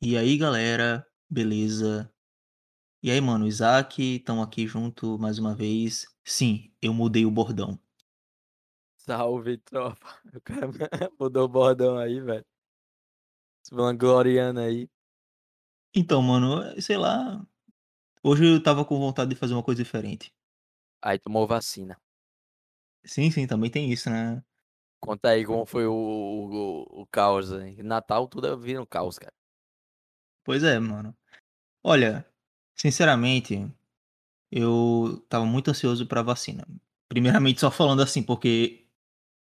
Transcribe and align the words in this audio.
E 0.00 0.16
aí, 0.16 0.36
galera, 0.38 1.06
beleza? 1.28 2.10
E 3.02 3.10
aí, 3.10 3.20
mano, 3.20 3.46
Isaac, 3.46 4.02
estamos 4.16 4.44
aqui 4.46 4.66
junto 4.66 5.18
mais 5.18 5.38
uma 5.38 5.54
vez. 5.54 6.06
Sim, 6.24 6.72
eu 6.82 6.94
mudei 6.94 7.24
o 7.26 7.30
bordão. 7.30 7.78
Salve, 8.98 9.58
tropa. 9.58 10.06
O 10.34 10.40
cara 10.42 10.68
mudou 11.18 11.44
o 11.44 11.48
bordão 11.48 11.96
aí, 11.98 12.20
velho. 12.20 12.44
Se 13.62 13.74
vangloriando 13.74 14.60
aí. 14.60 14.88
Então, 15.94 16.22
mano, 16.22 16.80
sei 16.80 16.96
lá. 16.96 17.44
Hoje 18.22 18.46
eu 18.46 18.62
tava 18.62 18.84
com 18.84 18.98
vontade 18.98 19.30
de 19.30 19.36
fazer 19.36 19.54
uma 19.54 19.62
coisa 19.62 19.82
diferente. 19.82 20.32
Aí 21.02 21.18
tomou 21.18 21.46
vacina. 21.46 21.98
Sim, 23.04 23.30
sim, 23.30 23.46
também 23.46 23.70
tem 23.70 23.90
isso, 23.90 24.10
né? 24.10 24.42
Conta 25.00 25.30
aí 25.30 25.44
como 25.44 25.64
foi 25.64 25.86
o, 25.86 25.94
o, 25.94 27.02
o 27.02 27.06
caos 27.06 27.52
aí. 27.52 27.82
Natal 27.82 28.26
tudo 28.28 28.58
vira 28.58 28.82
um 28.82 28.86
caos, 28.86 29.18
cara. 29.18 29.32
Pois 30.46 30.62
é, 30.62 30.78
mano. 30.78 31.12
Olha, 31.84 32.24
sinceramente, 32.76 33.68
eu 34.50 35.24
tava 35.28 35.44
muito 35.44 35.70
ansioso 35.70 36.06
pra 36.06 36.22
vacina. 36.22 36.66
Primeiramente, 37.08 37.60
só 37.60 37.70
falando 37.70 38.02
assim, 38.02 38.22
porque 38.22 38.86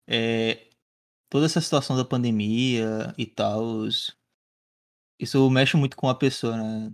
é, 0.08 0.70
toda 1.30 1.46
essa 1.46 1.62
situação 1.62 1.96
da 1.96 2.04
pandemia 2.04 3.14
e 3.18 3.26
tal, 3.28 3.88
isso 5.20 5.50
mexe 5.52 5.78
muito 5.78 5.96
com 5.96 6.10
a 6.10 6.16
pessoa, 6.16 6.58
né? 6.58 6.92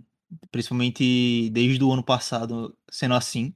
Principalmente 0.50 1.48
desde 1.50 1.82
o 1.82 1.92
ano 1.92 2.04
passado 2.04 2.76
sendo 2.90 3.14
assim. 3.14 3.54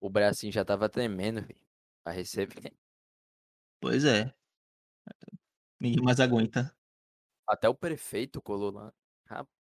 O 0.00 0.10
bracinho 0.10 0.52
já 0.52 0.64
tava 0.64 0.88
tremendo, 0.88 1.40
velho. 1.40 1.60
Pra 2.02 2.12
receber. 2.12 2.74
Pois 3.80 4.04
é. 4.04 4.34
Ninguém 5.78 6.02
mais 6.02 6.18
aguenta. 6.18 6.74
Até 7.46 7.68
o 7.68 7.74
prefeito 7.74 8.42
colou 8.42 8.72
lá. 8.72 8.92
Rapaz. 9.26 9.61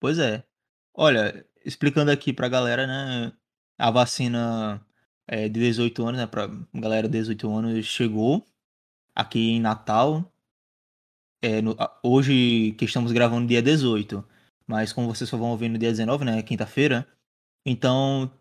Pois 0.00 0.18
é. 0.18 0.44
Olha, 0.94 1.46
explicando 1.64 2.10
aqui 2.10 2.32
pra 2.32 2.48
galera, 2.48 2.86
né? 2.86 3.32
A 3.78 3.90
vacina 3.90 4.84
é, 5.26 5.48
de 5.48 5.60
18 5.60 6.04
anos, 6.06 6.20
né? 6.20 6.26
Pra 6.26 6.48
galera 6.74 7.08
de 7.08 7.18
18 7.18 7.50
anos 7.50 7.86
chegou 7.86 8.46
aqui 9.14 9.50
em 9.52 9.60
Natal. 9.60 10.32
É, 11.42 11.60
no, 11.62 11.76
hoje 12.02 12.72
que 12.78 12.84
estamos 12.84 13.12
gravando 13.12 13.46
dia 13.48 13.62
18. 13.62 14.24
Mas 14.66 14.92
como 14.92 15.08
vocês 15.08 15.28
só 15.30 15.36
vão 15.36 15.50
ouvir 15.50 15.68
no 15.68 15.78
dia 15.78 15.90
19, 15.90 16.24
né? 16.24 16.42
Quinta-feira. 16.42 17.06
Então, 17.64 18.32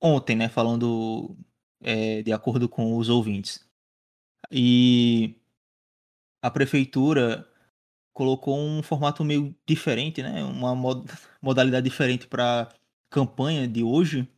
ontem, 0.00 0.36
né? 0.36 0.48
Falando 0.48 1.36
é, 1.80 2.22
de 2.22 2.32
acordo 2.32 2.68
com 2.68 2.96
os 2.96 3.08
ouvintes. 3.08 3.66
E 4.50 5.36
a 6.42 6.50
prefeitura 6.50 7.49
colocou 8.20 8.58
um 8.58 8.82
formato 8.82 9.24
meio 9.24 9.56
diferente, 9.66 10.22
né? 10.22 10.44
Uma 10.44 10.74
mod 10.74 11.10
modalidade 11.40 11.88
diferente 11.88 12.26
para 12.26 12.68
campanha 13.08 13.66
de 13.66 13.82
hoje, 13.82 14.28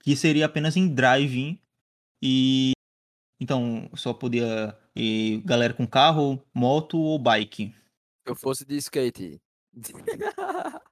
que 0.00 0.16
seria 0.16 0.46
apenas 0.46 0.78
em 0.78 0.88
drive-in 0.88 1.60
e 2.22 2.72
então 3.38 3.90
só 3.94 4.14
podia 4.14 4.74
ir 4.96 5.42
galera 5.42 5.74
com 5.74 5.86
carro, 5.86 6.42
moto 6.54 6.96
ou 6.96 7.18
bike. 7.18 7.74
Se 8.24 8.30
eu 8.30 8.34
fosse 8.34 8.64
de 8.64 8.78
skate. 8.78 9.38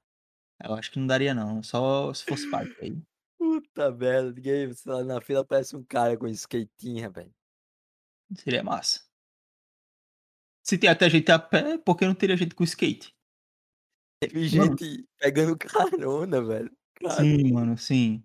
Eu 0.63 0.73
acho 0.73 0.91
que 0.91 0.99
não 0.99 1.07
daria 1.07 1.33
não, 1.33 1.63
só 1.63 2.13
se 2.13 2.23
fosse 2.23 2.47
bike 2.51 2.75
aí. 2.81 3.01
Puta 3.39 3.91
merda, 3.91 4.31
ninguém 4.31 4.71
lá 4.85 5.03
na 5.03 5.21
fila 5.21 5.43
parece 5.43 5.75
um 5.75 5.83
cara 5.83 6.15
com 6.15 6.27
skatinha, 6.27 7.09
velho. 7.09 7.33
Seria 8.35 8.63
massa. 8.63 9.06
Se 10.67 10.77
tem 10.77 10.89
até 10.89 11.09
gente 11.09 11.31
a 11.31 11.39
pé, 11.39 11.77
por 11.77 11.95
que 11.95 12.05
não 12.05 12.13
teria 12.13 12.35
gente 12.35 12.53
com 12.53 12.63
skate? 12.65 13.15
Teve 14.19 14.49
gente 14.49 14.83
mano. 14.83 15.07
pegando 15.17 15.57
carona, 15.57 16.43
velho. 16.43 16.71
Caramba. 16.95 17.21
Sim, 17.21 17.53
mano, 17.53 17.77
sim. 17.77 18.23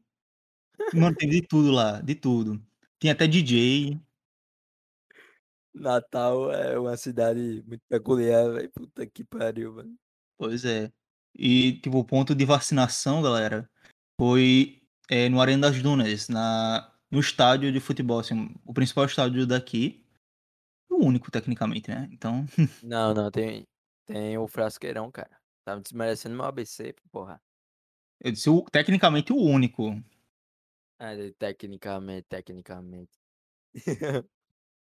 Mano, 0.93 1.15
teve 1.15 1.41
de 1.41 1.47
tudo 1.47 1.71
lá, 1.71 2.01
de 2.01 2.17
tudo. 2.17 2.61
Tinha 2.99 3.13
até 3.13 3.29
DJ. 3.29 4.01
Natal 5.73 6.53
é 6.53 6.77
uma 6.77 6.97
cidade 6.97 7.63
muito 7.65 7.83
peculiar, 7.89 8.51
velho. 8.53 8.71
Puta 8.71 9.07
que 9.07 9.23
pariu, 9.23 9.75
mano. 9.75 9.95
Pois 10.37 10.65
é. 10.65 10.93
E, 11.39 11.75
tipo, 11.75 11.99
o 11.99 12.05
ponto 12.05 12.35
de 12.35 12.45
vacinação, 12.45 13.23
galera, 13.23 13.71
foi 14.19 14.83
é, 15.09 15.29
no 15.29 15.41
Arena 15.41 15.69
das 15.71 15.81
Dunas, 15.81 16.29
na, 16.29 16.93
no 17.09 17.21
estádio 17.21 17.73
de 17.73 17.79
futebol, 17.79 18.19
assim, 18.19 18.53
o 18.65 18.75
principal 18.75 19.05
estádio 19.05 19.47
daqui. 19.47 20.05
Único, 21.03 21.33
tecnicamente, 21.33 21.91
né? 21.91 22.09
Então. 22.13 22.47
Não, 22.83 23.13
não, 23.13 23.29
tem, 23.29 23.67
tem 24.07 24.39
o 24.39 24.47
Frasqueirão, 24.47 25.11
cara. 25.11 25.37
Tava 25.65 25.81
desmerecendo 25.81 26.37
meu 26.37 26.45
ABC, 26.45 26.95
porra. 27.11 27.43
Eu 28.21 28.31
disse 28.31 28.49
o, 28.49 28.63
tecnicamente 28.63 29.33
o 29.33 29.37
único. 29.37 30.01
Ah, 31.01 31.11
tecnicamente, 31.39 32.27
tecnicamente. 32.29 33.19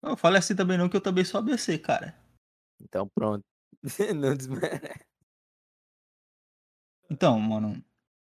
não 0.00 0.16
fale 0.16 0.38
assim 0.38 0.54
também 0.54 0.78
não, 0.78 0.88
que 0.88 0.96
eu 0.96 1.00
também 1.00 1.24
sou 1.24 1.40
ABC, 1.40 1.76
cara. 1.78 2.16
Então 2.80 3.08
pronto. 3.08 3.44
não 4.14 4.36
desmerece. 4.36 5.04
Então, 7.10 7.38
mano, 7.40 7.84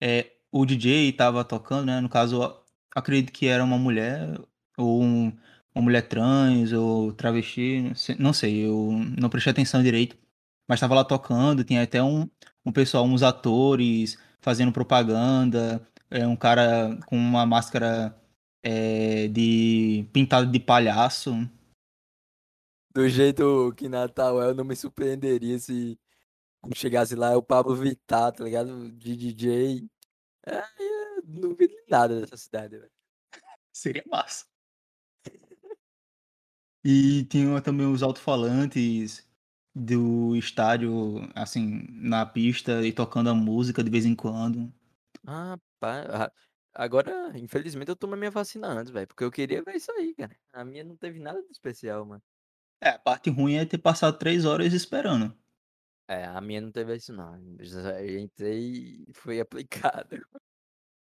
é, 0.00 0.37
o 0.53 0.65
DJ 0.65 1.12
tava 1.12 1.44
tocando, 1.44 1.87
né? 1.87 2.00
No 2.00 2.09
caso, 2.09 2.65
acredito 2.94 3.33
que 3.33 3.47
era 3.47 3.65
uma 3.65 3.78
mulher, 3.78 4.41
ou 4.77 5.03
um, 5.03 5.37
uma 5.76 5.82
mulher 5.82 6.09
trans, 6.09 6.72
ou 6.72 7.12
travesti, 7.12 7.82
não 7.82 7.94
sei, 7.94 8.16
não 8.19 8.32
sei, 8.32 8.66
eu 8.66 8.92
não 9.20 9.28
prestei 9.28 9.50
atenção 9.50 9.82
direito. 9.82 10.16
Mas 10.66 10.81
tava 10.81 10.94
lá 10.94 11.04
tocando, 11.04 11.62
tinha 11.62 11.82
até 11.82 12.03
um, 12.03 12.28
um 12.64 12.72
pessoal, 12.72 13.04
uns 13.04 13.22
atores 13.22 14.19
fazendo 14.41 14.72
propaganda, 14.72 15.86
é, 16.10 16.26
um 16.26 16.34
cara 16.34 16.98
com 17.06 17.16
uma 17.16 17.44
máscara 17.44 18.16
é, 18.62 19.28
de 19.28 20.09
pintado 20.15 20.50
de 20.50 20.59
palhaço. 20.59 21.32
Do 22.94 23.06
jeito 23.06 23.75
que 23.76 23.86
Natal 23.86 24.42
é, 24.42 24.47
eu 24.48 24.54
não 24.54 24.65
me 24.65 24.75
surpreenderia 24.75 25.59
se 25.59 25.98
chegasse 26.75 27.15
lá 27.15 27.36
o 27.36 27.42
Pablo 27.42 27.76
Vittar, 27.76 28.32
tá 28.32 28.42
ligado? 28.44 28.91
De 28.92 29.15
DJ. 29.15 29.86
É, 30.47 30.62
não 31.22 31.54
vi 31.54 31.69
nada 31.88 32.19
dessa 32.20 32.36
cidade, 32.38 32.78
velho. 32.78 32.91
Seria 33.75 34.03
massa. 34.10 34.47
E 36.86 37.24
tinha 37.24 37.60
também 37.60 37.86
os 37.86 38.02
alto-falantes 38.02 39.26
do 39.74 40.36
estádio, 40.36 41.28
assim, 41.34 41.86
na 41.91 42.24
pista 42.24 42.86
e 42.86 42.92
tocando 42.92 43.30
a 43.30 43.34
música 43.34 43.82
de 43.84 43.91
vez 43.91 44.06
em 44.06 44.14
quando. 44.14 44.72
Ah, 45.26 45.58
pá. 45.80 46.32
Agora, 46.74 47.32
infelizmente, 47.38 47.88
eu 47.88 47.97
tomei 47.97 48.19
minha 48.19 48.30
vacina 48.30 48.69
antes, 48.69 48.92
velho. 48.92 49.06
Porque 49.08 49.24
eu 49.24 49.30
queria 49.30 49.62
ver 49.62 49.76
isso 49.76 49.91
aí, 49.92 50.14
cara. 50.14 50.36
A 50.52 50.64
minha 50.64 50.84
não 50.84 50.97
teve 50.97 51.19
nada 51.19 51.42
de 51.42 51.50
especial, 51.50 52.04
mano. 52.04 52.22
É, 52.80 52.88
a 52.91 52.98
parte 52.98 53.28
ruim 53.28 53.56
é 53.56 53.66
ter 53.66 53.76
passado 53.78 54.18
três 54.18 54.47
horas 54.47 54.72
esperando. 54.72 55.36
É, 56.08 56.24
a 56.24 56.41
minha 56.41 56.60
não 56.60 56.70
teve 56.70 56.94
isso, 56.94 57.12
não. 57.12 57.36
Eu 57.98 58.18
entrei 58.20 59.04
e 59.08 59.12
foi 59.12 59.41
aplicado. 59.41 60.24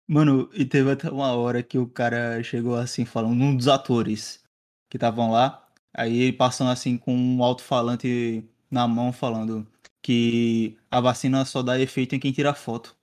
Mano, 0.07 0.49
e 0.53 0.65
teve 0.65 0.91
até 0.91 1.09
uma 1.09 1.35
hora 1.35 1.61
que 1.61 1.77
o 1.77 1.88
cara 1.88 2.41
chegou 2.44 2.75
assim, 2.75 3.05
falando, 3.05 3.41
um 3.44 3.55
dos 3.55 3.67
atores 3.67 4.44
que 4.89 4.97
estavam 4.97 5.31
lá. 5.31 5.66
Aí 5.97 6.21
ele 6.21 6.33
passando 6.33 6.69
assim 6.69 6.95
com 6.95 7.11
um 7.11 7.43
alto-falante 7.43 8.47
na 8.69 8.87
mão 8.87 9.11
falando 9.11 9.67
que 9.99 10.77
a 10.91 11.01
vacina 11.01 11.43
só 11.43 11.63
dá 11.63 11.79
efeito 11.79 12.13
em 12.13 12.19
quem 12.19 12.31
tira 12.31 12.53
foto. 12.53 12.95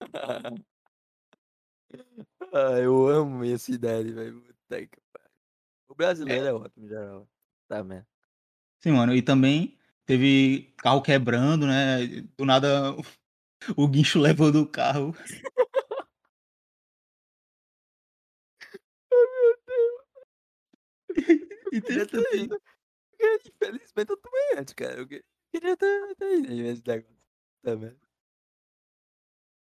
ah, 2.52 2.78
eu 2.78 3.08
amo 3.08 3.38
minha 3.40 3.58
cidade, 3.58 4.12
velho. 4.12 4.44
O 5.88 5.94
brasileiro 5.96 6.46
é, 6.46 6.48
é 6.50 6.52
ótimo, 6.52 6.86
geral. 6.86 7.28
Tá 7.66 7.82
mesmo. 7.82 8.06
Sim, 8.78 8.92
mano. 8.92 9.12
E 9.12 9.20
também 9.20 9.76
teve 10.06 10.72
carro 10.76 11.02
quebrando, 11.02 11.66
né? 11.66 12.06
Do 12.38 12.44
nada 12.44 12.94
o 13.76 13.88
guincho 13.88 14.20
levou 14.20 14.52
do 14.52 14.64
carro. 14.66 15.14
oh, 19.10 19.16
meu 19.16 19.56
Deus. 21.16 21.63
E 21.74 21.80
teve 21.80 22.06
também. 22.06 22.48
Infelizmente 23.20 24.10
eu 24.10 24.16
tomei 24.16 24.58
antes, 24.58 24.74
cara. 24.74 25.00
Eu 25.00 25.06
queria 25.08 25.76
ter, 25.76 26.14
ter 26.16 26.38
ido 26.38 26.54
nesse 26.54 26.82
negócio 26.86 27.16
também. 27.62 27.96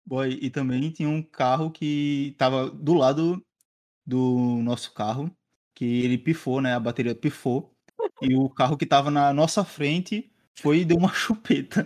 Boy, 0.05 0.39
e 0.43 0.51
também 0.51 0.91
tinha 0.91 1.09
um 1.09 1.23
carro 1.23 1.71
que 1.71 2.35
tava 2.37 2.69
do 2.71 2.95
lado 2.95 3.43
do 4.05 4.59
nosso 4.63 4.93
carro, 4.93 5.35
que 5.75 6.03
ele 6.03 6.19
pifou, 6.19 6.61
né? 6.61 6.75
A 6.75 6.81
bateria 6.81 7.15
pifou. 7.15 7.75
e 8.21 8.37
o 8.37 8.51
carro 8.51 8.77
que 8.77 8.85
tava 8.85 9.11
na 9.11 9.33
nossa 9.33 9.65
frente 9.65 10.31
foi 10.59 10.81
e 10.81 10.85
deu 10.85 10.99
uma 10.99 11.13
chupeta. 11.15 11.85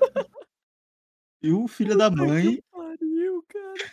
E 1.43 1.53
o 1.53 1.69
filho 1.69 1.97
da 1.97 2.11
mãe. 2.11 2.61
Pariu, 2.71 3.45
cara. 3.47 3.93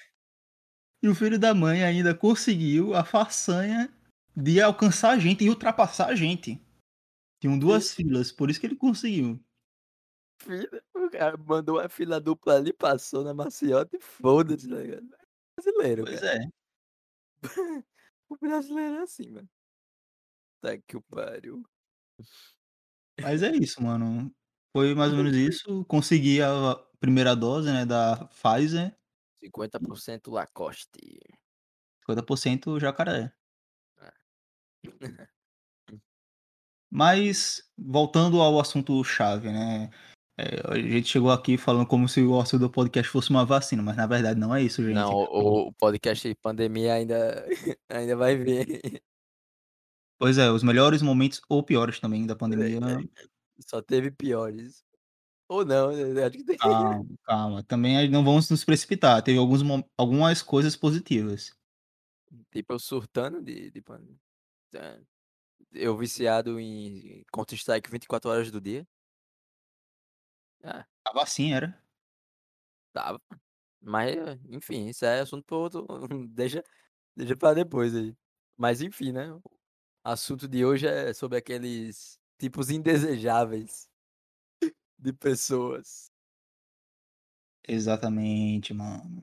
E 1.02 1.08
o 1.10 1.14
filho 1.14 1.38
da 1.38 1.54
mãe 1.54 1.84
ainda 1.84 2.16
conseguiu 2.16 2.96
a 2.96 3.04
façanha 3.04 3.94
de 4.36 4.62
alcançar 4.62 5.12
a 5.12 5.20
gente 5.20 5.44
e 5.44 5.50
ultrapassar 5.50 6.08
a 6.10 6.16
gente. 6.16 6.62
Tinham 7.42 7.60
duas 7.60 7.94
filas, 7.94 8.32
por 8.32 8.50
isso 8.50 8.60
que 8.60 8.68
ele 8.68 8.76
conseguiu. 8.78 9.40
fila, 10.42 10.82
o 10.96 11.10
cara 11.10 11.38
mandou 11.38 11.78
uma 11.80 11.90
fila 11.90 12.20
dupla 12.20 12.56
ali, 12.56 12.74
passou 12.74 13.24
na 13.24 13.34
maciota 13.34 13.96
e 13.98 14.00
foda-se, 14.02 14.68
tá 14.70 14.76
ligado? 14.76 15.08
Brasileiro, 15.58 16.04
Pois 16.04 16.20
cara. 16.22 16.44
é. 16.44 16.48
O 18.30 18.38
brasileiro 18.38 18.96
é 18.96 19.02
assim, 19.04 19.30
mano. 19.30 19.50
Tá 20.62 20.78
que 20.88 20.96
o 20.98 21.02
pariu. 21.02 21.62
Mas 23.22 23.44
é 23.44 23.52
isso, 23.56 23.82
mano. 23.84 24.34
Foi 24.76 24.96
mais 24.96 25.12
ou 25.12 25.18
menos 25.20 25.36
isso. 25.36 25.86
Consegui 25.86 26.42
a 26.42 26.76
primeira 27.00 27.36
dose, 27.36 27.72
né, 27.72 27.86
da 27.86 28.26
Pfizer. 28.28 28.96
50% 29.42 30.32
Lacoste. 30.32 31.20
50% 32.06 32.80
jacaré. 32.80 33.34
É. 35.02 35.28
Mas, 36.90 37.68
voltando 37.78 38.40
ao 38.40 38.60
assunto 38.60 39.04
chave, 39.04 39.52
né? 39.52 39.90
É, 40.38 40.62
a 40.68 40.78
gente 40.78 41.10
chegou 41.10 41.32
aqui 41.32 41.58
falando 41.58 41.88
como 41.88 42.08
se 42.08 42.22
o 42.22 42.40
assunto 42.40 42.62
do 42.62 42.70
podcast 42.70 43.12
fosse 43.12 43.30
uma 43.30 43.46
vacina, 43.46 43.84
mas 43.84 43.96
na 43.96 44.08
verdade 44.08 44.40
não 44.40 44.54
é 44.54 44.62
isso, 44.62 44.84
gente. 44.84 44.96
Não, 44.96 45.12
o, 45.12 45.68
o 45.68 45.74
podcast 45.74 46.34
pandemia 46.36 46.94
ainda, 46.94 47.46
ainda 47.90 48.16
vai 48.16 48.36
vir. 48.36 49.02
Pois 50.20 50.38
é, 50.38 50.50
os 50.50 50.64
melhores 50.64 51.02
momentos 51.02 51.42
ou 51.50 51.64
piores 51.64 52.00
também 52.00 52.26
da 52.26 52.36
pandemia. 52.36 52.80
Só 53.68 53.82
teve 53.82 54.12
piores. 54.12 54.84
Ou 55.48 55.66
não, 55.66 55.92
né, 55.92 56.24
acho 56.24 56.38
que 56.38 56.44
tem. 56.44 56.58
Calma, 56.58 57.06
calma. 57.24 57.64
Também 57.64 58.10
não 58.10 58.24
vamos 58.24 58.50
nos 58.50 58.64
precipitar. 58.64 59.22
Teve 59.22 59.38
alguns, 59.38 59.62
algumas 59.98 60.42
coisas 60.42 60.76
positivas. 60.76 61.56
Tipo, 62.52 62.74
eu 62.74 62.80
surtando 62.80 63.42
de, 63.42 63.70
de 63.70 63.82
pandemia. 63.82 64.18
Tá. 64.74 65.00
Eu 65.74 65.98
viciado 65.98 66.60
em 66.60 67.24
Counter-Strike 67.34 67.92
24 67.92 68.32
horas 68.32 68.52
do 68.52 68.62
dia. 68.62 68.88
Ah, 70.64 70.88
A 71.06 71.14
vacina 71.14 71.56
era. 71.58 71.84
tava. 72.92 73.20
Mas, 73.82 74.16
enfim, 74.50 74.88
isso 74.90 75.06
é 75.06 75.22
assunto 75.22 75.52
outro. 75.56 75.86
Deixa, 76.30 76.64
deixa 77.16 77.36
pra 77.38 77.54
depois 77.54 77.96
aí. 77.96 78.16
Mas, 78.58 78.82
enfim, 78.82 79.12
né? 79.14 79.34
O 79.34 79.42
assunto 80.04 80.48
de 80.48 80.66
hoje 80.66 80.88
é 80.88 81.14
sobre 81.14 81.38
aqueles 81.40 82.20
tipos 82.40 82.70
indesejáveis 82.72 83.90
de 84.98 85.14
pessoas. 85.14 86.12
Exatamente, 87.68 88.74
mano. 88.74 89.22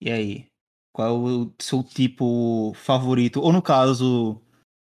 E 0.00 0.10
aí? 0.10 0.48
Qual 0.96 1.08
é 1.08 1.12
o 1.12 1.52
seu 1.60 1.84
tipo 1.84 2.72
favorito? 2.74 3.42
Ou 3.42 3.52
no 3.52 3.60
caso, 3.60 4.40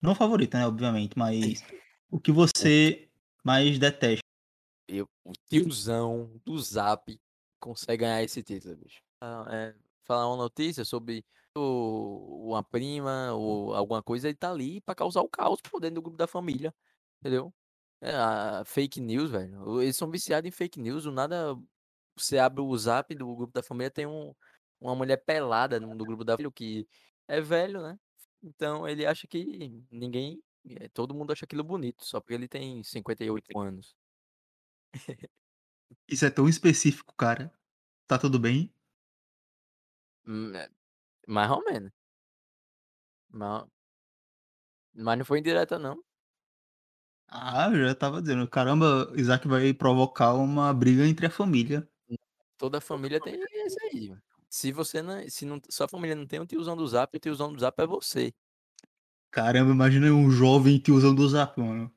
não 0.01 0.15
favorito, 0.15 0.57
né? 0.57 0.65
Obviamente, 0.65 1.19
mas 1.19 1.65
o 2.09 2.21
que 2.21 2.31
você 2.31 3.09
mais 3.43 3.77
detesta? 3.77 4.21
Eu, 4.87 5.09
o 5.25 5.33
tiozão 5.49 6.41
do 6.45 6.57
Zap 6.61 7.19
consegue 7.59 8.03
ganhar 8.05 8.23
esse 8.23 8.41
título, 8.41 8.77
bicho. 8.77 9.01
Ah, 9.21 9.47
é, 9.51 9.75
falar 10.05 10.29
uma 10.29 10.37
notícia 10.37 10.85
sobre 10.85 11.25
o- 11.57 12.51
uma 12.51 12.63
prima 12.63 13.33
ou 13.33 13.75
alguma 13.75 14.01
coisa, 14.01 14.29
ele 14.29 14.37
tá 14.37 14.53
ali 14.53 14.81
pra 14.83 14.95
causar 14.95 15.23
o 15.23 15.29
caos 15.29 15.61
por 15.61 15.81
dentro 15.81 15.97
do 15.97 16.03
grupo 16.03 16.17
da 16.17 16.29
família, 16.29 16.73
entendeu? 17.21 17.53
É, 18.01 18.15
a 18.15 18.63
fake 18.65 19.01
news, 19.01 19.33
velho. 19.33 19.83
Eles 19.83 19.97
são 19.97 20.09
viciados 20.09 20.47
em 20.47 20.53
fake 20.53 20.79
news, 20.79 21.03
do 21.03 21.11
nada 21.11 21.59
você 22.17 22.39
abre 22.39 22.63
o 22.63 22.79
Zap 22.79 23.13
do 23.13 23.35
grupo 23.35 23.53
da 23.53 23.63
família, 23.65 23.91
tem 23.91 24.07
um, 24.07 24.33
uma 24.81 24.95
mulher 24.95 25.19
pelada 25.19 25.81
no, 25.81 25.95
no 25.95 26.05
grupo 26.05 26.25
da 26.25 26.35
família, 26.37 26.53
que 26.53 26.89
é 27.29 27.41
velho, 27.41 27.83
né? 27.83 27.99
Então 28.43 28.89
ele 28.89 29.07
acha 29.07 29.27
que 29.27 29.83
ninguém, 29.91 30.43
eh, 30.69 30.89
todo 30.91 31.15
mundo 31.15 31.33
acha 31.33 31.45
aquilo 31.45 31.65
bonito, 31.65 32.05
só 32.05 32.21
porque 32.21 32.35
ele 32.35 32.49
tem 32.49 32.83
58 32.85 33.59
anos. 33.59 33.97
Isso 36.09 36.25
é 36.27 36.31
tão 36.31 36.49
específico, 36.49 37.15
cara. 37.17 37.53
Tá 38.09 38.19
tudo 38.19 38.39
bem? 38.41 38.73
Hum, 40.27 40.55
é, 40.55 40.69
mais 41.29 41.51
ou 41.53 41.65
menos. 41.65 41.93
Mas, 43.31 43.67
mas 44.95 45.17
não 45.19 45.25
foi 45.25 45.39
indireta, 45.39 45.79
não. 45.79 46.03
Ah, 47.29 47.69
eu 47.73 47.87
já 47.89 47.95
tava 47.95 48.21
dizendo. 48.23 48.49
Caramba, 48.49 49.13
Isaac 49.17 49.47
vai 49.49 49.73
provocar 49.75 50.35
uma 50.35 50.73
briga 50.73 51.07
entre 51.07 51.27
a 51.27 51.31
família. 51.31 51.89
Toda 52.59 52.81
família 52.81 53.21
tem 53.21 53.41
esse 53.65 53.81
aí. 53.85 54.17
Se 54.51 54.73
você 54.73 55.03
não. 55.03 55.29
Se 55.29 55.45
não, 55.45 55.61
sua 55.71 55.89
família 55.89 56.15
não 56.17 56.27
tem 56.27 56.41
um 56.41 56.47
tiozão 56.47 56.77
do 56.77 56.87
zap, 56.87 57.17
o 57.17 57.21
tiozão 57.21 57.53
do 57.53 57.61
zap 57.61 57.81
é 57.83 57.87
você. 57.87 58.35
Caramba, 59.31 59.71
imagina 59.73 60.07
um 60.13 60.31
jovem 60.31 60.79
tiozão 60.79 61.15
do 61.15 61.29
Zap, 61.29 61.61
mano. 61.61 61.93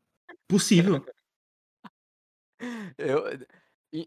Possível. 0.48 1.06
Eu, 2.98 3.24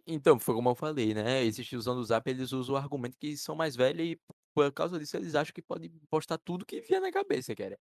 então, 0.07 0.39
foi 0.39 0.55
como 0.55 0.71
eu 0.71 0.75
falei, 0.75 1.15
né? 1.15 1.43
Esses 1.45 1.67
tiozão 1.67 1.95
do 1.97 2.05
zap, 2.05 2.29
eles 2.31 2.53
usam 2.53 2.75
o 2.75 2.79
argumento 2.79 3.17
que 3.19 3.37
são 3.37 3.55
mais 3.57 3.75
velhos 3.75 4.07
e 4.07 4.21
por 4.55 4.71
causa 4.73 4.99
disso 4.99 5.17
eles 5.17 5.35
acham 5.35 5.53
que 5.53 5.63
pode 5.63 5.89
postar 6.11 6.39
tudo 6.39 6.67
que 6.67 6.81
vier 6.83 7.01
na 7.01 7.11
cabeça, 7.11 7.55
cara. 7.57 7.79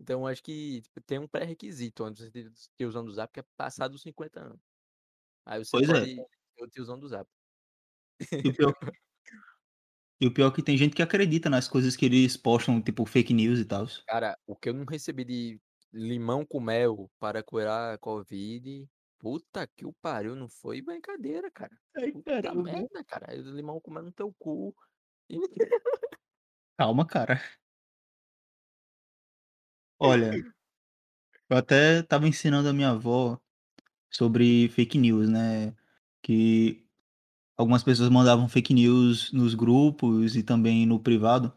Então, 0.00 0.26
acho 0.26 0.42
que 0.42 0.82
tipo, 0.82 1.00
tem 1.02 1.18
um 1.18 1.28
pré-requisito 1.28 2.02
antes 2.04 2.30
de 2.30 2.50
tiozão 2.76 3.04
do 3.04 3.12
zap, 3.12 3.32
que 3.32 3.40
é 3.40 3.44
passar 3.56 3.88
dos 3.88 4.02
50 4.02 4.40
anos. 4.40 4.60
Aí 5.46 5.64
você 5.64 5.70
Pois 5.70 5.88
é. 5.90 5.92
pode 5.92 6.14
ser 6.14 6.64
o 6.64 6.68
tiozão 6.68 6.98
do 6.98 7.08
zap. 7.08 7.28
E 8.44 8.48
o 8.48 8.54
pior, 8.54 8.74
e 10.24 10.26
o 10.26 10.32
pior 10.32 10.50
é 10.50 10.54
que 10.54 10.62
tem 10.62 10.74
gente 10.74 10.96
que 10.96 11.02
acredita 11.02 11.50
nas 11.50 11.68
coisas 11.68 11.94
que 11.94 12.06
eles 12.06 12.34
postam, 12.34 12.80
tipo 12.80 13.04
fake 13.04 13.34
news 13.34 13.58
e 13.58 13.64
tal. 13.66 13.86
Cara, 14.06 14.38
o 14.46 14.56
que 14.56 14.70
eu 14.70 14.72
não 14.72 14.86
recebi 14.86 15.22
de 15.22 15.60
limão 15.92 16.46
com 16.46 16.60
mel 16.60 17.10
para 17.20 17.42
curar 17.42 17.92
a 17.92 17.98
Covid, 17.98 18.88
puta 19.18 19.66
que 19.66 19.84
o 19.84 19.92
pariu, 19.92 20.34
não 20.34 20.48
foi 20.48 20.80
brincadeira, 20.80 21.50
cara. 21.50 21.78
Ai, 21.94 22.10
Puta 22.10 22.54
merda, 22.54 23.04
cara. 23.04 23.34
Limão 23.34 23.78
com 23.82 23.90
mel 23.90 24.04
no 24.04 24.12
teu 24.12 24.34
cu. 24.38 24.74
E- 25.28 25.36
Calma, 26.78 27.06
cara. 27.06 27.38
Olha, 29.98 30.30
eu 31.50 31.56
até 31.58 32.02
tava 32.02 32.26
ensinando 32.26 32.66
a 32.66 32.72
minha 32.72 32.92
avó 32.92 33.38
sobre 34.10 34.70
fake 34.70 34.96
news, 34.96 35.28
né? 35.28 35.76
Que 36.22 36.83
algumas 37.56 37.82
pessoas 37.82 38.08
mandavam 38.08 38.48
fake 38.48 38.74
news 38.74 39.32
nos 39.32 39.54
grupos 39.54 40.36
e 40.36 40.42
também 40.42 40.86
no 40.86 40.98
privado. 41.00 41.52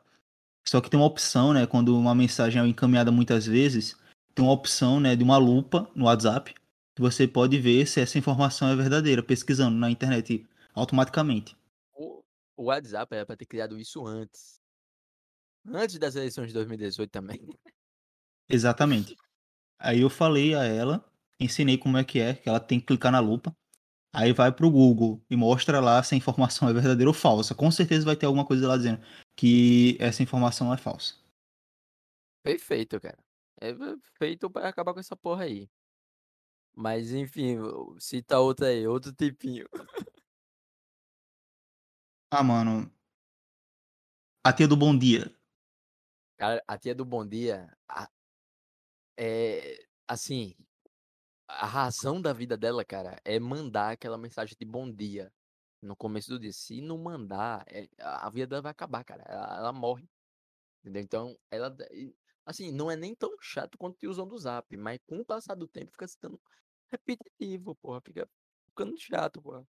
Só 0.67 0.81
que 0.81 0.89
tem 0.89 0.99
uma 0.99 1.05
opção, 1.05 1.53
né? 1.53 1.65
Quando 1.65 1.97
uma 1.97 2.13
mensagem 2.13 2.61
é 2.61 2.67
encaminhada 2.67 3.11
muitas 3.11 3.45
vezes, 3.45 3.97
tem 4.35 4.43
uma 4.43 4.53
opção, 4.53 4.99
né, 4.99 5.15
de 5.15 5.23
uma 5.23 5.37
lupa 5.37 5.89
no 5.95 6.05
WhatsApp, 6.05 6.53
que 6.95 7.01
você 7.01 7.27
pode 7.27 7.57
ver 7.59 7.87
se 7.87 8.01
essa 8.01 8.17
informação 8.17 8.67
é 8.67 8.75
verdadeira, 8.75 9.23
pesquisando 9.23 9.77
na 9.77 9.89
internet 9.89 10.45
automaticamente. 10.73 11.55
O 11.93 12.21
o 12.57 12.65
WhatsApp 12.65 13.15
era 13.15 13.25
pra 13.25 13.37
ter 13.37 13.45
criado 13.45 13.79
isso 13.79 14.05
antes. 14.05 14.59
Antes 15.67 15.99
das 15.99 16.15
eleições 16.15 16.47
de 16.47 16.53
2018 16.55 17.11
também. 17.11 17.39
Exatamente. 18.49 19.15
Aí 19.77 20.01
eu 20.01 20.09
falei 20.09 20.55
a 20.55 20.63
ela, 20.63 21.05
ensinei 21.39 21.77
como 21.77 21.97
é 21.97 22.03
que 22.03 22.19
é, 22.19 22.33
que 22.33 22.49
ela 22.49 22.59
tem 22.59 22.79
que 22.79 22.87
clicar 22.87 23.11
na 23.11 23.19
lupa. 23.19 23.55
Aí 24.13 24.33
vai 24.33 24.51
pro 24.51 24.69
Google 24.71 25.21
e 25.29 25.35
mostra 25.35 25.79
lá 25.79 26.01
se 26.01 26.15
a 26.15 26.17
informação 26.17 26.67
é 26.69 26.73
verdadeira 26.73 27.09
ou 27.09 27.13
falsa. 27.13 27.53
Com 27.53 27.69
certeza 27.69 28.05
vai 28.05 28.15
ter 28.15 28.25
alguma 28.25 28.45
coisa 28.45 28.67
lá 28.67 28.75
dizendo 28.77 28.99
que 29.35 29.95
essa 29.99 30.23
informação 30.23 30.73
é 30.73 30.77
falsa. 30.77 31.15
Perfeito, 32.43 32.99
cara. 32.99 33.17
É 33.59 33.73
feito 34.17 34.49
pra 34.49 34.69
acabar 34.69 34.93
com 34.93 34.99
essa 34.99 35.15
porra 35.15 35.43
aí. 35.43 35.69
Mas 36.75 37.11
enfim, 37.11 37.57
cita 37.99 38.39
outra 38.39 38.67
aí, 38.67 38.87
outro 38.87 39.11
tipinho. 39.13 39.67
Ah, 42.29 42.43
mano. 42.43 42.91
A 44.43 44.51
tia 44.53 44.67
do 44.67 44.75
bom 44.75 44.97
dia. 44.97 45.33
Cara, 46.37 46.63
a 46.67 46.77
tia 46.77 46.93
do 46.93 47.03
Bom 47.03 47.25
Dia, 47.25 47.75
a- 47.89 48.09
é 49.17 49.85
assim, 50.07 50.55
a 51.47 51.65
razão 51.65 52.21
da 52.21 52.33
vida 52.33 52.57
dela, 52.57 52.83
cara, 52.85 53.19
é 53.23 53.39
mandar 53.39 53.91
aquela 53.91 54.17
mensagem 54.17 54.55
de 54.59 54.65
bom 54.65 54.91
dia 54.91 55.31
no 55.81 55.95
começo 55.95 56.29
do 56.29 56.39
dia. 56.39 56.53
Se 56.53 56.81
não 56.81 56.97
mandar, 56.97 57.63
é- 57.67 57.89
a 57.99 58.29
vida 58.29 58.47
dela 58.47 58.61
vai 58.63 58.71
acabar, 58.71 59.03
cara. 59.03 59.23
Ela, 59.27 59.57
ela 59.57 59.73
morre. 59.73 60.09
Entendeu? 60.81 61.01
Então, 61.03 61.39
ela. 61.51 61.75
Assim, 62.45 62.71
não 62.71 62.89
é 62.89 62.95
nem 62.95 63.13
tão 63.15 63.35
chato 63.41 63.77
quanto 63.77 63.95
o 63.95 63.99
tiozão 63.99 64.27
do 64.27 64.37
zap, 64.37 64.75
mas 64.77 64.99
com 65.05 65.19
o 65.19 65.25
passar 65.25 65.55
do 65.55 65.67
tempo 65.67 65.91
fica 65.91 66.07
se 66.07 66.17
dando 66.21 66.39
repetitivo, 66.89 67.75
porra. 67.75 68.01
Fica 68.01 68.29
ficando 68.67 68.97
chato, 68.97 69.41
porra. 69.41 69.67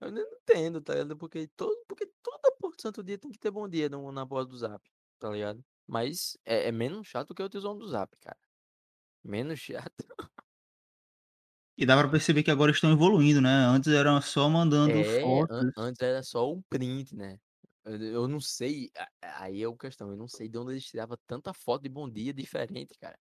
Eu 0.00 0.12
não 0.12 0.22
entendo, 0.22 0.80
tá 0.82 0.94
ligado? 0.94 1.16
Porque, 1.16 1.48
todo, 1.56 1.84
porque 1.88 2.06
toda 2.22 2.52
porra 2.60 2.76
de 2.76 2.82
santo 2.82 3.02
dia 3.04 3.18
tem 3.18 3.30
que 3.30 3.38
ter 3.38 3.50
bom 3.50 3.68
dia 3.68 3.88
no, 3.88 4.10
na 4.12 4.24
voz 4.24 4.46
do 4.48 4.56
zap, 4.56 4.82
tá 5.18 5.30
ligado? 5.30 5.64
Mas 5.86 6.36
é, 6.44 6.68
é 6.68 6.72
menos 6.72 7.06
chato 7.08 7.34
que 7.34 7.42
o 7.42 7.48
tiozão 7.48 7.76
do 7.78 7.88
zap, 7.88 8.16
cara. 8.18 8.38
Menos 9.24 9.60
chato. 9.60 10.04
E 11.76 11.84
dá 11.86 11.96
pra 11.98 12.08
perceber 12.08 12.42
que 12.42 12.50
agora 12.50 12.70
estão 12.72 12.92
evoluindo, 12.92 13.40
né? 13.40 13.50
Antes 13.50 13.92
era 13.92 14.20
só 14.22 14.48
mandando 14.48 15.04
É, 15.04 15.44
an- 15.48 15.64
fotos. 15.64 15.72
antes 15.76 16.00
era 16.02 16.22
só 16.22 16.50
um 16.52 16.60
print, 16.62 17.14
né? 17.14 17.38
Eu, 17.84 18.28
não 18.28 18.40
sei, 18.40 18.90
aí 19.22 19.62
é 19.62 19.66
a 19.66 19.76
questão, 19.76 20.10
eu 20.10 20.16
não 20.16 20.28
sei 20.28 20.48
de 20.48 20.56
onde 20.58 20.72
eles 20.72 20.84
tiravam 20.84 21.16
tanta 21.26 21.52
foto 21.52 21.82
de 21.82 21.88
bom 21.88 22.08
dia 22.10 22.32
diferente, 22.32 22.94
cara. 22.98 23.18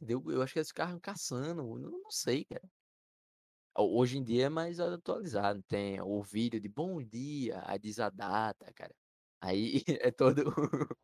Entendeu? 0.00 0.22
Eu 0.30 0.40
acho 0.42 0.52
que 0.52 0.58
eles 0.60 0.68
ficavam 0.68 1.00
caçando, 1.00 1.62
eu 1.62 1.90
não, 1.90 2.08
sei, 2.10 2.44
cara. 2.44 2.68
Ho 3.76 3.98
hoje 3.98 4.18
em 4.18 4.24
dia 4.24 4.46
é 4.46 4.48
mais 4.48 4.78
atualizado, 4.80 5.62
tem 5.64 6.00
o 6.00 6.22
vídeo 6.22 6.60
de 6.60 6.68
bom 6.68 7.02
dia, 7.02 7.62
aí 7.66 7.78
diz 7.78 7.98
a 7.98 8.08
data, 8.10 8.72
cara. 8.74 8.94
Aí 9.40 9.82
é 10.00 10.10
todo 10.12 10.44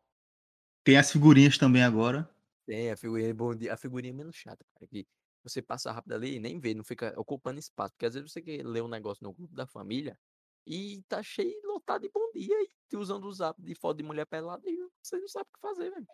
Tem 0.83 0.95
as 0.95 1.11
figurinhas 1.11 1.57
também 1.57 1.81
agora. 1.83 2.29
Tem 2.65 2.91
a 2.91 2.97
figurinha 2.97 3.33
bom 3.33 3.55
dia 3.55 3.73
a 3.73 3.77
figurinha 3.77 4.13
menos 4.13 4.35
chata, 4.35 4.65
cara, 4.73 4.87
que 4.87 5.05
você 5.43 5.61
passa 5.61 5.91
rápido 5.91 6.13
ali 6.13 6.35
e 6.35 6.39
nem 6.39 6.59
vê, 6.59 6.73
não 6.73 6.83
fica 6.83 7.13
ocupando 7.17 7.59
espaço, 7.59 7.93
porque 7.93 8.05
às 8.05 8.13
vezes 8.13 8.31
você 8.31 8.41
quer 8.41 8.65
ler 8.65 8.81
um 8.83 8.87
negócio 8.87 9.23
no 9.23 9.33
grupo 9.33 9.55
da 9.55 9.65
família, 9.67 10.17
e 10.65 11.01
tá 11.07 11.23
cheio, 11.23 11.59
lotado 11.65 12.03
de 12.03 12.09
bom 12.09 12.31
dia, 12.33 12.61
e 12.63 12.69
tu 12.89 12.99
usando 12.99 13.25
o 13.25 13.33
Zap 13.33 13.59
de 13.61 13.75
foto 13.75 13.97
de 13.97 14.03
mulher 14.03 14.25
pelada 14.25 14.69
e 14.69 14.77
você 15.01 15.19
não 15.19 15.27
sabe 15.27 15.47
o 15.49 15.53
que 15.53 15.59
fazer, 15.59 15.89
velho. 15.89 16.07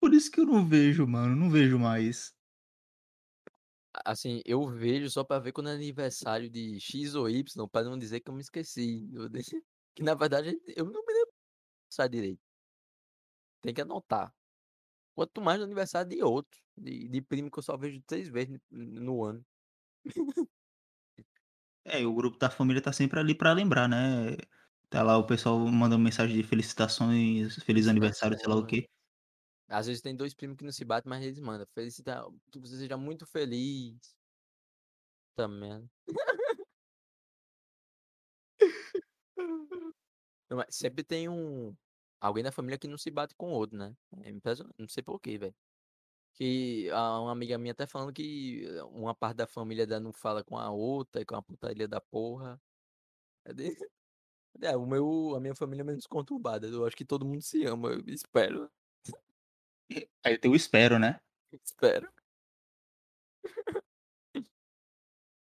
Por 0.00 0.12
isso 0.12 0.30
que 0.30 0.40
eu 0.40 0.46
não 0.46 0.66
vejo, 0.66 1.06
mano, 1.06 1.34
não 1.34 1.50
vejo 1.50 1.78
mais. 1.78 2.34
Assim, 4.04 4.42
eu 4.44 4.66
vejo 4.66 5.08
só 5.08 5.22
pra 5.22 5.38
ver 5.38 5.52
quando 5.52 5.70
é 5.70 5.72
aniversário 5.72 6.50
de 6.50 6.78
X 6.80 7.14
ou 7.14 7.30
Y, 7.30 7.68
pra 7.68 7.84
não 7.84 7.96
dizer 7.96 8.20
que 8.20 8.28
eu 8.28 8.34
me 8.34 8.40
esqueci, 8.40 9.08
que 9.94 10.02
na 10.02 10.14
verdade 10.14 10.60
eu 10.76 10.84
não 10.84 11.04
me 11.06 11.12
lembro 11.14 11.32
direito. 12.10 12.42
Tem 13.62 13.72
que 13.72 13.80
anotar. 13.80 14.34
Quanto 15.16 15.40
mais 15.40 15.58
no 15.58 15.64
aniversário 15.64 16.08
de 16.10 16.22
outro, 16.22 16.60
de 16.76 17.08
de 17.08 17.22
primo 17.22 17.50
que 17.50 17.58
eu 17.58 17.62
só 17.62 17.76
vejo 17.76 18.02
3 18.06 18.28
vezes 18.28 18.58
no 18.70 19.24
ano. 19.24 19.44
É, 21.86 22.00
e 22.00 22.06
o 22.06 22.14
grupo 22.14 22.38
da 22.38 22.48
família 22.50 22.80
tá 22.82 22.92
sempre 22.92 23.20
ali 23.20 23.34
pra 23.34 23.52
lembrar, 23.52 23.88
né. 23.88 24.36
Tá 24.88 25.02
lá 25.02 25.18
o 25.18 25.26
pessoal 25.26 25.58
mandando 25.58 26.02
mensagem 26.02 26.36
de 26.36 26.42
felicitações, 26.42 27.56
feliz 27.64 27.88
aniversário, 27.88 28.38
sei 28.38 28.48
lá 28.48 28.56
o 28.56 28.64
quê. 28.66 28.86
Às 29.68 29.86
vezes 29.86 30.02
tem 30.02 30.14
2 30.14 30.34
primos 30.34 30.56
que 30.56 30.64
não 30.64 30.72
se 30.72 30.84
batem, 30.84 31.08
mas 31.08 31.24
eles 31.24 31.40
mandam: 31.40 31.66
"Felicita 31.74 32.24
que 32.52 32.58
você 32.58 32.76
seja 32.76 32.96
muito 32.96 33.26
feliz". 33.26 34.14
Puta 35.36 35.48
merda. 35.48 35.88
Não, 40.50 40.58
mas 40.58 40.76
sempre 40.76 41.04
tem 41.04 41.28
um 41.28 41.76
alguém 42.26 42.42
da 42.42 42.52
família 42.52 42.78
que 42.78 42.88
não 42.88 42.96
se 42.96 43.10
bate 43.10 43.34
com 43.34 43.52
o 43.52 43.54
outro, 43.54 43.76
né. 43.76 43.94
É 44.22 44.30
impressionante, 44.30 44.74
não 44.78 44.88
sei 44.88 45.02
por 45.02 45.20
quê, 45.20 45.36
velho. 45.38 45.54
Que 46.34 46.90
a 46.90 47.20
uma 47.20 47.32
amiga 47.32 47.58
minha 47.58 47.72
até 47.72 47.86
falando 47.86 48.12
que 48.12 48.66
uma 48.92 49.14
parte 49.14 49.36
da 49.36 49.46
família 49.46 49.86
dela 49.86 50.00
não 50.00 50.12
fala 50.12 50.42
com 50.42 50.58
a 50.58 50.70
outra, 50.70 51.24
que 51.24 51.34
é 51.34 51.36
uma 51.36 51.42
putaria 51.42 51.86
da 51.86 52.00
porra. 52.00 52.60
É 53.44 53.50
é, 54.62 54.76
o 54.76 54.86
meu 54.86 55.34
a 55.36 55.40
minha 55.40 55.54
família 55.54 55.82
é 55.82 55.84
menos 55.84 56.06
conturbada, 56.06 56.66
eu 56.66 56.86
acho 56.86 56.96
que 56.96 57.04
todo 57.04 57.26
mundo 57.26 57.42
se 57.42 57.64
ama, 57.66 57.90
eu 57.90 58.02
espero. 58.08 58.70
E 59.90 60.08
aí 60.24 60.38
tem 60.38 60.50
o 60.50 60.56
espero, 60.56 60.98
né. 60.98 61.20
Espero. 61.64 62.12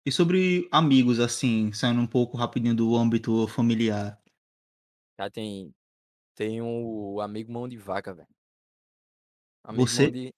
E 0.05 0.13
sobre 0.13 0.69
amigos, 0.71 1.19
assim, 1.19 1.73
saindo 1.73 2.01
um 2.01 2.07
pouco 2.07 2.37
rapidinho 2.37 2.77
do 2.77 2.95
âmbito 2.95 3.49
familiar. 3.49 4.23
Ah, 5.19 5.31
tem 5.31 5.75
tem 6.37 6.63
o 6.63 7.21
amigo 7.23 7.53
mão 7.53 7.69
de 7.69 7.79
vaca, 7.79 8.15
velho. 8.15 8.29
Amigo 9.65 9.93
mão 9.93 10.09
Você 10.09 10.11
de 10.11 10.33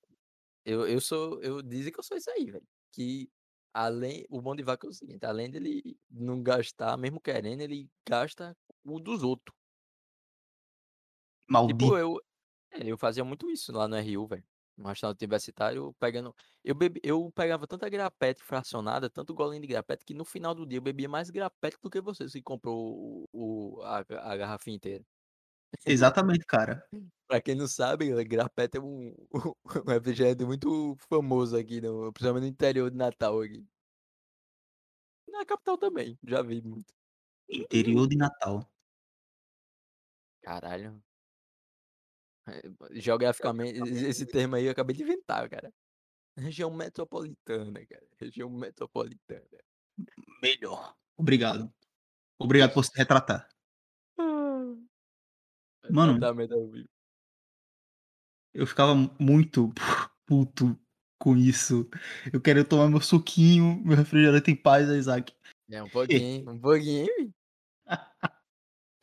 eu 0.65 0.87
eu 0.89 1.01
sou 1.01 1.43
eu 1.43 1.63
dizem 1.63 1.93
que 1.93 2.01
eu 2.01 2.05
sou 2.05 2.17
isso 2.17 2.31
aí, 2.33 2.51
velho, 2.51 2.67
que 2.93 3.31
além 3.75 4.27
o 4.31 4.43
mão 4.43 4.57
de 4.57 4.63
vaca 4.65 4.87
é 4.89 4.91
o 4.91 4.93
seguinte, 4.95 5.25
além 5.27 5.51
dele 5.51 5.99
não 6.11 6.43
gastar, 6.43 6.97
mesmo 6.99 7.21
querendo, 7.21 7.63
ele 7.63 7.91
gasta 8.09 8.57
o 8.85 9.01
dos 9.01 9.23
outro. 9.25 9.55
Tipo, 11.67 11.87
Maldito. 11.87 11.99
eu 11.99 12.19
é, 12.73 12.91
eu 12.93 12.99
fazia 12.99 13.25
muito 13.25 13.51
isso 13.51 13.73
lá 13.73 13.89
no 13.89 13.97
RU, 13.97 14.27
velho, 14.27 14.45
no 14.77 14.89
restaurante 14.89 15.23
universitário, 15.23 15.95
pegando 16.01 16.35
eu 16.65 16.75
bebi 16.75 17.01
eu 17.05 17.31
pegava 17.33 17.67
tanta 17.67 17.89
grapete 17.91 18.43
fracionada, 18.45 19.11
tanto 19.11 19.35
golinho 19.35 19.63
de 19.63 19.69
grapete, 19.69 20.05
que 20.05 20.15
no 20.15 20.25
final 20.25 20.55
do 20.55 20.67
dia 20.67 20.79
eu 20.79 20.83
bebia 20.83 21.09
mais 21.09 21.31
grapete 21.31 21.79
do 21.83 21.91
que 21.91 22.01
você, 22.01 22.27
que 22.27 22.43
comprou 22.43 23.27
o 23.33 23.79
o 23.79 23.83
a 23.83 23.99
a 24.33 24.37
garrafinha 24.37 24.77
inteira. 24.77 25.05
Exatamente, 25.87 26.45
cara. 26.47 26.83
Pra 27.29 27.41
quem 27.43 27.55
não 27.55 27.69
sabe, 27.69 28.11
eh, 28.11 28.25
grapete 28.25 28.79
é 28.79 28.81
um 28.81 29.15
um 29.87 29.91
refrigerante 29.91 30.45
muito 30.47 30.97
famoso 31.11 31.57
aqui 31.59 31.79
no 31.81 32.11
principalmente 32.13 32.45
no 32.45 32.49
interior 32.49 32.91
de 32.91 32.97
Natal 32.97 33.41
aqui. 33.43 33.69
Na 35.27 35.45
capital 35.45 35.77
também, 35.79 36.19
já 36.27 36.43
vi 36.43 36.63
muito. 36.63 36.93
Interior 37.51 38.07
de 38.09 38.17
Natal. 38.17 38.69
Caralho. 40.43 41.03
Eh, 42.47 42.63
geograficamente, 43.01 43.81
esse 44.07 44.27
termo 44.27 44.57
aí 44.57 44.65
eu 44.67 44.71
acabei 44.73 44.95
de 44.97 45.03
inventar, 45.03 45.49
cara. 45.49 45.73
Região 46.39 46.71
metropolitana, 46.73 47.87
cara, 47.87 48.07
região 48.21 48.51
metropolitana. 48.51 49.47
Melhor. 50.43 50.95
Obrigado. 51.17 51.73
Obrigado 52.39 52.75
por 52.75 52.85
se 52.85 52.93
retratar. 52.97 53.49
Mano 55.91 56.29
eu 58.55 58.67
ficava 58.67 58.95
muito 59.19 59.73
puto 60.27 60.79
com 61.19 61.37
isso. 61.37 61.89
Eu 62.33 62.41
quero 62.41 62.65
tomar 62.65 62.89
meu 62.89 63.01
suquinho, 63.01 63.81
meu 63.85 63.97
refrigerante 63.97 64.51
em 64.51 64.57
paz, 64.57 64.89
Isaac. 64.89 65.33
É, 65.71 65.83
um 65.83 65.89
pouquinho, 65.89 66.51
um 66.51 66.61
pouquinho. 66.61 67.33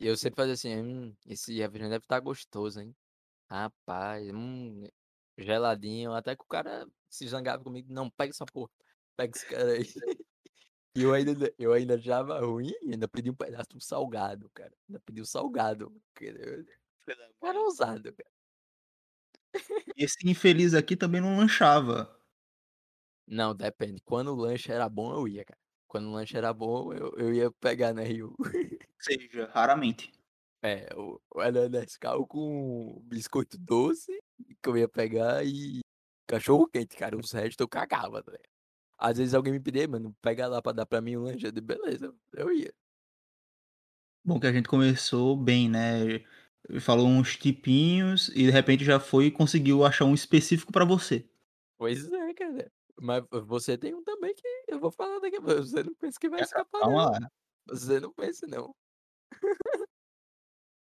E 0.00 0.06
eu 0.06 0.16
sempre 0.16 0.36
fazia 0.42 0.54
assim: 0.54 0.76
"Hum, 0.76 1.16
esse 1.26 1.54
refrigerante 1.56 1.90
deve 1.92 2.04
estar 2.04 2.20
gostoso, 2.20 2.80
hein. 2.80 2.94
Rapaz, 3.50 4.28
hum, 4.32 4.84
geladinho", 5.38 6.12
até 6.14 6.36
que 6.36 6.42
o 6.44 6.46
cara 6.48 6.86
se 7.10 7.26
zangava 7.28 7.64
comigo: 7.64 7.92
"Não, 7.92 8.10
pega 8.10 8.30
essa 8.32 8.46
porra, 8.46 8.70
pega 9.16 9.36
esse 9.36 9.46
cara 9.46 9.72
aí". 9.74 9.84
E 10.96 11.02
eu 11.02 11.12
ainda 11.12 11.54
eu 11.58 11.72
ainda 11.74 11.94
achava 11.96 12.40
ruim, 12.40 12.72
ainda 12.82 13.06
pedi 13.06 13.30
um 13.30 13.34
pedaço 13.34 13.68
do 13.70 13.80
salgado, 13.80 14.50
cara, 14.54 14.72
ainda 14.88 14.98
pedi 15.00 15.20
o 15.20 15.26
salgado, 15.26 15.92
cara 17.40 17.60
ousado, 17.60 18.12
cara. 18.14 18.30
Esse 19.96 20.28
infeliz 20.28 20.74
aqui 20.74 20.96
também 20.96 21.20
não 21.20 21.36
lanchava. 21.36 22.16
Não, 23.26 23.54
depende, 23.54 24.00
quando 24.04 24.32
o 24.32 24.36
lanche 24.36 24.72
era 24.72 24.88
bom 24.88 25.12
eu 25.12 25.28
ia, 25.28 25.44
cara. 25.44 25.58
Quando 25.86 26.08
o 26.08 26.12
lanche 26.12 26.36
era 26.36 26.52
bom 26.52 26.92
eu 26.92 27.12
eu 27.18 27.34
ia 27.34 27.50
pegar 27.60 27.92
no 27.92 28.02
RU. 28.02 28.34
Seja, 28.98 29.50
raramente. 29.52 30.12
É, 30.62 30.88
o 30.96 31.20
era 31.40 31.68
Nescau 31.68 32.26
com 32.26 33.00
biscoito 33.04 33.58
doce, 33.58 34.18
que 34.62 34.68
eu 34.68 34.76
ia 34.76 34.88
pegar, 34.88 35.44
e 35.44 35.80
cachorro 36.26 36.66
quente, 36.68 36.96
cara, 36.96 37.16
os 37.16 37.30
restos 37.32 37.60
eu 37.60 37.68
cagava, 37.68 38.22
tá 38.22 38.32
ligado. 38.32 38.55
Às 38.98 39.18
vezes 39.18 39.34
alguém 39.34 39.52
me 39.52 39.60
pedia: 39.60 39.82
"Ei 39.82 39.86
mano, 39.88 40.14
pega 40.22 40.46
lá 40.48 40.62
pra 40.62 40.72
dar 40.72 40.86
pra 40.86 41.00
mim 41.00 41.16
um 41.16 41.22
lanche", 41.24 41.46
eu 41.46 41.52
"Beleza", 41.62 42.14
eu 42.34 42.52
ia. 42.52 42.72
Bom 44.24 44.40
que 44.40 44.46
a 44.46 44.52
gente 44.52 44.68
começou 44.68 45.36
bem, 45.36 45.68
né, 45.68 46.20
falou 46.80 47.06
uns 47.06 47.36
tipinhos 47.36 48.28
e 48.30 48.44
de 48.44 48.50
repente 48.50 48.84
já 48.84 48.98
foi 48.98 49.26
e 49.26 49.30
conseguiu 49.30 49.84
achar 49.84 50.04
um 50.04 50.14
específico 50.14 50.72
pra 50.72 50.84
você. 50.84 51.26
Pois 51.80 52.10
é, 52.10 52.34
cara. 52.34 52.72
Mas 53.00 53.22
vo 53.30 53.44
você 53.44 53.76
tem 53.76 53.94
um 53.94 54.02
também 54.02 54.34
que 54.34 54.42
eu 54.68 54.80
vou 54.80 54.90
falar 54.90 55.18
daqui 55.20 55.36
a 55.36 55.42
pouco, 55.42 55.62
você 55.62 55.82
não 55.82 55.94
pensa 55.94 56.18
que 56.18 56.28
vai 56.30 56.40
Ca 56.40 56.42
escapar 56.42 56.82
calma 56.82 57.02
não. 57.10 57.10
lá. 57.10 57.30
Você 57.68 58.00
não 58.00 58.12
pense 58.12 58.46
não. 58.46 58.74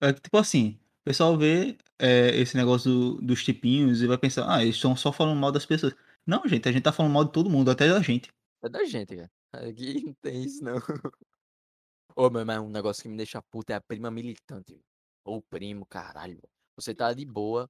É 0.00 0.12
tipo 0.12 0.36
assim, 0.36 0.78
o 1.00 1.04
pessoal 1.04 1.38
vê, 1.38 1.76
eh, 1.98 2.38
esse 2.38 2.54
negócio 2.56 2.90
do 2.90 3.22
dos 3.22 3.42
tipinhos 3.42 4.02
e 4.02 4.06
vai 4.06 4.18
pensar: 4.18 4.44
"Ah, 4.46 4.62
eles 4.62 4.74
estão 4.76 4.94
só 4.94 5.10
falando 5.10 5.38
mal 5.40 5.50
das 5.50 5.64
pessoas". 5.64 5.94
Não 6.26 6.42
gente, 6.46 6.68
a 6.68 6.72
gente 6.72 6.82
tá 6.82 6.92
falando 6.92 7.12
mal 7.12 7.24
de 7.24 7.30
todo 7.32 7.48
mundo, 7.48 7.70
até 7.70 7.88
da 7.88 8.00
gente. 8.00 8.30
É 8.62 8.68
da 8.68 8.84
gente, 8.84 9.14
cara. 9.16 9.30
Aqui 9.68 10.02
não 10.04 10.14
tem 10.14 10.42
isso 10.44 10.62
não. 10.64 10.76
Ô, 12.16 12.30
meu, 12.30 12.46
mas 12.46 12.58
um 12.60 12.70
negócio 12.70 13.02
que 13.02 13.08
me 13.08 13.16
deixa 13.16 13.42
puto 13.42 13.72
é 13.72 13.76
a 13.76 13.80
prima 13.82 14.10
militante. 14.10 14.80
Ô 15.24 15.42
primo, 15.42 15.86
caralho. 15.86 16.40
Você 16.76 16.94
tá 16.94 17.12
de 17.14 17.24
boa, 17.26 17.68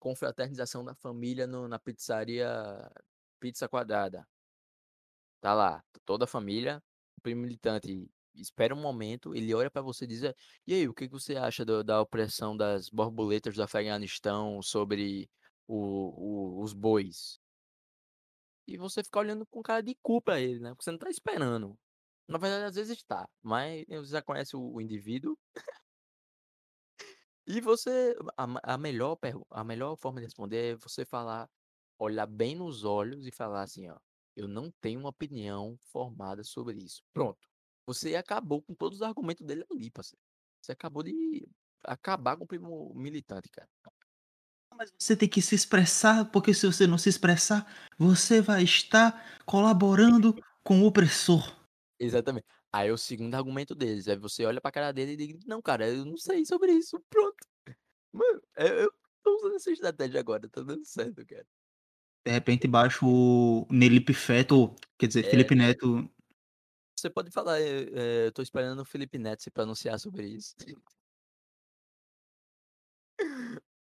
confraternização 0.00 0.84
da 0.84 0.94
família 0.96 1.46
no 1.46 1.68
na 1.68 1.78
pizzaria 1.78 2.48
Pizza 3.40 3.68
Quadrada. 3.68 4.26
Tá 5.42 5.54
lá, 5.54 5.82
toda 6.04 6.24
a 6.24 6.26
família, 6.28 6.82
o 7.18 7.20
primo 7.20 7.42
militante 7.42 8.08
espera 8.34 8.74
um 8.74 8.80
momento, 8.80 9.34
ele 9.34 9.54
olha 9.54 9.70
pra 9.70 9.82
você 9.82 10.04
e 10.04 10.08
diz: 10.08 10.22
"É, 10.22 10.34
e 10.66 10.74
aí, 10.74 10.88
o 10.88 10.94
que 10.94 11.06
que 11.06 11.12
você 11.12 11.36
acha 11.36 11.64
do 11.64 11.82
da 11.84 12.00
opressão 12.00 12.56
das 12.56 12.88
borboletas 12.90 13.54
do 13.54 13.62
Afeganistão 13.62 14.60
sobre 14.62 15.28
o 15.66 16.58
o 16.60 16.62
os 16.62 16.72
bois?". 16.72 17.38
E 18.66 18.76
você 18.76 19.02
fica 19.04 19.18
olhando 19.20 19.46
com 19.46 19.62
cara 19.62 19.82
de 19.82 19.94
cu 20.02 20.20
pra 20.20 20.40
ele, 20.40 20.60
né, 20.60 20.70
porque 20.70 20.84
você 20.84 20.90
não 20.92 20.98
tá 20.98 21.08
esperando. 21.10 21.78
Na 22.28 22.38
verdade, 22.38 22.64
às 22.66 22.74
vezes 22.76 23.02
tá, 23.04 23.28
mas 23.42 23.84
você 23.88 24.12
já 24.12 24.22
conhece 24.22 24.56
o 24.56 24.72
o 24.74 24.80
indivíduo. 24.80 25.36
E 27.46 27.60
você 27.60 28.14
a 28.36 28.74
a 28.74 28.78
melhor 28.78 29.16
a 29.50 29.64
melhor 29.64 29.96
forma 29.96 30.20
de 30.20 30.26
responder 30.26 30.72
é 30.72 30.76
você 30.76 31.04
falar 31.04 31.48
olhar 31.98 32.26
bem 32.26 32.54
nos 32.56 32.84
olhos 32.84 33.26
e 33.26 33.30
falar 33.32 33.62
assim, 33.62 33.88
ó: 33.88 33.96
"Eu 34.36 34.48
não 34.48 34.70
tenho 34.80 35.00
uma 35.00 35.10
opinião 35.10 35.78
formada 35.84 36.42
sobre 36.44 36.78
isso". 36.78 37.02
Pronto, 37.12 37.48
você 37.86 38.16
acabou 38.16 38.62
com 38.62 38.74
todos 38.74 38.98
os 38.98 39.02
argumentos 39.02 39.46
dele 39.46 39.64
ali, 39.70 39.90
parceiro. 39.90 40.22
Você 40.60 40.72
acabou 40.72 41.02
de 41.04 41.48
acabar 41.84 42.36
com 42.36 42.44
o 42.44 42.46
primo 42.46 42.92
militante, 42.94 43.48
cara. 43.50 43.68
Mas 44.76 44.92
você 44.98 45.16
tem 45.16 45.28
que 45.28 45.42
se 45.42 45.54
expressar, 45.54 46.26
porque 46.26 46.54
se 46.54 46.66
você 46.66 46.86
não 46.86 46.98
se 46.98 47.08
expressar, 47.08 47.66
você 47.98 48.40
vai 48.40 48.62
estar 48.64 49.24
colaborando 49.46 50.34
com 50.64 50.82
o 50.82 50.86
opressor. 50.86 51.54
Exatamente. 52.00 52.46
Aí 52.72 52.90
o 52.90 52.98
segundo 52.98 53.34
argumento 53.34 53.74
deles, 53.74 54.06
aí 54.06 54.16
você 54.16 54.44
olha 54.44 54.60
pra 54.60 54.70
cara 54.70 54.92
dele 54.92 55.12
e 55.12 55.16
diz: 55.16 55.44
"Não, 55.46 55.62
cara, 55.62 55.88
eu 55.88 56.04
não 56.04 56.16
sei 56.16 56.44
sobre 56.44 56.72
isso", 56.72 57.00
pronto. 57.08 57.36
Mano, 58.12 58.42
eu 58.56 58.68
eu 58.84 58.92
tô 59.24 59.36
usando 59.36 59.56
essa 59.56 59.70
estratégia 59.72 60.20
agora, 60.20 60.48
tá 60.50 60.62
dando 60.62 60.84
certo, 60.86 61.26
cara. 61.26 61.46
De 62.24 62.32
repente 62.32 62.66
baixa 62.66 63.04
o 63.06 63.66
Nelipe 63.70 64.12
Feto, 64.12 64.74
quer 64.98 65.06
dizer, 65.06 65.22
É. 65.22 65.30
Felipe 65.30 65.54
Neto 65.54 66.08
Você 66.98 67.10
pode 67.10 67.30
falar, 67.30 67.60
eh 67.60 67.90
eh, 67.92 68.26
eu 68.28 68.32
tô 68.32 68.40
esperando 68.40 68.80
o 68.80 68.84
Felipe 68.84 69.18
Neto 69.18 69.42
se 69.42 69.50
pronunciar 69.50 69.98
sobre 70.00 70.26
isso. 70.28 70.54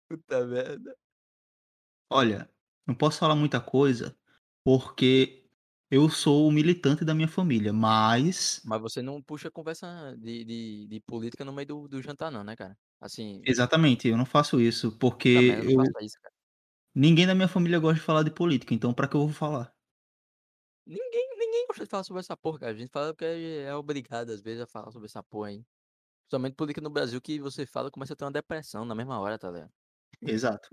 Puta 0.08 0.46
merda. 0.46 0.96
Olha, 2.10 2.48
não 2.86 2.94
posso 2.94 3.18
falar 3.18 3.34
muita 3.34 3.60
coisa, 3.60 4.16
porque 4.64 5.44
eu 5.90 6.08
sou 6.08 6.46
o 6.48 6.52
militante 6.52 7.04
da 7.04 7.14
minha 7.14 7.28
família, 7.28 7.72
mas 7.72 8.62
Mas 8.62 8.80
você 8.80 9.02
não 9.02 9.22
puxa 9.22 9.50
conversa 9.50 10.16
de 10.18 10.44
de 10.44 10.86
de 10.88 11.00
política 11.00 11.44
no 11.44 11.52
meio 11.52 11.68
do 11.68 11.88
do 11.88 12.02
jantar 12.02 12.30
não, 12.32 12.42
né, 12.44 12.56
cara? 12.56 12.78
Assim, 13.00 13.46
exatamente, 13.46 14.08
eu 14.08 14.16
não 14.16 14.26
faço 14.26 14.60
isso, 14.60 14.92
porque 14.98 15.58
eu 15.62 15.70
isso, 16.02 16.18
cara. 16.20 16.34
ninguém 16.94 17.24
da 17.26 17.34
minha 17.36 17.46
família 17.48 17.78
gosta 17.78 17.94
de 18.00 18.00
falar 18.04 18.22
de 18.24 18.32
política, 18.32 18.74
então 18.74 18.92
pra 18.92 19.06
que 19.08 19.14
eu 19.16 19.20
vou 19.20 19.32
falar? 19.32 19.72
Ninguém 20.86 21.28
ninguém 21.38 21.66
gosta 21.66 21.84
de 21.84 21.90
falar 21.90 22.04
sobre 22.04 22.20
essa 22.20 22.36
porra, 22.36 22.58
cara. 22.60 22.72
A 22.72 22.74
gente 22.76 22.90
fala 22.90 23.12
porque 23.14 23.24
é 23.24 23.74
obrigado, 23.74 24.30
às 24.30 24.40
vezes, 24.42 24.62
a 24.62 24.66
falar 24.66 24.90
sobre 24.90 25.06
essa 25.06 25.22
porra 25.22 25.48
aí. 25.48 25.64
Principalmente 26.24 26.56
política 26.56 26.82
no 26.82 26.90
Brasil 26.90 27.20
que 27.22 27.40
você 27.40 27.66
fala 27.66 27.90
começa 27.90 28.14
a 28.14 28.16
ter 28.16 28.24
uma 28.26 28.32
depressão 28.32 28.84
na 28.86 28.94
mesma 28.96 29.20
hora, 29.20 29.38
tá 29.38 29.50
ligado? 29.50 29.72
Exato. 30.26 30.70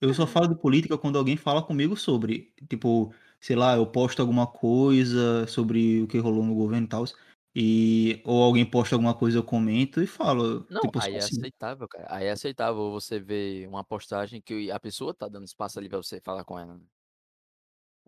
Eu 0.00 0.12
só 0.14 0.26
falo 0.26 0.48
de 0.48 0.60
política 0.60 0.98
quando 0.98 1.16
alguém 1.18 1.36
fala 1.36 1.62
comigo 1.62 1.96
sobre, 1.96 2.52
tipo, 2.68 3.14
sei 3.40 3.54
lá, 3.56 3.76
eu 3.76 3.86
posto 3.86 4.20
alguma 4.20 4.46
coisa 4.46 5.46
sobre 5.46 6.02
o 6.02 6.08
que 6.08 6.18
rolou 6.18 6.44
no 6.44 6.54
governo 6.54 6.86
e 6.86 6.88
tals, 6.88 7.14
e 7.54 8.20
ou 8.24 8.42
alguém 8.42 8.64
posta 8.68 8.96
alguma 8.96 9.14
coisa, 9.14 9.38
eu 9.38 9.44
comento 9.44 10.02
e 10.02 10.06
falo, 10.06 10.68
Não, 10.70 10.80
tipo, 10.80 10.98
aí 10.98 11.16
é 11.16 11.22
assim. 11.22 11.22
aceitável, 11.22 11.86
cara. 11.88 12.06
Aí 12.08 12.26
é 12.26 12.30
aceitável 12.30 12.90
você 12.90 13.18
ver 13.20 13.68
uma 13.68 13.84
postagem 13.84 14.40
que 14.40 14.70
a 14.70 14.80
pessoa 14.80 15.14
tá 15.14 15.28
dando 15.28 15.44
espaço 15.44 15.78
ali 15.78 15.88
pra 15.88 15.98
você 15.98 16.20
falar 16.20 16.44
com 16.44 16.58
ela, 16.58 16.78
né. 16.78 16.84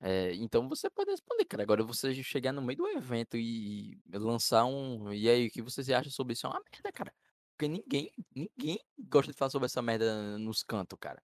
Eh, 0.02 0.34
então 0.36 0.68
você 0.68 0.90
pode 0.90 1.10
responder, 1.10 1.44
cara. 1.44 1.62
Agora 1.62 1.82
você 1.84 2.12
chegar 2.22 2.52
no 2.52 2.60
meio 2.62 2.76
do 2.78 2.88
evento 2.88 3.36
e 3.36 4.00
lançar 4.12 4.64
um 4.64 5.12
"E 5.12 5.28
aí, 5.28 5.46
o 5.46 5.50
que 5.50 5.62
você 5.62 5.80
acha 5.94 6.10
sobre 6.10 6.32
isso?" 6.34 6.46
É 6.46 6.50
uma 6.50 6.60
merda, 6.72 6.92
cara. 6.92 7.14
Porque 7.58 7.68
ninguém 7.68 8.10
ninguém 8.34 8.78
gosta 8.98 9.30
de 9.32 9.38
falar 9.38 9.50
sobre 9.50 9.66
essa 9.66 9.80
merda 9.80 10.36
nos 10.38 10.62
cantos, 10.64 10.98
cara. 11.00 11.22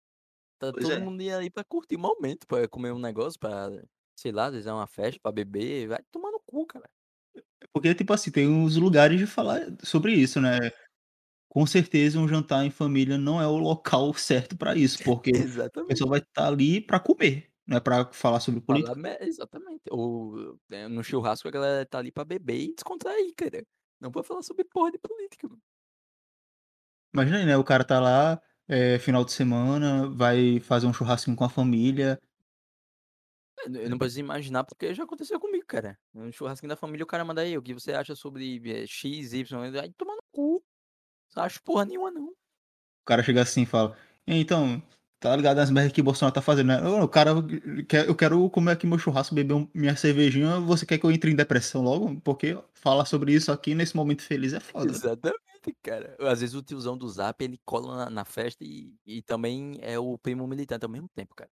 Tá 0.59 0.73
Pois 0.73 0.89
todo 0.89 1.01
é. 1.01 1.03
mundo 1.03 1.23
ia 1.23 1.37
ali 1.39 1.51
pra 1.51 1.65
curtir 1.65 1.97
o 1.97 2.01
momento, 2.01 2.47
pra 2.47 2.69
comer 2.69 2.93
um 2.93 2.99
negócio, 3.01 3.39
pra, 3.41 3.71
sei 4.17 4.33
lá, 4.33 4.51
vezes 4.51 4.67
é 4.67 4.73
uma 4.73 4.87
festa, 4.89 5.21
pra 5.23 5.33
beber, 5.33 5.89
vai 5.89 6.01
tomar 6.13 6.33
no 6.33 6.41
cu, 6.47 6.67
cara. 6.67 6.89
Porque, 7.73 7.95
tipo 7.95 8.13
assim, 8.13 8.31
tem 8.31 8.49
uns 8.49 8.77
lugares 8.77 9.19
de 9.19 9.27
falar 9.27 9.61
sobre 9.83 10.13
isso, 10.15 10.41
né. 10.41 10.59
Com 11.51 11.67
certeza 11.67 12.19
um 12.21 12.29
jantar 12.29 12.65
em 12.67 12.71
família 12.71 13.19
não 13.19 13.41
é 13.41 13.47
o 13.49 13.59
local 13.59 14.15
certo 14.17 14.57
pra 14.59 14.77
isso, 14.77 15.03
porque 15.03 15.33
a 15.87 15.89
pessoa 15.89 16.11
vai 16.11 16.21
estar 16.21 16.49
ali 16.49 16.81
pra 16.81 17.01
comer, 17.01 17.51
não 17.67 17.79
é 17.79 17.81
pra 17.81 18.11
falar 18.13 18.41
sobre 18.41 18.61
Falar 18.69 18.95
política. 18.95 18.97
me 18.97 19.17
exatamente. 19.21 19.83
Ou, 19.91 20.59
eh, 20.71 20.89
no 20.89 21.03
churrasco 21.03 21.49
a 21.49 21.51
galera 21.51 21.87
tá 21.87 21.99
ali 21.99 22.13
pra 22.13 22.25
beber 22.25 22.59
e 22.61 22.75
descontrair, 22.75 23.33
cara. 23.37 23.65
Não 24.01 24.11
pra 24.11 24.23
falar 24.23 24.43
sobre 24.43 24.65
porra 24.65 24.91
de 24.93 24.99
política, 24.99 25.49
mano. 25.49 25.61
Imagina 27.13 27.39
aí, 27.39 27.45
né, 27.47 27.57
o 27.57 27.65
cara 27.65 27.85
tá 27.85 27.99
lá, 27.99 28.41
eh, 28.69 28.99
final 29.01 29.25
de 29.25 29.33
semana, 29.33 30.09
vai 30.09 30.61
fazer 30.61 30.87
um 30.87 30.93
churrasquinho 30.93 31.37
com 31.37 31.45
a 31.45 31.49
família 31.49 32.21
Eu 33.65 33.71
não 33.71 33.81
eu 33.81 33.91
não 33.91 33.99
preciso 33.99 34.21
imaginar, 34.21 34.65
porque 34.65 34.95
já 34.95 35.05
aconteceu 35.05 35.39
comigo, 35.41 35.67
cara. 35.67 35.99
No 36.15 36.33
churrasquinho 36.33 36.71
da 36.71 36.77
família, 36.77 37.05
o 37.05 37.07
cara 37.07 37.25
manda 37.25 37.43
aí: 37.43 37.57
"O 37.59 37.63
que 37.63 37.75
você 37.75 37.93
acha 37.93 38.15
sobre, 38.17 38.61
eh, 38.71 38.87
X, 38.87 39.33
Y?" 39.33 39.71
Vai 39.73 39.91
tomar 39.93 40.15
no 40.17 40.23
cu. 40.33 40.65
Não 41.37 41.45
acho 41.45 41.63
porra 41.65 41.87
nenhuma 41.87 42.11
não. 42.13 42.35
O 43.03 43.05
cara 43.07 43.23
chega 43.23 43.43
assim 43.43 43.63
e 43.63 43.67
fala: 43.67 43.97
"Então, 44.27 44.83
tá 45.19 45.35
ligado 45.37 45.59
as 45.59 45.71
merda 45.71 45.91
que 45.93 46.01
o 46.01 46.05
Bolsonaro 46.05 46.35
tá 46.35 46.43
fazendo, 46.43 46.69
né? 46.69 46.81
O 47.03 47.09
cara 47.09 47.31
quer 47.89 48.07
eu 48.09 48.15
quero 48.15 48.49
comer 48.51 48.73
aqui 48.73 48.87
meu 48.87 48.99
churrasco, 48.99 49.35
beber 49.35 49.55
um 49.55 49.69
minha 49.75 49.97
cervejinha, 49.97 50.61
você 50.61 50.87
quer 50.87 50.99
que 50.99 51.05
eu 51.07 51.11
entre 51.13 51.31
em 51.31 51.37
depressão 51.37 51.83
logo? 51.83 52.21
Porque 52.23 52.57
falar 52.75 53.05
sobre 53.07 53.33
isso 53.35 53.51
aqui 53.53 53.75
nesse 53.75 53.97
momento 53.97 54.23
feliz 54.23 54.53
é 54.53 54.61
foda". 54.61 55.03
Exatamente, 55.03 55.39
cara. 55.83 56.17
Às 56.21 56.41
vezes 56.41 56.55
o 56.55 56.63
tiozão 56.63 56.97
do 56.97 57.09
Zap, 57.09 57.43
ele 57.45 57.59
cola 57.65 58.05
na 58.07 58.11
na 58.11 58.25
festa 58.25 58.65
e 58.65 58.97
e 59.07 59.23
também 59.23 59.79
é 59.81 59.99
o 59.99 60.19
primo 60.19 60.47
militante 60.47 60.85
ao 60.85 60.91
mesmo 60.91 61.09
tempo, 61.15 61.35
cara. 61.35 61.51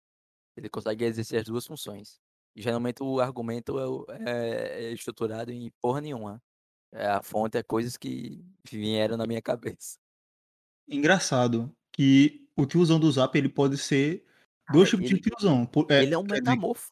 Ele 0.58 0.70
consegue 0.70 1.06
exercer 1.06 1.42
as 1.42 1.48
2 1.48 1.66
funções. 1.68 2.20
E 2.56 2.62
geralmente 2.62 3.04
o 3.04 3.20
argumento 3.22 3.80
é 3.80 4.24
é 4.32 4.86
é 4.88 4.94
estruturado 4.94 5.52
em 5.52 5.72
porra 5.82 6.02
nenhuma. 6.02 6.42
É 6.94 7.08
a 7.08 7.24
fonte 7.24 7.58
é 7.58 7.64
coisas 7.64 7.98
que 7.98 8.46
vieram 8.72 9.18
na 9.18 9.28
minha 9.28 9.42
cabeça. 9.42 9.98
Engraçado 10.88 11.72
que 11.92 12.48
o 12.56 12.66
tiozão 12.66 13.00
do 13.00 13.12
Zap, 13.12 13.36
ele 13.38 13.50
pode 13.50 13.78
ser 13.78 14.24
2 14.70 14.90
Cara, 14.90 14.90
tipos 14.90 15.08
de 15.10 15.18
ele 15.18 15.20
tiozão, 15.20 15.66
po 15.66 15.88
ele 15.98 16.14
é 16.14 16.18
um 16.18 16.24
dizer 16.28 16.42
metamorfo. 16.42 16.92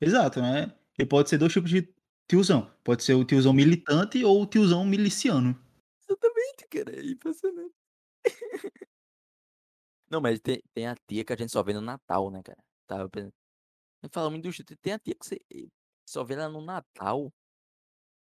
exato, 0.00 0.40
né, 0.40 0.72
ele 0.98 1.08
pode 1.08 1.28
ser 1.28 1.38
2 1.38 1.52
tipos 1.52 1.70
de 1.70 1.88
tiozão, 2.28 2.70
pode 2.84 3.02
ser 3.04 3.14
o 3.14 3.24
tiozão 3.24 3.52
militante 3.52 4.24
ou 4.24 4.42
o 4.42 4.46
tiozão 4.46 4.84
miliciano. 4.84 5.56
Exatamente, 6.08 6.66
cara, 6.68 6.96
é 7.00 7.04
impressionante. 7.10 7.74
Não, 10.10 10.20
mas 10.20 10.40
tem 10.40 10.62
tem 10.74 10.86
a 10.86 10.94
tia 11.06 11.24
que 11.24 11.32
a 11.32 11.36
gente 11.36 11.52
só 11.52 11.62
vê 11.62 11.72
no 11.72 11.80
Natal, 11.80 12.30
né, 12.30 12.42
cara. 12.42 12.62
Estava 12.82 13.08
pen 13.08 13.30
falando 14.12 14.36
em 14.36 14.38
indústria, 14.40 14.78
tem 14.82 14.94
a 14.94 14.98
tia 14.98 15.14
que 15.16 15.26
você 15.26 15.40
só 16.06 16.24
vê 16.24 16.34
ela 16.34 16.48
no 16.50 16.62
Natal 16.62 17.32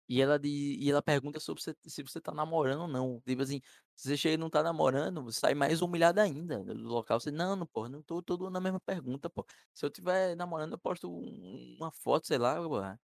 E 0.08 0.20
ela 0.20 0.38
de 0.38 0.48
e 0.80 0.90
ela 0.90 1.00
pergunta 1.02 1.40
sobre 1.40 1.62
você 1.62 1.74
se 1.86 2.02
você 2.02 2.20
tá 2.20 2.32
namorando 2.32 2.82
ou 2.82 2.88
não. 2.88 3.20
Tipo 3.26 3.42
assim, 3.42 3.60
se 3.96 4.08
você 4.08 4.16
chega 4.16 4.34
e 4.34 4.36
não 4.36 4.50
tá 4.50 4.62
namorando, 4.62 5.22
você 5.22 5.40
sai 5.40 5.54
mais 5.54 5.80
humilhada 5.80 6.22
ainda 6.22 6.62
do 6.64 6.74
local. 6.88 7.20
Você: 7.20 7.30
"Não, 7.30 7.56
não, 7.56 7.66
pô, 7.66 7.88
não 7.88 8.02
tô 8.02 8.20
tô 8.22 8.36
doando 8.36 8.58
a 8.58 8.60
mesma 8.60 8.80
pergunta, 8.80 9.30
pô. 9.30 9.46
Se 9.72 9.84
eu 9.86 9.90
tiver 9.90 10.34
namorando, 10.36 10.72
eu 10.72 10.78
posto 10.78 11.08
um 11.10 11.76
uma 11.78 11.90
foto, 11.92 12.26
sei 12.26 12.38
lá, 12.38 12.56
porra. 12.62 13.00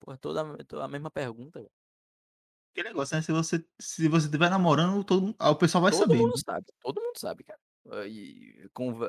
Porra, 0.00 0.18
toda 0.18 0.64
toda 0.66 0.84
a 0.86 0.88
mesma 0.88 1.10
pergunta". 1.10 1.60
Aquele 2.74 2.88
negócio, 2.88 3.14
né, 3.16 3.22
se 3.22 3.30
você 3.32 3.64
se 3.80 4.08
você 4.08 4.26
estiver 4.26 4.50
namorando, 4.50 5.04
todo 5.04 5.22
mundo 5.26 5.36
ah, 5.38 5.50
o 5.50 5.56
pessoal 5.56 5.82
vai 5.82 5.92
Todo 5.92 5.92
saber, 5.92 6.16
mundo 6.16 6.32
né. 6.34 6.42
sabe, 6.42 6.66
todo 6.80 7.00
mundo 7.00 7.18
sabe, 7.18 7.44
cara. 7.44 7.60
Hã, 7.86 8.06
e 8.06 8.68
conve 8.72 9.06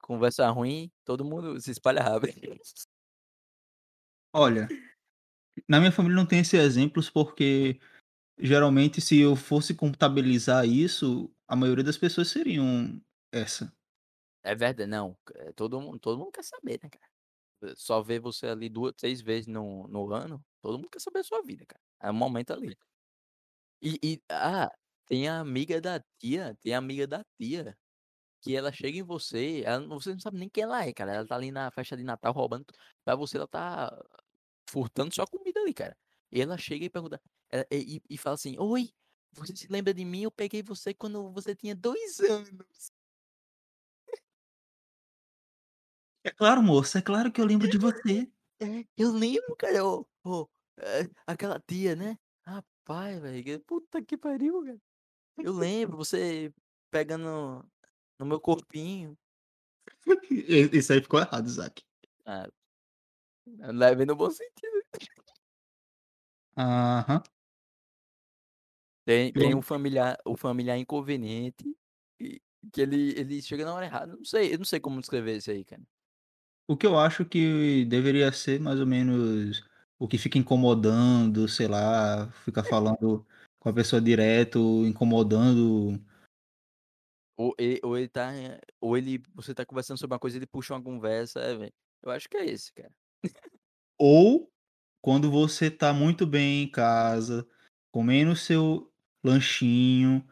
conversa 0.00 0.48
ruim, 0.50 0.92
todo 1.04 1.24
mundo 1.24 1.60
se 1.60 1.70
espalha 1.70 2.02
rápido. 2.02 2.34
Olha, 4.32 4.74
na 5.68 5.80
minha 5.80 5.92
família 5.92 6.16
não 6.16 6.26
tem 6.26 6.40
esses 6.40 6.54
exemplos, 6.60 7.10
porque 7.10 7.80
geralmente 8.38 9.00
se 9.00 9.18
eu 9.20 9.36
fosse 9.36 9.74
contabilizar 9.74 10.66
isso, 10.68 11.30
a 11.48 11.56
maioria 11.56 11.84
das 11.84 11.98
pessoas 11.98 12.28
seriam 12.28 13.00
essa. 13.32 13.72
É 14.42 14.54
verda 14.54 14.86
não, 14.86 15.16
eh, 15.36 15.52
todo 15.54 15.80
mundo 15.80 15.98
todo 15.98 16.18
mundo 16.18 16.30
quer 16.32 16.44
saber, 16.44 16.78
né, 16.82 16.90
cara. 16.90 17.10
Eh, 17.64 17.74
Só 17.76 18.02
vê 18.02 18.18
você 18.20 18.48
ali 18.48 18.68
2, 18.68 18.94
6 18.98 19.20
vezes 19.22 19.46
no 19.48 19.88
no 19.88 20.12
ano, 20.14 20.44
todo 20.62 20.78
mundo 20.78 20.90
quer 20.90 21.00
saber 21.00 21.20
a 21.20 21.24
sua 21.24 21.42
vida, 21.42 21.64
cara. 21.66 21.82
É 22.02 22.10
um 22.10 22.14
momento 22.14 22.52
ali. 22.52 22.76
E 23.84 23.98
e 24.02 24.22
ah, 24.30 24.70
tem 25.06 25.28
a 25.28 25.40
amiga 25.40 25.78
da 25.80 26.00
tia 26.18 26.56
tem 26.62 26.74
a 26.74 26.78
amiga 26.78 27.06
da 27.06 27.22
tia, 27.38 27.76
que 28.42 28.56
ela 28.56 28.72
chega 28.72 28.98
em 28.98 29.02
você, 29.04 29.62
ela 29.66 29.86
você 29.88 30.12
não 30.12 30.20
sabe 30.20 30.38
nem 30.38 30.48
quem 30.50 30.64
ela 30.64 30.84
é, 30.86 30.92
cara, 30.94 31.14
ela 31.14 31.26
tá 31.26 31.36
ali 31.36 31.50
na 31.52 31.70
festa 31.72 31.96
de 31.96 32.04
Natal 32.04 32.32
roubando 32.34 32.66
pra 33.04 33.16
você 33.16 33.36
ela 33.38 33.48
tá 33.48 33.90
furtando 34.70 35.14
sua 35.14 35.26
comida 35.26 35.60
ali, 35.60 35.74
cara. 35.74 35.96
E 36.32 36.40
ela 36.42 36.58
chega 36.58 36.84
e 36.86 36.90
pergunta, 36.90 37.20
eh, 37.52 37.66
e 37.72 38.02
e 38.10 38.18
fala 38.18 38.34
assim: 38.36 38.56
"Oi, 38.58 38.90
você 39.32 39.56
se 39.56 39.68
lembra 39.70 39.94
de 39.94 40.04
mim? 40.04 40.22
Eu 40.24 40.32
peguei 40.32 40.62
você 40.62 40.94
quando 40.94 41.32
você 41.32 41.54
tinha 41.56 41.74
2 41.76 42.20
anos". 42.20 42.90
"É 46.22 46.30
claro 46.30 46.62
moça, 46.62 46.98
é 46.98 47.02
claro 47.02 47.32
que 47.32 47.40
eu 47.40 47.46
lembro 47.46 47.66
de 47.68 47.78
você". 47.78 48.30
É, 48.60 48.86
eu 48.96 49.10
lembro, 49.12 49.56
cara, 49.56 49.84
ô 49.84 50.06
ô, 50.24 50.48
eh, 50.78 51.08
aquela 51.26 51.60
tia, 51.60 51.96
né. 51.96 52.16
Rapaz, 52.86 53.18
velho, 53.18 53.60
puta 53.60 54.02
que 54.02 54.14
pariu, 54.14 54.62
cara. 54.62 54.78
Eu 55.38 55.54
lembro, 55.54 55.96
você 55.96 56.52
pegando 56.90 57.64
no 58.18 58.26
meu 58.26 58.38
corpinho. 58.38 59.16
Isso 60.70 60.92
aí 60.92 61.00
ficou 61.00 61.18
errado, 61.18 61.46
Isaac. 61.46 61.82
Ah, 62.26 62.46
leve 63.72 64.04
no 64.04 64.14
bom 64.14 64.30
sentido. 64.30 64.82
Aham. 66.58 67.22
Tem 69.06 69.32
tem 69.32 69.54
um 69.54 69.62
familiar 69.62 70.18
o 70.26 70.36
familiar 70.36 70.78
inconveniente, 70.78 71.74
e 72.20 72.40
que 72.70 72.82
ele 72.82 73.18
ele 73.18 73.40
chega 73.40 73.64
na 73.64 73.74
hora 73.74 73.86
errada, 73.86 74.14
não 74.14 74.24
sei 74.24 74.52
eu 74.52 74.58
não 74.58 74.64
sei 74.64 74.78
como 74.78 75.00
descrever 75.00 75.38
isso 75.38 75.50
aí, 75.50 75.64
cara. 75.64 75.82
o 76.68 76.76
que 76.76 76.86
eu 76.86 76.98
acho 76.98 77.24
que 77.24 77.84
deveria 77.86 78.32
ser 78.32 78.60
mais 78.60 78.78
ou 78.80 78.86
menos 78.86 79.62
o 79.98 80.08
que 80.08 80.18
fica 80.18 80.38
incomodando, 80.38 81.48
sei 81.48 81.68
lá, 81.68 82.30
fica 82.44 82.62
falando 82.62 83.24
com 83.58 83.68
a 83.68 83.72
pessoa 83.72 84.00
direto, 84.00 84.58
incomodando 84.86 86.00
Ou 87.36 87.54
e 87.58 87.80
ou 87.82 87.96
ele 87.96 88.08
tá 88.08 88.30
ou 88.80 88.96
ele 88.96 89.22
você 89.34 89.54
tá 89.54 89.64
conversando 89.64 89.98
sobre 89.98 90.14
uma 90.14 90.20
coisa, 90.20 90.36
ele 90.36 90.46
puxa 90.46 90.74
uma 90.74 90.82
conversa, 90.82 91.40
é, 91.40 91.56
velho. 91.56 91.72
Eu 92.02 92.10
acho 92.10 92.28
que 92.28 92.36
é 92.36 92.44
esse, 92.44 92.72
cara. 92.72 92.92
Ou 93.98 94.50
quando 95.00 95.30
você 95.30 95.70
tá 95.70 95.92
muito 95.92 96.26
bem 96.26 96.64
em 96.64 96.70
casa, 96.70 97.46
comendo 97.90 98.36
seu 98.36 98.92
lanchinho, 99.24 100.22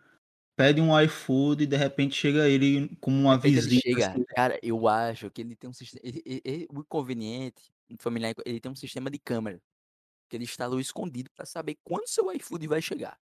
pede 0.56 0.80
um 0.80 0.98
iFood 1.00 1.64
e 1.64 1.66
de 1.66 1.76
repente 1.76 2.14
chega 2.14 2.48
ele 2.48 2.94
como 3.00 3.16
uma 3.16 3.34
ele 3.36 3.54
visita, 3.54 3.80
chega 3.80 4.08
assim. 4.08 4.24
cara, 4.24 4.58
eu 4.62 4.86
acho 4.86 5.30
que 5.30 5.40
ele 5.40 5.56
tem 5.56 5.70
um 5.70 5.72
siste 5.72 5.98
e 6.04 6.22
e 6.26 6.42
e 6.44 6.68
o 6.70 6.80
inconveniente 6.80 7.72
familiar, 7.98 8.34
ele 8.46 8.60
tem 8.60 8.70
um 8.72 8.76
sistema 8.76 9.10
de 9.10 9.18
câmera, 9.18 9.60
que 10.30 10.36
ele 10.36 10.44
instalou 10.44 10.80
escondido 10.80 11.30
pra 11.34 11.46
saber 11.46 11.76
quando 11.84 12.08
seu 12.08 12.32
iFood 12.32 12.68
vai 12.68 12.82
chegar. 12.82 13.18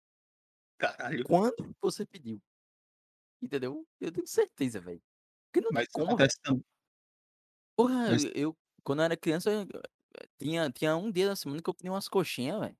Caralho. 0.78 1.24
Quando 1.24 1.74
você 1.80 2.06
pediu. 2.06 2.40
Entendeu? 3.42 3.86
Eu 4.00 4.12
tenho 4.12 4.26
certeza, 4.26 4.80
velho. 4.80 5.02
Porque 5.46 5.64
não 5.64 5.72
tem 5.74 5.82
Mas 5.82 5.88
isso 5.88 5.92
como, 5.92 6.16
tam 6.42 6.62
Porra, 7.78 8.10
Mas 8.10 8.24
eu 8.34 8.56
quando 8.82 9.00
eu 9.00 9.04
era 9.04 9.16
criança, 9.16 9.50
eh, 9.50 10.26
tinha 10.38 10.70
tinha 10.70 10.96
um 10.96 11.10
dia 11.10 11.26
da 11.28 11.36
semana 11.36 11.60
que 11.62 11.68
eu 11.68 11.74
pedi 11.74 11.90
umas 11.90 12.08
coxinha, 12.08 12.58
velho. 12.58 12.76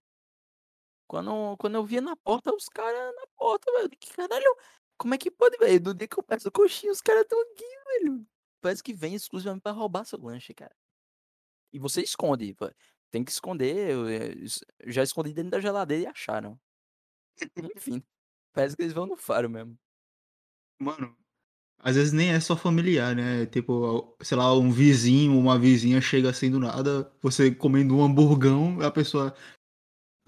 Quando 1.09 1.57
quando 1.59 1.75
eu 1.77 1.85
via 1.85 2.01
na 2.01 2.17
porta, 2.17 2.53
os 2.55 2.69
cara 2.69 3.13
na 3.13 3.27
porta, 3.37 3.71
velho, 3.73 3.91
que 3.91 4.13
caralho, 4.13 4.57
como 4.99 5.15
é 5.15 5.19
que 5.19 5.31
pode, 5.31 5.57
velho? 5.59 5.81
No 5.85 5.95
dia 5.95 6.09
que 6.09 6.19
eu 6.19 6.23
peço 6.23 6.51
coxinha, 6.51 6.93
os 6.93 7.01
cara 7.01 7.21
estão 7.21 7.41
aqui, 7.41 7.65
velho. 8.03 8.27
Parece 8.61 8.83
que 8.83 8.93
vem 8.93 9.15
exclusivamente 9.15 9.63
pra 9.63 9.73
roubar 9.73 10.05
seu 10.05 10.19
lanche, 10.21 10.53
cara. 10.55 10.75
E 11.73 11.79
você 11.79 12.03
esconde, 12.03 12.55
tem 13.11 13.25
que 13.25 13.31
esconder, 13.31 13.91
eu, 13.91 14.09
eh, 14.09 14.33
es 14.45 14.61
já 14.87 15.03
escondi 15.03 15.33
dentro 15.35 15.51
da 15.53 15.61
geladeira 15.61 16.05
e 16.05 16.07
acharam. 16.07 16.61
Enfim, 17.77 18.05
parece 18.53 18.77
que 18.77 18.83
eles 18.83 18.95
vão 18.95 19.07
no 19.07 19.17
faro 19.17 19.51
mesmo. 19.51 19.79
Mano, 20.81 21.17
às 21.79 21.97
vezes 21.97 22.13
nem 22.13 22.33
é 22.33 22.41
só 22.41 22.57
familiar, 22.57 23.17
né, 23.17 23.47
tipo, 23.47 24.17
sei 24.23 24.37
lá, 24.39 24.55
um 24.55 24.71
vizinho, 24.73 25.39
uma 25.39 25.59
vizinha 25.59 26.01
chega 26.01 26.31
assim 26.31 26.51
do 26.51 26.61
nada, 26.61 27.13
você 27.23 27.55
comendo 27.55 27.97
um 27.97 28.05
hamburgão, 28.05 28.81
a 28.83 28.91
pessoa 28.91 29.35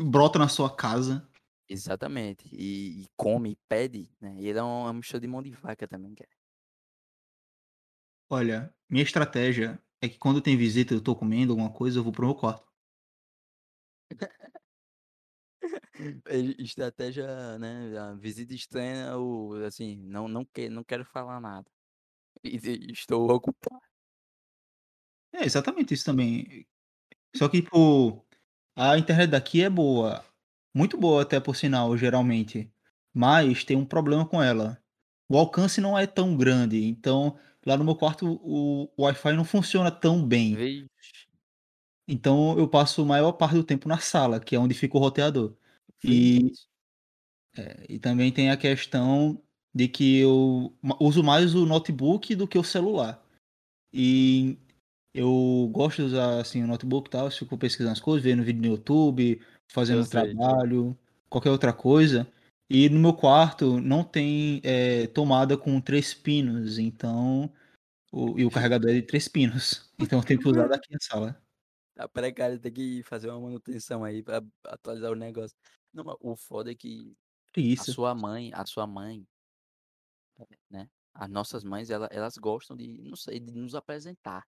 brota 0.01 0.39
na 0.39 0.49
sua 0.49 0.75
casa. 0.75 1.29
Exatamente. 1.69 2.49
E 2.55 3.03
e 3.03 3.07
come, 3.17 3.53
e 3.53 3.57
pede, 3.69 4.11
né, 4.21 4.35
e 4.41 4.47
ele 4.49 4.59
é 4.59 4.63
uma 4.63 4.93
mistura 4.93 5.21
de 5.21 5.29
mão 5.29 5.43
de 5.43 5.51
vaca 5.51 5.87
também, 5.87 6.15
cara. 6.15 6.31
Olha, 8.31 8.75
minha 8.91 9.03
estratégia 9.05 9.79
é 10.03 10.09
que 10.09 10.19
quando 10.19 10.41
tem 10.43 10.57
visita, 10.57 10.93
eu 10.95 11.01
tô 11.01 11.15
comendo 11.15 11.53
alguma 11.53 11.73
coisa, 11.73 11.99
eu 12.01 12.05
vou 12.05 12.13
para 12.13 12.25
o 12.25 12.27
meu 12.27 12.35
quarto. 12.35 12.67
Estratégia, 16.59 17.59
né, 17.59 17.97
a 17.99 18.15
visita 18.15 18.55
estranha 18.55 19.17
ou 19.17 19.55
assim, 19.65 19.97
não 19.97 20.29
não 20.29 20.45
que 20.45 20.69
não 20.69 20.85
quero 20.85 21.05
falar 21.05 21.41
nada. 21.41 21.71
Estou 22.45 23.31
ocupado. 23.33 23.83
É 25.33 25.45
exatamente 25.45 25.95
isso 25.95 26.05
também. 26.05 26.67
Só 27.37 27.49
que, 27.49 27.63
tipo, 27.63 28.25
a 28.77 28.99
internet 28.99 29.31
daqui 29.31 29.63
é 29.63 29.71
boa, 29.71 30.25
muito 30.75 30.99
boa 30.99 31.23
até 31.23 31.41
por 31.41 31.57
sinal, 31.57 31.97
geralmente, 31.97 32.73
mas 33.15 33.65
tem 33.65 33.77
um 33.77 33.87
problema 33.87 34.27
com 34.27 34.43
ela, 34.43 34.83
o 35.31 35.39
alcance 35.39 35.81
não 35.81 35.99
é 35.99 36.07
tão 36.07 36.37
grande, 36.37 36.85
então 36.87 37.39
lá 37.69 37.77
no 37.77 37.85
meu 37.85 37.95
quarto 37.95 38.27
o 38.43 38.91
o 38.97 39.03
Wi-Fi 39.03 39.33
não 39.35 39.45
funciona 39.45 39.91
tão 39.91 40.27
bem. 40.27 40.55
Vixe. 40.55 40.89
Então 42.09 42.59
eu 42.59 42.67
passo 42.67 43.03
a 43.03 43.05
maior 43.05 43.33
parte 43.33 43.55
do 43.55 43.63
tempo 43.63 43.89
na 43.89 43.99
sala, 43.99 44.41
que 44.41 44.57
é 44.57 44.59
onde 44.59 44.75
fica 44.75 44.97
o 44.97 45.01
roteador. 45.01 45.55
E 46.03 46.53
é, 47.57 47.85
e 47.89 47.99
também 47.99 48.33
tem 48.33 48.51
a 48.51 48.57
questão 48.57 49.43
de 49.75 49.89
que 49.89 50.19
eu 50.19 50.75
uso 51.01 51.23
mais 51.23 51.55
o 51.55 51.67
notebook 51.67 52.35
do 52.35 52.49
que 52.49 52.59
o 52.59 52.65
celular. 52.65 53.23
E 53.93 54.57
eu 55.13 55.69
gosto 55.73 55.97
de 55.99 56.03
usar, 56.03 56.41
assim, 56.41 56.63
o 56.63 56.67
notebook 56.67 57.09
e 57.09 57.11
tal, 57.11 57.31
fico 57.31 57.59
pesquisando 57.59 57.93
as 57.93 58.01
coisas, 58.01 58.23
vendo 58.23 58.43
vídeo 58.43 58.63
no 58.63 58.69
YouTube, 58.69 59.41
fazendo 59.69 60.05
sei. 60.05 60.11
trabalho, 60.35 60.97
qualquer 61.29 61.51
outra 61.51 61.73
coisa. 61.73 62.27
E 62.71 62.89
no 62.89 63.01
meu 63.01 63.15
quarto 63.15 63.81
não 63.81 64.05
tem, 64.05 64.61
eh, 64.63 65.07
tomada 65.09 65.57
com 65.57 65.81
3 65.81 66.15
pinos, 66.15 66.79
então 66.79 67.51
o 68.13 68.39
e 68.39 68.45
o 68.45 68.51
carregador 68.51 68.91
é 68.91 68.95
de 68.95 69.03
3 69.03 69.29
pinos, 69.29 69.93
então 70.01 70.19
eu 70.21 70.25
tenho 70.25 70.41
que 70.41 70.49
usar 70.49 70.69
daqui 70.69 70.93
na 70.93 70.99
sala. 71.01 71.43
Tá 71.97 72.09
precário, 72.09 72.61
tem 72.61 72.73
que 72.73 73.03
fazer 73.03 73.29
uma 73.31 73.41
manutenção 73.41 74.05
aí 74.05 74.23
pra 74.23 74.41
atualizar 74.65 75.11
o 75.11 75.15
negócio. 75.17 75.57
Não, 75.93 76.05
mas 76.05 76.17
o 76.21 76.37
foda 76.37 76.71
é 76.71 76.75
que 76.75 77.17
a 77.77 77.85
Preguiça. 77.85 77.87
sua 77.87 78.15
mãe 78.15 78.53
a 78.55 78.67
sua 78.67 78.87
mãe 78.87 79.27
né, 80.71 80.89
as 81.15 81.29
nossas 81.29 81.65
mães 81.65 81.91
ela 81.91 82.09
elas 82.13 82.37
gostam 82.37 82.77
de, 82.77 82.87
não 83.03 83.17
sei, 83.17 83.41
de 83.41 83.53
nos 83.53 83.75
apresentar. 83.75 84.45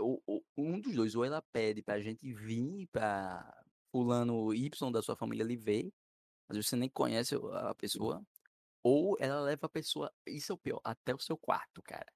Ou 0.00 0.22
ou 0.26 0.44
um 0.56 0.80
dos 0.80 0.94
2, 0.94 1.14
ou 1.14 1.24
ela 1.24 1.42
pede 1.52 1.82
pra 1.82 2.00
gente 2.00 2.32
vir 2.32 2.86
pra 2.88 3.62
fulano 3.92 4.52
Y 4.54 4.90
da 4.92 5.02
sua 5.02 5.16
família 5.16 5.44
lhe 5.44 5.56
ver, 5.56 5.90
às 6.48 6.56
vezes 6.56 6.70
você 6.70 6.76
nem 6.76 6.90
conhece 6.90 7.36
a 7.54 7.74
pessoa, 7.76 8.22
ou 8.84 9.16
ela 9.20 9.40
leva 9.42 9.66
a 9.66 9.70
pessoa 9.70 10.12
isso 10.26 10.52
é 10.52 10.56
o 10.56 10.58
pior, 10.58 10.80
até 10.84 11.14
o 11.14 11.20
seu 11.20 11.38
quarto, 11.38 11.82
cara. 11.84 12.06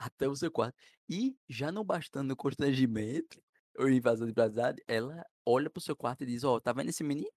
Até 0.00 0.26
o 0.26 0.34
seu 0.34 0.50
quarto. 0.50 0.74
E, 1.10 1.36
já 1.46 1.70
não 1.70 1.84
bastando 1.84 2.30
o 2.32 2.36
constrangimento, 2.36 3.38
ou 3.78 3.86
invasão 3.90 4.26
de 4.26 4.32
privacidade, 4.32 4.82
ela 4.88 5.22
olha 5.44 5.68
para 5.68 5.78
o 5.78 5.82
seu 5.82 5.94
quarto 5.94 6.22
e 6.22 6.26
diz: 6.26 6.42
"Ó, 6.42 6.58
tá 6.58 6.72
vendo 6.72 6.88
esse 6.88 7.04
menino? 7.04 7.30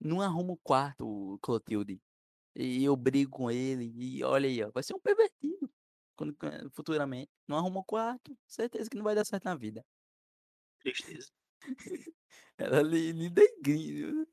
Não 0.00 0.20
arruma 0.20 0.52
o 0.52 0.56
quarto, 0.56 1.38
Clotilde. 1.42 2.00
E 2.56 2.84
eu 2.84 2.96
brigo 2.96 3.30
com 3.32 3.50
ele, 3.50 3.92
e 3.96 4.24
olha 4.24 4.48
aí, 4.48 4.62
ó, 4.64 4.70
vai 4.72 4.82
ser 4.82 4.94
um 4.94 5.00
pervertido, 5.00 5.70
quando 6.16 6.34
quan 6.36 6.70
futuramente. 6.72 7.30
Não 7.48 7.56
arruma 7.58 7.80
o 7.80 7.84
quarto, 7.84 8.36
certeza 8.48 8.90
que 8.90 8.96
não 8.96 9.04
vai 9.04 9.14
dar 9.16 9.24
certo 9.26 9.44
na 9.46 9.56
vida". 9.56 9.84
Tristeza. 10.80 11.28
Ela 12.58 12.82
lhe 12.82 13.12
lhe 13.12 13.30
degri 13.30 14.26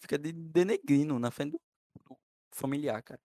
fica 0.00 0.18
de 0.18 0.32
denegrindo 0.32 1.18
na 1.18 1.30
frente 1.30 1.52
do 1.52 1.60
do 2.08 2.56
familiar, 2.56 3.02
cara. 3.02 3.20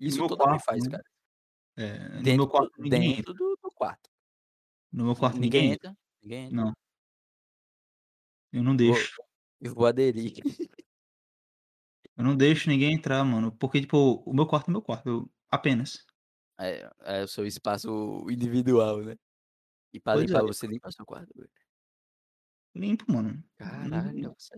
Isso 0.00 0.26
mãe 0.46 0.58
quarto, 0.58 0.64
faz, 0.64 0.82
né. 0.82 0.90
cara. 0.90 1.04
É, 1.76 2.20
no 2.20 2.34
meu 2.34 2.48
Dentro 2.48 2.50
do 2.52 2.68
quarto 2.68 2.72
ninguém 2.78 3.16
dentro 3.16 3.34
do 3.34 3.56
do 3.62 3.70
quarto. 3.72 4.08
No 4.92 5.04
meu 5.04 5.16
quarto 5.16 5.40
Ninguém 5.40 5.40
ninguém 5.40 5.72
entra. 5.72 5.80
entra, 5.88 5.96
ninguém 6.22 6.46
entra. 6.48 6.64
Não. 6.64 6.74
Eu 8.52 8.62
não 8.62 8.76
Vou 8.86 8.98
deixo. 8.98 9.20
eu 9.60 9.74
vou 9.74 9.86
aderir. 9.86 10.34
Eu 12.16 12.22
não 12.24 12.36
deixo 12.36 12.68
ninguém 12.68 12.94
entrar, 12.94 13.24
mano, 13.24 13.50
porque, 13.52 13.80
tipo, 13.80 14.22
o 14.26 14.32
meu 14.34 14.46
quarto 14.46 14.68
é 14.68 14.72
meu 14.72 14.82
quarto, 14.82 15.30
apenas. 15.50 16.04
É 16.58 16.90
é 17.18 17.22
o 17.24 17.28
seu 17.28 17.46
espaço 17.46 17.88
individual, 18.30 19.02
né. 19.02 19.16
E 19.94 20.00
pra 20.00 20.16
Pois 20.16 20.18
limpar, 20.18 20.42
é. 20.42 20.44
você 20.44 20.66
limpa 20.68 20.92
seu 20.92 21.06
quarto? 21.06 21.32
Limpo, 22.74 23.04
mano. 23.12 23.42
Caralho, 23.58 24.34
você 24.38 24.54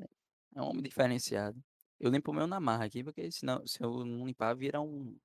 é 0.55 0.61
um 0.63 0.67
homem 0.67 0.83
diferenciado. 0.83 1.63
Eu 1.99 2.11
limpo 2.11 2.31
o 2.31 2.35
meu 2.35 2.47
na 2.47 2.61
marra 2.61 2.85
aqui, 2.85 3.03
porque 3.05 3.31
senão 3.31 3.67
se 3.67 3.83
eu 3.83 4.05
não 4.05 4.27
limpar 4.27 4.55
vira 4.57 4.81
um 4.81 5.19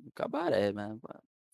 um 0.00 0.10
cabaré, 0.14 0.72
né, 0.72 0.98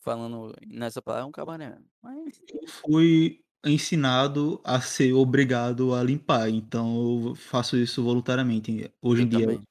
falando 0.02 0.55
nessa 0.66 1.02
palavra, 1.02 1.24
é 1.26 1.28
um 1.28 1.33
cabaré 1.33 1.78
mas 2.02 2.42
Eu 2.48 2.66
fui 2.68 3.44
ensinado 3.64 4.61
a 4.64 4.81
ser 4.81 5.12
obrigado 5.12 5.94
a 5.94 6.02
limpar, 6.02 6.48
então 6.48 7.28
eu 7.28 7.35
faço 7.35 7.76
isso 7.76 8.02
voluntariamente, 8.02 8.92
hoje 9.00 9.22
Eu 9.22 9.24
em 9.24 9.28
dia, 9.28 9.46
também. 9.46 9.62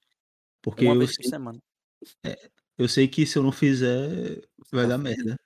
porque 0.61 0.85
Uma 0.85 0.95
eu 0.95 0.97
vez 0.97 1.13
por 1.13 1.23
sei 1.23 1.25
semana. 1.25 1.59
é, 2.25 2.51
eu 2.77 2.89
sei 2.89 3.07
que 3.07 3.25
se 3.25 3.37
eu 3.39 3.43
não 3.43 3.51
fizer, 3.53 4.41
vai 4.71 4.87
dar 4.87 4.97
merda. 4.99 5.37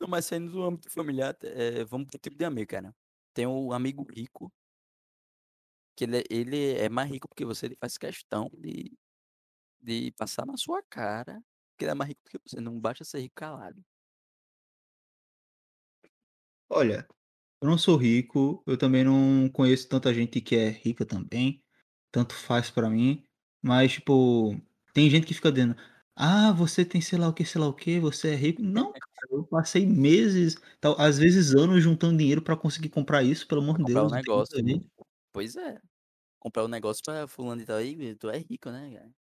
Não, 0.00 0.08
mas 0.08 0.26
saindo 0.26 0.52
do 0.52 0.62
âmbito 0.62 0.90
familiar, 0.90 1.36
eh, 1.42 1.84
vamos 1.84 2.06
para 2.08 2.16
o 2.16 2.20
tipo 2.20 2.36
de 2.36 2.44
amigo, 2.44 2.68
cara. 2.70 2.94
Tem 3.34 3.46
o 3.46 3.72
amigo 3.72 4.04
rico 4.04 4.52
que 5.96 6.04
ele 6.04 6.18
é 6.18 6.24
ele 6.30 6.72
é 6.78 6.88
mais 6.88 7.10
rico 7.10 7.28
que 7.34 7.44
você, 7.44 7.66
ele 7.66 7.76
faz 7.80 7.96
questão 7.98 8.50
de 8.52 8.92
de 9.86 10.12
passar 10.12 10.46
na 10.46 10.56
sua 10.58 10.82
cara 10.90 11.40
que 11.78 11.84
ele 11.84 11.92
é 11.92 11.94
mais 11.94 12.08
rico 12.10 12.22
que 12.30 12.38
você, 12.46 12.60
não 12.60 12.80
basta 12.80 13.04
ser 13.04 13.20
rico 13.20 13.34
calado. 13.36 13.82
Olha, 16.68 17.06
eu 17.62 17.68
não 17.68 17.78
sou 17.78 17.96
rico, 17.96 18.62
eu 18.66 18.78
também 18.78 19.04
não 19.04 19.48
conheço 19.50 19.88
tanta 19.88 20.12
gente 20.14 20.40
que 20.40 20.56
é 20.56 20.70
rica 20.70 21.06
também, 21.06 21.64
tanto 22.12 22.34
faz 22.34 22.70
pra 22.70 22.90
mim, 22.90 23.24
mas, 23.62 23.92
tipo, 23.94 24.56
tem 24.94 25.10
gente 25.10 25.26
que 25.26 25.34
fica 25.34 25.52
dizendo: 25.52 25.76
"Ah, 26.16 26.52
você 26.52 26.84
tem 26.84 27.00
sei 27.00 27.18
lá 27.18 27.28
o 27.28 27.34
que, 27.34 27.44
sei 27.44 27.60
lá 27.60 27.68
o 27.68 27.74
quê, 27.74 28.00
você 28.00 28.30
é 28.32 28.36
rico". 28.36 28.62
Não, 28.62 28.92
cara, 29.16 29.28
eu 29.32 29.44
passei 29.46 29.86
meses, 29.86 30.56
tal 30.80 30.96
às 31.00 31.18
vezes 31.18 31.54
anos 31.54 31.82
juntando 31.82 32.18
dinheiro 32.18 32.42
pra 32.42 32.56
conseguir 32.56 32.90
comprar 32.90 33.22
isso, 33.24 33.46
pelo 33.48 33.62
amor 33.62 33.78
de 33.78 33.84
comprar 33.84 34.04
Deus, 34.04 34.12
tem 34.12 34.34
nada 34.36 34.44
negócio. 34.44 34.62
ver. 34.64 34.82
Pois 35.32 35.56
é, 35.56 35.80
comprar 36.40 36.64
o 36.64 36.68
negócio 36.68 37.02
pra 37.04 37.28
fulano 37.28 37.60
de 37.62 37.66
tal, 37.66 37.80
"Ih, 37.82 38.16
tu 38.16 38.30
é 38.30 38.38
rico, 38.38 38.70
né, 38.70 38.94
cara, 38.98 39.12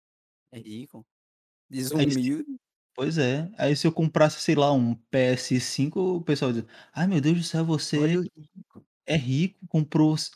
é 0.55 0.59
rico, 0.59 1.07
Aí 1.99 2.07
desumilde". 2.09 2.59
pois 2.95 3.19
é, 3.19 3.51
aí 3.59 3.77
se 3.77 3.87
eu 3.87 3.93
comprasse, 3.93 4.40
sei 4.40 4.55
lá, 4.57 4.73
um 4.73 4.95
PS5, 5.12 6.01
o 6.19 6.23
pessoal 6.25 6.53
diz: 6.53 6.64
"Ai 6.93 7.07
meu 7.09 7.21
Deus 7.21 7.38
do 7.38 7.45
céu, 7.45 7.64
você 7.64 8.19
o 8.19 8.23
rico. 8.23 8.87
é 9.07 9.17
rico, 9.17 9.67
comprou 9.69 10.14
s" 10.17 10.31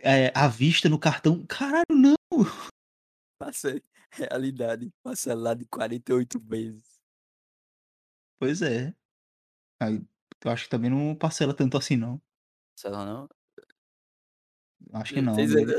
é, 0.00 0.32
à 0.36 0.48
vista 0.48 0.88
no 0.88 0.98
cartão. 0.98 1.44
Caralho, 1.48 1.84
não! 1.90 2.14
Passei. 3.38 3.82
Realidade. 4.12 4.90
Parcelado 5.02 5.62
em 5.62 5.66
48 5.66 6.38
vezes. 6.40 6.98
Pois 8.38 8.60
é. 8.62 8.94
Aí, 9.80 10.02
eu 10.44 10.50
acho 10.52 10.64
que 10.64 10.70
também 10.70 10.90
não 10.90 11.14
parcela 11.16 11.54
tanto 11.54 11.76
assim, 11.78 11.96
não. 11.96 12.20
Parcela 12.76 13.04
não? 13.06 13.28
Acho 14.92 15.12
que 15.12 15.20
não? 15.20 15.44
Hum, 15.46 15.74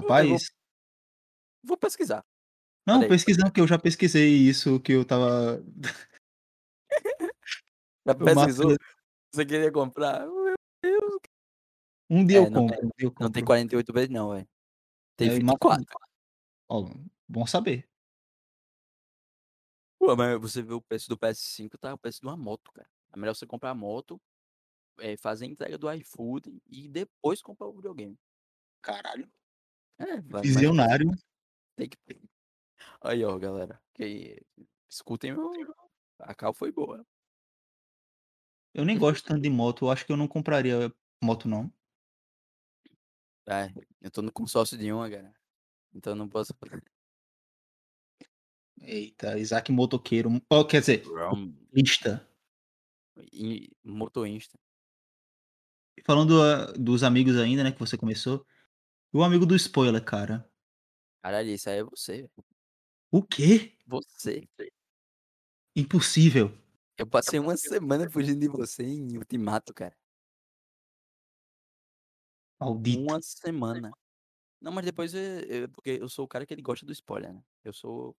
eu 0.00 0.26
vou 0.26 0.40
Rapaz 0.40 0.50
vou 1.62 1.76
pesquisar. 1.76 2.24
Não, 2.86 2.94
Espera 2.94 3.04
aí. 3.04 3.08
pesquisando, 3.08 3.52
que 3.52 3.60
eu 3.60 3.66
já 3.66 3.78
pesquisei 3.78 4.28
isso, 4.28 4.78
que 4.80 4.92
eu 4.92 5.02
estava 5.02 5.60
Já 8.06 8.14
pesquisou? 8.14 8.76
Você 9.32 9.44
queria 9.44 9.72
comprar? 9.72 10.26
Meu 10.26 10.54
Deus. 10.82 11.20
Um 12.08 12.24
dia 12.24 12.38
eu 12.38 12.44
É, 12.44 12.50
não 12.50 12.66
tem 12.66 12.76
compro, 12.76 12.86
um 12.86 12.90
dia 12.96 13.06
eu 13.08 13.14
não 13.20 13.30
tem 13.32 13.42
compro. 13.42 13.46
48 13.46 13.92
vezes 13.92 14.10
não, 14.10 14.30
velho. 14.30 14.48
Tem 15.16 15.28
É, 15.28 15.34
24. 15.34 15.84
Ó, 16.68 16.88
bom 17.28 17.46
saber. 17.46 17.88
Pô, 19.98 20.14
mas 20.14 20.40
você 20.40 20.62
vê 20.62 20.72
o 20.72 20.80
preço 20.80 21.08
do 21.08 21.16
PS5 21.18 21.76
tá 21.78 21.92
o 21.94 21.98
preço 21.98 22.20
de 22.20 22.26
uma 22.26 22.36
moto, 22.36 22.70
cara. 22.72 22.88
É 23.12 23.18
melhor 23.18 23.34
você 23.34 23.46
comprar 23.46 23.70
a 23.70 23.74
moto, 23.74 24.20
eh, 25.00 25.16
fazer 25.16 25.46
a 25.46 25.48
entrega 25.48 25.76
do 25.78 25.90
iFood 25.92 26.62
e 26.68 26.88
depois 26.88 27.42
comprar 27.42 27.66
o 27.66 27.72
videogame. 27.72 28.16
Caralho. 28.82 29.28
É, 29.98 30.20
vai 30.20 30.42
Visionário. 30.42 31.10
Tem 31.74 31.88
que 31.88 31.96
Aí, 33.00 33.24
ó, 33.24 33.38
galera, 33.38 33.80
que 33.94 34.40
escutem 34.88 35.32
o 35.32 35.50
a 36.18 36.34
cal 36.34 36.54
foi 36.54 36.72
boa. 36.72 37.04
Eu 38.74 38.84
nem 38.84 38.98
gosto 38.98 39.24
tanto 39.26 39.42
de 39.42 39.50
moto, 39.50 39.84
eu 39.86 39.90
acho 39.90 40.04
que 40.04 40.12
eu 40.12 40.16
não 40.16 40.28
compraria 40.28 40.92
moto 41.22 41.48
não. 41.48 41.72
É, 43.48 43.72
eu 44.02 44.10
tô 44.10 44.22
no 44.22 44.32
consórcio 44.32 44.76
de 44.76 44.92
uma, 44.92 45.08
cara. 45.08 45.32
Então 45.94 46.12
eu 46.12 46.16
não 46.16 46.28
posso 46.28 46.54
Eita, 48.80 49.38
Isaac 49.38 49.72
motoqueiro, 49.72 50.30
ó, 50.50 50.64
quer 50.64 50.80
dizer. 50.80 51.04
E 53.32 53.70
moto 53.82 54.26
Insta. 54.26 54.58
Falando, 56.04 56.40
hã, 56.42 56.72
dos 56.78 57.02
amigos 57.02 57.36
ainda, 57.36 57.64
né, 57.64 57.72
que 57.72 57.80
você 57.80 57.96
começou, 57.96 58.46
o 59.12 59.22
amigo 59.22 59.46
do 59.46 59.56
spoiler, 59.56 60.04
cara. 60.04 60.48
Caralho, 61.22 61.50
isso 61.50 61.70
aí 61.70 61.78
é 61.78 61.84
você, 61.84 62.22
velho. 62.22 62.55
O 63.12 63.22
quê? 63.22 63.72
Você. 63.86 64.48
Impossível. 65.76 66.50
Eu 66.98 67.06
passei 67.06 67.38
uma 67.38 67.56
semana 67.58 68.08
fugindo 68.10 68.40
de 68.40 68.48
você 68.48 68.82
em 68.82 69.18
Ultimato, 69.18 69.74
cara. 69.74 69.96
Maldito. 72.60 73.00
Uma 73.00 73.20
semana. 73.20 73.92
Não, 74.60 74.72
mas 74.72 74.84
depois, 74.84 75.12
porque 75.74 75.90
eu 76.00 76.08
sou 76.08 76.24
o 76.26 76.28
cara 76.28 76.46
que 76.46 76.54
ele 76.54 76.62
gosta 76.62 76.86
do 76.86 76.92
spoiler, 76.92 77.34
né. 77.34 77.42
Eu 77.64 77.72
sou 77.72 78.16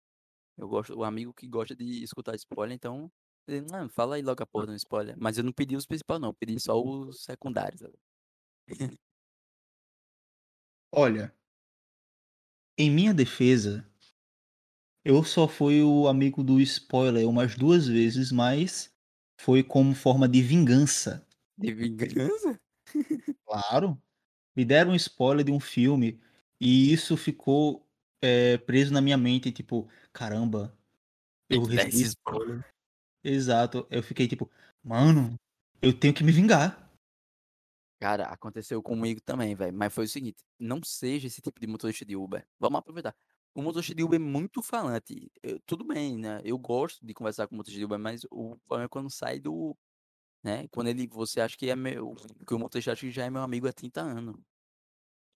eu 0.58 0.68
gosto 0.70 0.96
o 0.98 1.04
amigo 1.06 1.34
que 1.34 1.48
gosta 1.48 1.76
de 1.76 2.04
escutar 2.04 2.36
spoiler, 2.36 2.76
então, 2.76 3.12
ele: 3.48 3.62
"Não, 3.72 3.90
fala 3.90 4.16
aí 4.18 4.22
logo 4.24 4.44
a 4.44 4.48
porra 4.48 4.68
do 4.68 4.76
spoiler", 4.76 5.16
mas 5.20 5.38
eu 5.38 5.44
não 5.46 5.54
pedi 5.54 5.76
os 5.78 5.86
principal 5.88 6.20
não, 6.20 6.30
eu 6.30 6.36
pedi 6.36 6.60
só 6.60 6.82
os 6.82 7.24
secundários. 7.24 7.82
Olha 10.92 11.34
em 12.80 12.92
minha 12.92 13.12
defesa 13.14 13.84
eu 15.04 15.24
só 15.24 15.48
fui 15.48 15.82
o 15.82 16.08
amigo 16.08 16.44
do 16.44 16.60
spoiler 16.62 17.28
umas 17.28 17.56
2 17.56 17.88
vezes, 17.88 18.32
mas 18.32 18.94
foi 19.40 19.64
como 19.64 19.96
forma 19.96 20.28
de 20.28 20.42
vingança. 20.42 21.26
De 21.58 21.74
vingança? 21.74 22.60
Claro. 23.46 24.02
Me 24.56 24.66
deram 24.66 24.92
um 24.92 24.96
spoiler 24.96 25.46
de 25.46 25.52
um 25.52 25.60
filme, 25.60 26.22
e 26.62 26.92
isso 26.94 27.18
ficou, 27.18 27.88
eh, 28.22 28.58
preso 28.60 28.94
na 28.94 29.02
minha 29.02 29.18
mente, 29.18 29.52
tipo: 29.52 29.90
"Caramba, 30.14 30.78
eu 31.50 31.66
recebi 31.66 32.02
spoiler". 32.04 32.66
Exato, 33.24 33.88
eu 33.92 34.04
fiquei 34.04 34.28
tipo: 34.28 34.52
"Mano, 34.84 35.36
eu 35.82 35.94
tenho 35.94 36.14
que 36.14 36.24
me 36.24 36.32
vingar". 36.34 36.90
Cara, 38.00 38.26
aconteceu 38.28 38.82
comigo 38.84 39.20
também, 39.22 39.56
velho, 39.56 39.76
mas 39.76 39.92
foi 39.92 40.06
o 40.06 40.08
seguinte, 40.08 40.44
não 40.60 40.80
seja 40.84 41.26
esse 41.28 41.42
tipo 41.42 41.60
de 41.60 41.66
motorista 41.66 42.06
de 42.06 42.16
Uber. 42.16 42.48
Vamos 42.60 42.78
aproveitar. 42.80 43.16
O 43.58 43.62
motorista 43.64 43.96
de 43.96 44.04
Uber 44.04 44.20
é 44.22 44.24
muito 44.24 44.62
falante, 44.62 45.32
eu 45.42 45.60
tudo 45.66 45.84
bem, 45.84 46.16
né, 46.16 46.40
eu 46.44 46.60
gosto 46.60 47.04
de 47.04 47.12
conversar 47.12 47.48
com 47.48 47.56
o 47.56 47.58
motorista 47.58 47.80
de 47.80 47.86
Uber, 47.86 47.98
mas 47.98 48.22
o 48.30 48.56
problema 48.68 48.86
é 48.86 48.88
quando 48.88 49.10
sai 49.10 49.40
do 49.40 49.76
né, 50.44 50.68
quando 50.70 50.90
ele 50.90 51.08
você 51.08 51.42
acha 51.42 51.58
que 51.58 51.70
é 51.70 51.76
meu 51.76 52.16
que 52.48 52.54
o 52.56 52.60
motorista 52.60 52.92
acha 52.94 53.02
que 53.02 53.12
já 53.12 53.26
é 53.26 53.30
meu 53.32 53.42
amigo 53.44 53.68
há 53.68 53.74
30 53.74 54.02
anos. 54.02 54.36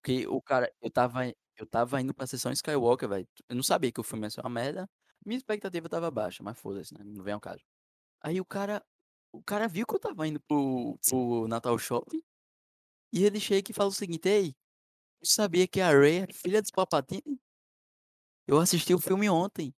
Porque 0.02 0.26
o 0.28 0.42
cara 0.42 0.72
eu 0.82 0.88
estava 0.88 1.26
eu 1.28 1.64
estava 1.64 2.00
indo 2.00 2.14
pra 2.14 2.26
sessão 2.26 2.52
Skywalker, 2.52 3.08
velho, 3.08 3.28
eu 3.48 3.56
não 3.56 3.62
sabia 3.64 3.92
que 3.92 4.00
o 4.00 4.04
filme 4.04 4.26
ia 4.26 4.30
ser 4.30 4.40
uma 4.42 4.50
merda, 4.50 4.88
minha 5.26 5.38
expectativa 5.38 5.86
estava 5.88 6.10
baixa, 6.10 6.42
mas 6.42 6.58
foda-se, 6.58 6.94
né, 6.94 7.00
não 7.04 7.24
vem 7.24 7.34
ao 7.34 7.40
caso. 7.40 7.62
Aí 8.22 8.40
o 8.40 8.44
cara 8.46 8.84
o 9.32 9.42
cara 9.42 9.68
viu 9.68 9.86
que 9.86 9.94
eu 9.94 9.98
estava 9.98 10.26
indo 10.28 10.40
para 10.40 10.56
o 10.58 10.98
para 11.08 11.16
o 11.18 11.48
Natal 11.48 11.78
Shopping, 11.78 12.22
e 13.12 13.24
ele 13.24 13.40
chega 13.40 13.70
e 13.72 13.74
fala 13.74 13.90
o 13.90 13.92
seguinte: 13.92 14.28
"Ei, 14.28 14.54
você 15.22 15.34
sabia 15.34 15.68
que 15.68 15.80
a 15.80 15.90
Rey 15.90 16.18
é 16.20 16.28
filha 16.32 16.62
dos 16.62 16.70
Palpatine?" 16.72 17.40
"Eu 18.48 18.58
assisti 18.58 18.94
o 18.94 18.98
filme 18.98 19.28
ontem." 19.30 19.72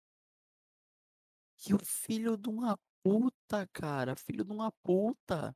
Que 1.58 1.74
o 1.74 1.78
filho 1.84 2.36
de 2.36 2.48
uma 2.48 2.78
puta, 3.02 3.66
cara, 3.72 4.16
filho 4.16 4.44
de 4.44 4.52
uma 4.52 4.72
puta. 4.82 5.54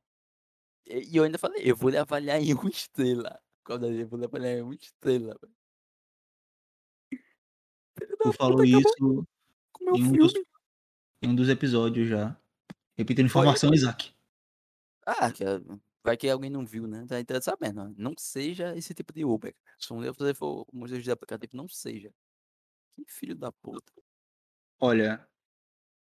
E 0.87 1.17
eu 1.17 1.23
ainda 1.25 1.37
falei: 1.39 1.63
"Eu 1.65 1.75
vou 1.75 1.89
lhe 1.91 1.97
avaliar 1.97 2.41
em 2.41 2.53
1 2.55 2.69
estrela." 2.69 3.39
Eu 3.69 4.07
vou 4.09 4.19
lhe 4.19 4.25
avaliar 4.25 4.57
em 4.59 4.63
1 4.63 4.73
estrela, 4.73 5.37
puta, 5.39 5.49
acabou 8.29 8.63
isso 8.63 9.25
em 9.91 10.03
um 10.03 10.15
dos 10.17 10.33
em 11.23 11.29
um 11.29 11.35
dos 11.35 11.49
episódios 11.49 12.09
já. 12.09 12.37
Repetindo 12.97 13.27
Foi? 13.27 13.27
informação, 13.27 13.73
Isaac. 13.73 14.13
Ah, 15.05 15.31
vai 16.03 16.17
que 16.17 16.29
alguém 16.29 16.49
não 16.49 16.65
viu, 16.65 16.87
né, 16.87 17.05
tá 17.25 17.41
sabendo, 17.41 17.81
ó, 17.81 17.89
não 17.97 18.13
seja 18.17 18.75
esse 18.77 18.93
tipo 18.93 19.13
de 19.13 19.25
Uber. 19.25 19.55
Se 19.77 19.91
um 19.93 20.01
dia 20.01 20.11
você 20.13 20.33
for 20.33 20.65
motorista 20.73 21.03
de 21.05 21.11
aplicativo, 21.11 21.55
não 21.57 21.67
seja. 21.67 22.13
Que 23.05 23.13
filho 23.13 23.35
da 23.35 23.51
puta. 23.51 23.91
Olha 24.79 25.27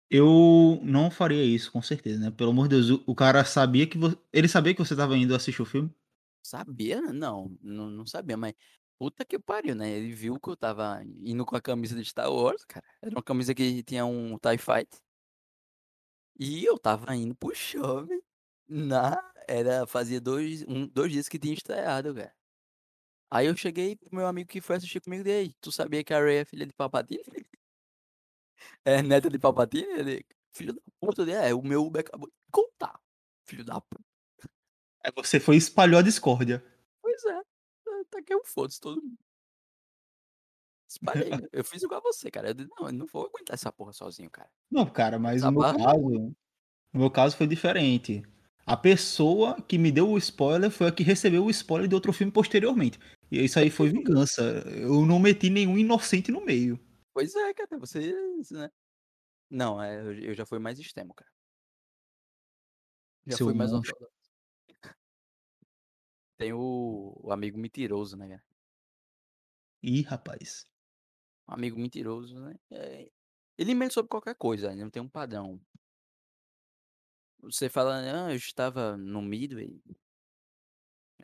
eu 0.10 0.80
não 0.84 1.10
faria 1.10 1.44
isso, 1.44 1.72
com 1.72 1.82
certeza, 1.82 2.20
né, 2.20 2.32
pelo 2.32 2.52
amor 2.52 2.68
de 2.68 2.76
Deus, 2.76 3.02
o 3.08 3.16
cara 3.16 3.46
sabia 3.46 3.88
que 3.88 3.98
vo 3.98 4.16
ele 4.34 4.48
sabia 4.48 4.74
que 4.74 4.80
você 4.84 4.94
estava 4.94 5.18
indo 5.18 5.34
assistir 5.36 5.62
o 5.62 5.66
filme? 5.66 5.90
Sabia? 6.44 7.02
Não, 7.14 7.56
não 7.62 7.90
não 7.90 8.06
sabia, 8.06 8.36
mas 8.38 8.54
puta 8.98 9.24
que 9.26 9.38
pariu, 9.40 9.76
né, 9.76 9.90
ele 9.92 10.12
viu 10.14 10.40
que 10.40 10.50
eu 10.50 10.54
estava 10.54 11.02
indo 11.04 11.46
com 11.46 11.56
a 11.56 11.62
camisa 11.62 11.96
de 11.96 12.06
Star 12.06 12.32
Wars, 12.32 12.64
cara, 12.66 12.86
era 13.02 13.12
uma 13.12 13.24
camisa 13.24 13.54
que 13.54 13.84
tinha 13.84 14.06
um 14.06 14.38
TIE 14.38 14.58
Fighter. 14.58 15.00
E 16.40 16.66
eu 16.66 16.76
estava 16.76 17.16
indo 17.16 17.36
para 17.36 17.50
o 17.50 17.56
shopping 17.56 18.22
na 18.68 19.18
era 19.48 19.86
fazia 19.88 20.20
2 20.22 20.64
um 20.68 20.88
2 20.88 21.12
dias 21.12 21.28
que 21.30 21.40
tinha 21.40 21.54
estreado, 21.54 22.14
cara. 22.16 22.34
Aí 23.32 23.48
eu 23.48 23.56
cheguei 23.56 23.96
para 23.96 24.10
o 24.12 24.16
meu 24.16 24.28
amigo 24.28 24.50
que 24.50 24.62
foi 24.62 24.76
assistir 24.76 25.00
comigo: 25.02 25.28
"E 25.28 25.32
aí, 25.32 25.54
tu 25.62 25.72
sabia 25.72 26.04
que 26.04 26.14
a 26.14 26.20
Rey 26.24 26.38
é 26.40 26.46
filha 26.46 26.66
de 26.66 26.74
Palpatine?" 26.74 27.24
"É 28.86 29.02
neta 29.02 29.30
de 29.30 29.40
Palpatine?" 29.40 29.88
Ele: 30.00 30.26
"Filho 30.54 30.74
da 30.74 30.82
puta." 31.00 31.22
Eu 31.22 31.26
falei: 31.28 31.50
"É, 31.50 31.54
o 31.54 31.62
meu 31.62 31.86
Uber 31.86 32.02
acabou 32.02 32.28
de 32.30 32.36
contar, 32.52 33.00
filho 33.46 33.64
da 33.66 33.80
puta." 33.82 34.04
Aí 35.04 35.12
você 35.16 35.40
foi 35.40 35.56
e 35.56 35.58
espalhou 35.58 36.00
a 36.00 36.04
discórdia. 36.04 36.64
Pois 37.04 37.24
é, 37.26 37.40
eu 37.88 38.06
taquei 38.06 38.36
o 38.36 38.44
foda-se 38.46 38.78
em 38.78 38.82
todo 38.82 39.02
mundo. 39.02 39.18
Espalhei, 40.90 41.32
eu 41.54 41.64
fiz 41.64 41.82
igual 41.84 42.00
a 42.00 42.04
você, 42.04 42.30
cara, 42.30 42.50
eu 42.50 42.54
disse: 42.54 42.70
"Não, 42.78 42.88
eu 42.88 42.94
não 42.94 43.06
vou 43.08 43.26
aguentar 43.26 43.54
essa 43.54 43.72
porra 43.72 43.94
sozinho, 43.94 44.30
cara." 44.30 44.50
Não, 44.70 44.86
cara, 44.86 45.20
mas 45.20 45.44
Essa 45.44 45.50
o 45.50 45.52
meu 45.52 45.66
caso 45.66 46.34
o 46.94 47.00
meu 47.00 47.12
caso 47.12 47.38
foi 47.38 47.48
diferente. 47.48 48.24
A 48.66 48.78
pessoa 48.78 49.62
que 49.62 49.78
me 49.78 49.92
deu 49.92 50.10
o 50.10 50.18
spoiler 50.18 50.72
foi 50.72 50.88
a 50.88 50.92
que 50.92 51.04
recebeu 51.04 51.46
o 51.46 51.52
spoiler 51.52 51.88
de 51.90 51.96
outro 51.96 52.14
filme 52.14 52.32
posteriormente. 52.32 53.00
E 53.32 53.44
isso 53.46 53.60
aí 53.60 53.70
foi 53.70 53.90
vingança, 53.90 54.42
eu 54.76 55.06
não 55.06 55.18
meti 55.20 55.50
nenhum 55.50 55.78
inocente 55.78 56.32
no 56.32 56.44
meio. 56.46 56.80
Pois 57.14 57.36
é, 57.36 57.54
cara, 57.54 57.78
você 57.80 58.14
né. 58.52 58.70
Não, 59.50 59.82
eh, 59.84 60.20
eu 60.30 60.34
já 60.36 60.46
fui 60.46 60.60
mais 60.60 60.80
extremo, 60.80 61.14
cara. 61.16 61.32
Já 63.26 63.38
Seu 63.38 63.40
fui 63.40 63.54
mais 63.54 63.72
monstro. 63.72 63.72
ortodoxo. 63.74 64.12
Tem 66.38 66.52
o 66.54 67.14
o 67.24 67.32
amigo 67.32 67.58
mentiroso, 67.58 68.18
né, 68.18 68.28
cara. 68.28 68.44
Ih, 69.84 70.04
rapaz. 70.10 70.66
Um 71.48 71.54
amigo 71.54 71.80
mentiroso, 71.80 72.40
né, 72.40 72.56
eh, 72.72 73.12
ele 73.58 73.74
mente 73.76 73.94
sobre 73.94 74.10
qualquer 74.10 74.36
coisa, 74.36 74.72
ele 74.72 74.84
não 74.84 74.90
tem 74.92 75.02
um 75.02 75.10
padrão. 75.10 75.62
Você 77.40 77.70
fala: 77.70 78.28
"Ah, 78.28 78.32
eu 78.32 78.36
estava 78.36 78.98
no 78.98 79.22
Midway" 79.22 79.82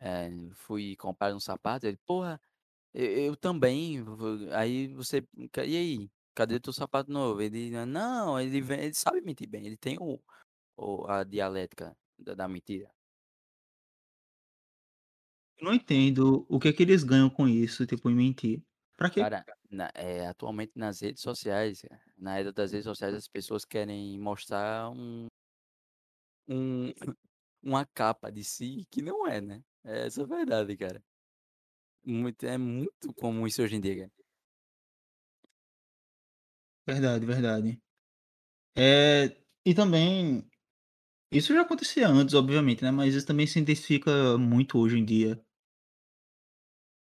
"eh, 0.01 0.29
fui 0.55 0.95
comprar 0.97 1.33
um 1.36 1.39
sapato", 1.39 1.86
ele: 1.88 1.97
"Porra, 2.05 2.39
e 2.93 3.01
eu 3.27 3.36
também 3.38 4.03
vo" 4.03 4.27
aí 4.53 4.88
você: 4.95 5.27
"E 5.67 5.77
aí, 5.77 6.12
cadê 6.36 6.60
teu 6.60 6.73
sapato 6.73 7.12
novo?" 7.12 7.41
Ele: 7.41 7.71
"Não", 7.88 8.39
ele 8.39 8.62
vem 8.62 8.81
ele 8.81 8.93
sabe 8.95 9.21
mentir 9.21 9.49
bem, 9.49 9.65
ele 9.67 9.77
tem 9.77 9.97
o 9.99 10.21
o 10.77 11.07
a 11.10 11.23
dialética 11.25 11.97
da 12.19 12.36
da 12.36 12.47
mentira. 12.49 12.91
Eu 15.60 15.65
não 15.65 15.73
entendo 15.73 16.45
o 16.49 16.60
que 16.60 16.67
é 16.67 16.73
que 16.73 16.81
eles 16.83 17.03
ganham 17.03 17.29
com 17.29 17.47
isso, 17.47 17.86
tipo, 17.86 18.10
em 18.10 18.15
mentir. 18.15 18.63
Pra 18.95 19.10
quê? 19.10 19.29
Cara, 19.29 19.43
na 19.69 19.89
eh, 19.95 20.27
atualmente 20.27 20.73
nas 20.75 20.99
redes 21.01 21.21
sociais, 21.23 21.81
na 22.17 22.38
era 22.39 22.53
das 22.53 22.71
redes 22.71 22.86
sociais, 22.86 23.15
as 23.15 23.27
pessoas 23.27 23.65
querem 23.65 24.19
mostrar 24.19 24.89
um 24.91 25.27
um 26.47 26.93
uma 27.63 27.86
capa 27.86 28.31
de 28.31 28.43
si 28.43 28.86
que 28.89 29.01
não 29.01 29.27
é, 29.27 29.41
né. 29.41 29.63
Essa 29.88 30.21
é 30.21 30.23
a 30.23 30.28
verdade, 30.28 30.78
cara. 30.78 31.04
Muito 32.04 32.43
é 32.47 32.58
muito 32.58 33.13
comum 33.13 33.45
isso 33.45 33.62
hoje 33.62 33.76
em 33.76 33.80
dia, 33.82 33.95
cara. 33.97 34.12
Verdade, 36.86 37.26
verdade. 37.26 37.82
Eh, 38.78 39.38
e 39.65 39.73
também 39.73 40.47
isso 41.32 41.54
já 41.54 41.62
acontecia 41.63 42.08
antes, 42.10 42.36
obviamente, 42.36 42.84
né, 42.84 42.91
mas 42.91 43.15
isso 43.15 43.28
também 43.28 43.47
se 43.47 43.60
intensifica 43.60 44.38
muito 44.38 44.80
hoje 44.80 44.97
em 45.00 45.06
dia. 45.06 45.41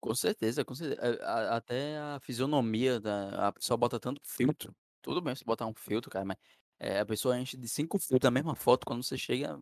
Com 0.01 0.13
certeza, 0.13 0.63
com 0.63 0.75
certeza. 0.75 1.01
A 1.25 1.57
até 1.57 1.97
a 1.97 2.19
fisionomia 2.19 2.99
da 2.99 3.47
a 3.47 3.51
pessoa 3.53 3.77
bota 3.77 3.99
tanto 3.99 4.21
filtro. 4.25 4.75
Tudo 5.01 5.21
bem 5.21 5.35
você 5.35 5.43
botar 5.45 5.65
um 5.67 5.73
filtro, 5.75 6.09
cara, 6.11 6.25
mas, 6.25 6.37
eh, 6.79 6.99
a 6.99 7.05
pessoa 7.05 7.39
enche 7.39 7.57
de 7.57 7.67
5 7.67 7.97
filtros 7.99 8.27
a 8.27 8.31
mesma 8.31 8.55
foto, 8.55 8.85
quando 8.85 9.03
você 9.03 9.17
chega, 9.17 9.61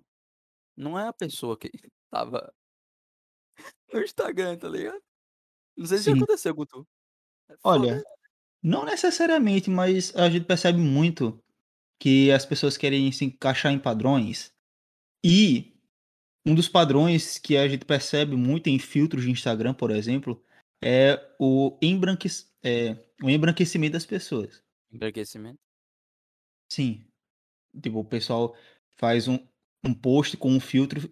não 0.78 1.00
é 1.00 1.08
a 1.10 1.14
pessoa 1.14 1.58
que 1.58 1.72
estava 2.06 2.54
no 3.94 4.04
Instagram, 4.04 4.58
tá 4.58 4.68
ligado? 4.68 5.02
Não 5.78 5.86
sei 5.86 5.98
se 5.98 6.06
já 6.06 6.14
aconteceu 6.14 6.56
com 6.56 6.66
tu. 6.66 6.88
É 7.50 7.58
foda, 7.58 7.80
Olha, 7.88 8.04
não 8.62 8.86
necessariamente, 8.86 9.70
mas 9.70 10.16
a 10.16 10.30
gente 10.30 10.46
percebe 10.46 10.80
muito 10.80 11.42
que 12.00 12.32
as 12.32 12.46
pessoas 12.46 12.78
querem 12.78 13.12
se 13.12 13.26
encaixar 13.26 13.72
em 13.72 13.80
padrões, 13.80 14.54
e 15.24 15.74
um 16.46 16.54
dos 16.54 16.68
padrões 16.68 17.38
que 17.38 17.56
a 17.56 17.68
gente 17.68 17.86
percebe 17.86 18.36
muito 18.36 18.68
em 18.68 18.78
filtros 18.78 19.24
de 19.24 19.32
Instagram, 19.32 19.74
por 19.74 19.92
exemplo, 19.92 20.44
é 20.84 21.34
o 21.40 21.78
embranquec 21.82 22.46
eh, 22.62 22.98
o 23.22 23.30
embranquecimento 23.30 23.94
das 23.94 24.06
pessoas. 24.06 24.62
Embranquecimento? 24.92 25.60
Sim. 26.70 27.06
Tipo, 27.82 28.00
o 28.00 28.06
pessoal 28.06 28.56
faz 28.98 29.28
um 29.28 29.40
um 29.84 29.94
post 29.94 30.38
com 30.38 30.50
um 30.50 30.60
filtro 30.60 31.12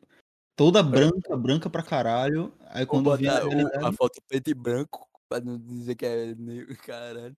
toda 0.61 0.83
É. 0.93 1.11
branca, 1.11 1.35
branca 1.37 1.69
pra 1.69 1.83
caralho, 1.83 2.53
aí 2.67 2.85
quando 2.85 3.11
a 3.11 3.15
botar 3.15 3.39
a 3.39 3.41
realidade 3.41 3.97
foto 3.97 4.21
preto 4.27 4.49
e 4.49 4.53
branco, 4.53 5.07
pra 5.29 5.39
não 5.41 5.57
dizer 5.59 5.95
que 5.95 6.05
é 6.05 6.35
negro, 6.35 6.75
caralho. 6.85 7.35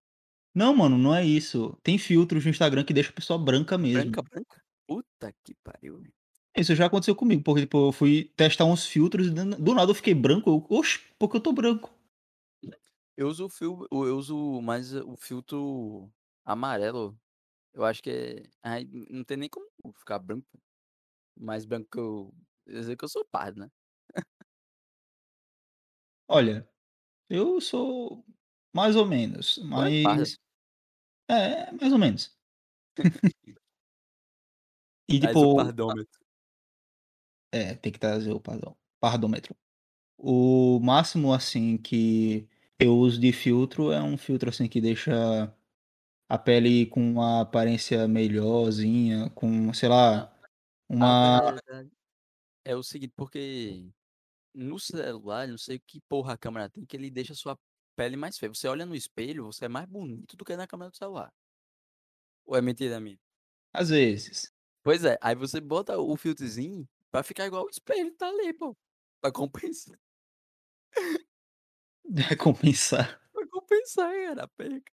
Não, 0.55 0.75
mano, 0.75 0.97
não 0.97 1.13
é 1.15 1.25
isso. 1.25 1.75
Tem 1.83 1.97
filtros 1.97 2.43
no 2.45 2.49
Instagram 2.51 2.83
que 2.83 2.93
deixa 2.93 3.09
a 3.09 3.13
pessoa 3.13 3.39
branca 3.39 3.77
mesmo. 3.77 4.15
Branca, 4.15 4.21
branca? 4.21 4.61
Puta 4.87 5.31
que 5.43 5.53
pariu. 5.63 6.03
Isso 6.55 6.75
já 6.75 6.85
aconteceu 6.85 7.15
comigo, 7.15 7.41
porque, 7.43 7.61
tipo, 7.61 7.87
eu 7.87 7.91
fui 7.91 8.31
testar 8.35 8.65
uns 8.65 8.85
filtros 8.85 9.27
e 9.27 9.29
do 9.31 9.43
na 9.45 9.55
do 9.57 9.73
nada 9.73 9.89
eu 9.91 9.95
fiquei 9.95 10.13
branco, 10.13 10.49
eu: 10.49 10.65
"Oxe, 10.77 10.99
por 11.17 11.29
que 11.29 11.37
eu 11.37 11.41
tô 11.41 11.51
branco?". 11.51 11.89
Eu 13.17 13.27
uso 13.29 13.45
o 13.45 13.49
fil 13.49 13.87
eu 13.91 14.17
uso 14.17 14.61
mais 14.61 14.93
o 14.95 15.15
filtro 15.15 16.11
amarelo. 16.43 17.19
Eu 17.73 17.85
acho 17.85 18.03
que 18.03 18.09
é 18.11 18.43
ai, 18.63 18.85
não 18.85 19.23
tem 19.25 19.37
nem 19.37 19.49
como 19.49 19.67
ficar 19.95 20.19
branco. 20.19 20.47
Mais 21.37 21.65
branco 21.65 21.89
que 21.91 21.99
eu 21.99 22.33
dizer 22.65 22.95
que 22.97 23.03
eu 23.05 23.09
sou 23.09 23.25
pardo, 23.31 23.61
né. 23.61 23.69
Olha, 26.27 26.67
eu 27.29 27.61
sou 27.61 28.25
mais 28.73 28.95
ou 28.95 29.05
menos, 29.05 29.59
é 29.59 29.63
mas 29.63 30.37
é, 31.29 31.71
mais 31.73 31.93
ou 31.93 31.99
menos. 31.99 32.37
E 35.09 35.15
o 35.15 35.19
tipo 35.19 35.59
a 35.59 35.65
pardômetro. 35.65 36.19
É, 37.51 37.75
tem 37.75 37.91
que 37.91 37.99
trazer 37.99 38.31
o 38.31 38.39
pardão 38.39 38.75
pardômetro. 38.99 39.55
O 40.17 40.79
máximo, 40.81 41.33
assim, 41.33 41.77
que 41.77 42.47
eu 42.79 42.95
uso 42.97 43.19
de 43.19 43.31
filtro 43.33 43.91
é 43.91 44.01
um 44.01 44.17
filtro, 44.17 44.49
assim, 44.49 44.67
que 44.67 44.81
deixa 44.81 45.53
a 46.29 46.37
pele 46.37 46.85
com 46.87 47.01
uma 47.01 47.41
aparência 47.41 48.07
melhorzinha, 48.07 49.29
com, 49.31 49.73
sei 49.73 49.89
lá, 49.89 50.33
a 50.99 51.05
uma 51.05 51.51
verdade 51.51 51.91
é 52.65 52.75
o 52.75 52.83
seguinte, 52.83 53.13
porque 53.15 53.91
no 54.53 54.79
celular, 54.79 55.47
não 55.47 55.57
sei 55.57 55.79
que 55.79 56.01
porra 56.09 56.33
a 56.33 56.37
câmera 56.37 56.69
tem, 56.69 56.85
que 56.85 56.97
ele 56.97 57.11
deixa 57.11 57.33
a 57.33 57.35
sua 57.35 57.59
pele 57.95 58.17
mais 58.17 58.37
feia. 58.37 58.53
Você 58.53 58.67
olha 58.67 58.85
no 58.85 58.95
espelho, 58.95 59.45
você 59.45 59.65
é 59.65 59.69
mais 59.69 59.87
bonito 59.87 60.37
do 60.37 60.45
que 60.45 60.55
na 60.57 60.67
câmera 60.67 60.91
do 60.91 60.97
celular. 60.97 61.31
Ou 62.45 62.55
é 62.57 62.61
mentira 62.61 62.99
minha? 62.99 63.19
Às 63.73 63.89
vezes. 63.89 64.51
Pois 64.83 65.05
é, 65.05 65.17
aí 65.21 65.35
você 65.35 65.61
bota 65.61 65.97
o 65.97 66.15
filtrozinho 66.17 66.87
pra 67.11 67.23
ficar 67.23 67.45
igual 67.45 67.65
o 67.65 67.69
espelho 67.69 68.13
tá 68.15 68.27
ali, 68.27 68.53
pô, 68.53 68.75
pra 69.21 69.31
compensar. 69.31 69.97
Recompensar. 72.29 73.19
Pra 73.33 73.47
compensar, 73.47 74.13
era 74.13 74.47
perca. 74.47 74.91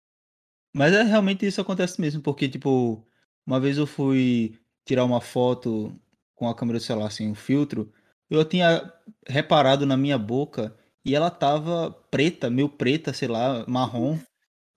Mas 0.74 0.94
é, 0.94 1.04
realmente 1.04 1.46
isso 1.46 1.62
acontece 1.62 2.00
mesmo, 2.00 2.22
porque, 2.22 2.48
tipo, 2.48 3.06
uma 3.46 3.60
vez 3.60 3.78
eu 3.78 3.88
fui 3.88 4.60
tirar 4.86 5.06
uma 5.06 5.22
foto 5.22 5.92
com 6.38 6.50
a 6.50 6.56
câmera 6.56 6.80
do 6.80 6.86
celular 6.86 7.12
sem 7.12 7.32
o 7.32 7.36
filtro, 7.36 7.94
eu 8.32 8.46
tinha 8.46 8.94
reparado 9.28 9.86
na 9.88 9.98
minha 9.98 10.20
boca 10.20 10.78
e 11.06 11.16
ela 11.16 11.30
estava 11.30 11.92
preta, 12.12 12.50
meio 12.52 12.70
preta, 12.70 13.14
sei 13.14 13.30
lá, 13.30 13.66
marrom. 13.68 14.16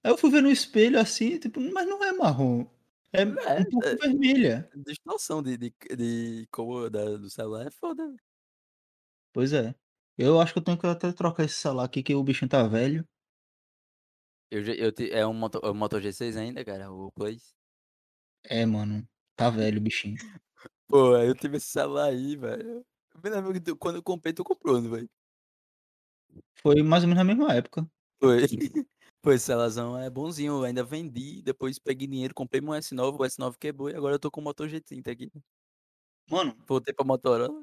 Aí 0.05 0.13
eu 0.13 0.19
fui 0.19 0.31
ver 0.31 0.43
no 0.43 0.51
espelho, 0.51 0.99
assim, 1.01 1.39
tipo, 1.39 1.61
mas 1.61 1.87
não 1.89 2.05
é 2.05 2.13
marrom, 2.13 2.67
é 3.13 3.25
É, 3.37 3.59
um 3.59 3.67
pouco 3.67 3.89
é 3.89 3.97
vermelha. 3.97 4.71
distorção 4.87 5.43
de 5.43 5.57
de 5.57 5.71
de 5.97 6.47
cor 6.51 6.91
da 6.91 7.17
do 7.17 7.31
celular 7.31 7.67
é 7.67 7.71
foda. 7.71 8.05
Pois 9.33 9.53
é. 9.53 9.75
Eu 10.17 10.41
acho 10.41 10.53
que 10.53 10.59
eu 10.61 10.65
tenho 10.65 10.79
que 10.79 10.87
até 10.87 11.13
trocar 11.13 11.45
esse 11.45 11.55
celular 11.57 11.85
aqui 11.85 12.03
que 12.03 12.15
o 12.15 12.23
bichinho 12.23 12.49
tá 12.49 12.63
velho. 12.69 13.05
Eu 14.51 14.63
eu 14.75 14.93
é 15.13 15.27
um 15.27 15.33
Moto 15.35 15.61
é 15.65 15.71
um 15.71 15.75
Moto 15.75 16.01
G6 16.01 16.37
ainda, 16.37 16.65
cara, 16.65 16.91
o 16.93 17.11
Plus? 17.13 17.53
É, 18.45 18.67
mano, 18.67 19.09
tá 19.37 19.49
velho 19.51 19.79
o 19.79 19.83
bichinho. 19.83 20.17
Pô, 20.91 21.17
eu 21.17 21.35
tive 21.37 21.57
esse 21.59 21.69
celular 21.69 22.07
aí, 22.07 22.35
velho. 22.37 22.85
Eu 23.15 23.21
me 23.23 23.31
lembro 23.31 23.53
que 23.53 23.61
tu 23.61 23.77
quando 23.77 23.97
eu 23.97 24.03
comprei, 24.03 24.33
tu 24.33 24.43
comprou, 24.43 24.81
não 24.81 24.91
foi? 24.91 25.09
Foi 26.61 26.83
mais 26.83 27.05
ou 27.05 27.09
menos 27.09 27.25
na 27.25 27.25
mesma 27.25 27.55
época. 27.55 27.89
Foi. 28.21 28.41
Pô, 29.23 29.31
esse 29.33 29.45
celularzão 29.47 29.99
é 29.99 30.09
bonzinho, 30.09 30.55
eu 30.55 30.65
ainda 30.65 30.83
vendi, 30.83 31.43
depois 31.43 31.79
peguei 31.79 32.09
dinheiro, 32.09 32.35
comprei 32.35 32.61
um 32.61 32.75
S9, 32.75 33.19
o 33.19 33.25
S9 33.25 33.57
quebrou 33.59 33.91
e 33.91 33.95
agora 33.95 34.15
eu 34.15 34.19
tô 34.19 34.31
com 34.31 34.41
o 34.41 34.45
Moto 34.45 34.65
G30 34.67 35.09
aqui. 35.09 35.31
Mano 36.29 36.57
Voltei 36.67 36.93
pra 36.93 37.05
Motorola. 37.05 37.63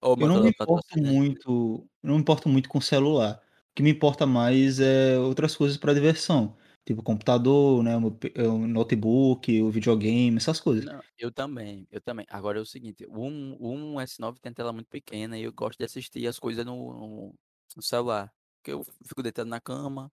Ó 0.00 0.14
o 0.14 0.16
eu 0.20 0.26
não 0.26 0.40
me 0.40 0.48
Motorola 0.48 0.48
importo 0.48 0.98
muito 0.98 1.88
eu 2.02 2.08
não 2.08 2.14
me 2.16 2.20
importo 2.22 2.48
muito 2.48 2.68
com 2.68 2.80
celular. 2.80 3.40
O 3.70 3.74
que 3.74 3.82
me 3.82 3.90
importa 3.90 4.26
mais 4.26 4.80
é 4.80 5.18
outras 5.18 5.54
coisas 5.56 5.76
pra 5.76 5.94
diversão, 5.94 6.56
tipo 6.84 7.02
computador, 7.02 7.82
né, 7.82 7.96
o 7.96 8.58
notebook, 8.66 9.62
o 9.62 9.70
videogame, 9.70 10.36
essas 10.36 10.60
coisas. 10.60 10.86
Não, 10.86 11.00
eu 11.16 11.30
também, 11.32 11.86
eu 11.90 12.00
também. 12.00 12.26
Agora 12.28 12.58
é 12.58 12.60
o 12.62 12.66
seguinte, 12.66 13.06
um 13.08 13.56
um 13.94 14.00
S9 14.00 14.40
tem 14.40 14.52
tela 14.52 14.72
muito 14.72 14.88
pequena 14.88 15.38
e 15.38 15.42
eu 15.44 15.52
gosto 15.52 15.78
de 15.78 15.84
assistir 15.84 16.26
as 16.26 16.38
coisas 16.38 16.64
no 16.64 16.74
no 16.92 17.34
no 17.76 17.82
celular, 17.82 18.32
porque 18.58 18.72
eu 18.72 18.84
fico 19.06 19.22
deitado 19.22 19.48
na 19.48 19.60
cama, 19.60 20.12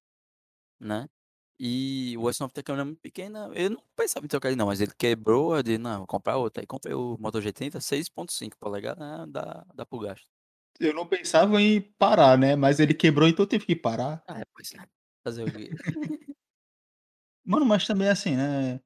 né, 0.79 1.07
e 1.59 2.15
o 2.19 2.29
S9 2.29 2.53
tem 2.53 2.63
câmera 2.63 2.85
muito 2.85 3.01
pequena, 3.01 3.49
eu 3.55 3.69
não 3.71 3.83
pensava 3.95 4.25
em 4.25 4.29
trocar 4.29 4.49
ele 4.49 4.57
não, 4.57 4.67
mas 4.67 4.81
ele 4.81 4.93
quebrou, 4.97 5.55
eu 5.57 5.63
disse: 5.63 5.77
"Não, 5.79 5.99
vou 5.99 6.07
comprar 6.07 6.37
outro", 6.37 6.61
aí 6.61 6.67
comprei 6.67 6.93
o 6.95 7.17
Moto 7.19 7.41
G30 7.41 7.81
6.5 7.81 8.57
polegada, 8.59 9.23
ah, 9.23 9.27
dá 9.27 9.65
dá 9.75 9.85
para 9.85 9.97
o 9.97 10.01
gasto. 10.01 10.27
Eu 10.81 10.93
não 10.93 11.07
pensava 11.07 11.61
em 11.61 11.79
parar, 11.79 12.37
né, 12.37 12.55
mas 12.57 12.79
ele 12.81 12.93
quebrou, 12.93 13.27
então 13.29 13.43
eu 13.45 13.49
tive 13.49 13.65
que 13.65 13.75
parar. 13.75 14.27
Ah, 14.27 14.43
pois 14.53 14.71
é, 14.73 14.85
fazer 15.23 15.45
o 15.45 15.51
quê? 15.51 15.75
Mano, 17.45 17.65
mas 17.65 17.87
também 17.87 18.07
assim, 18.07 18.35
né, 18.35 18.79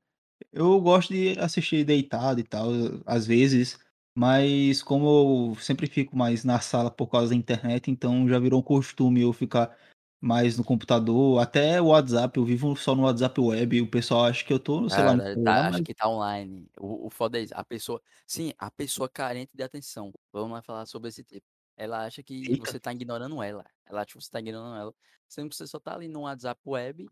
eu 0.52 0.80
gosto 0.82 1.14
de 1.14 1.38
assistir 1.40 1.86
deitado 1.86 2.40
e 2.40 2.44
tal, 2.44 2.70
às 3.06 3.28
vezes, 3.28 3.80
mas 4.18 4.84
como 4.84 5.54
eu 5.54 5.62
sempre 5.62 5.88
fico 5.88 6.18
mais 6.18 6.44
na 6.46 6.60
sala 6.62 6.92
por 6.92 7.08
causa 7.10 7.30
da 7.32 7.36
internet, 7.36 7.92
então 7.92 8.28
já 8.30 8.40
virou 8.40 8.60
um 8.62 8.64
costume 8.64 9.22
eu 9.22 9.34
ficar 9.34 9.78
mais 10.22 10.58
no 10.58 10.64
computador, 10.66 11.40
até 11.42 11.82
o 11.82 11.88
WhatsApp, 11.88 12.38
eu 12.40 12.46
vivo 12.46 12.76
só 12.78 12.96
no 12.96 13.04
WhatsApp 13.04 13.40
web 13.42 13.78
e 13.78 13.82
o 13.82 13.92
pessoal 13.92 14.26
acha 14.26 14.46
que 14.46 14.54
eu 14.54 14.60
tô, 14.60 14.90
sei 14.90 15.04
lá, 15.04 15.16
no 15.16 15.24
Cara, 15.24 15.36
celular, 15.36 15.64
tá 15.64 15.68
acho 15.68 15.82
mas 15.82 15.84
que 15.84 15.94
tá 15.96 16.08
online. 16.08 16.70
O 16.78 17.08
o 17.08 17.10
foda 17.10 17.40
é 17.40 17.42
isso, 17.42 17.54
a 17.56 17.64
pessoa 17.66 18.00
sim, 18.28 18.54
a 18.58 18.70
pessoa 18.70 19.10
carente 19.10 19.52
de 19.56 19.64
atenção, 19.64 20.14
vamos 20.32 20.52
lá 20.54 20.62
falar 20.62 20.86
sobre 20.86 21.10
esse 21.10 21.24
tipo. 21.24 21.46
Ela 21.76 22.06
acha 22.06 22.22
que 22.22 22.48
Eita. 22.48 22.76
você 22.76 22.80
tá 22.80 22.92
ignorando 22.94 23.42
ela, 23.42 23.66
ela 23.86 24.02
acha 24.02 24.10
que 24.14 24.22
você 24.24 24.30
tá 24.30 24.40
ignorando 24.40 24.76
ela, 24.80 24.94
sendo 25.28 25.50
que 25.50 25.56
você 25.56 25.66
só 25.68 25.80
tá 25.80 25.96
ali 25.96 26.08
no 26.08 26.22
WhatsApp 26.22 26.62
web 26.66 27.10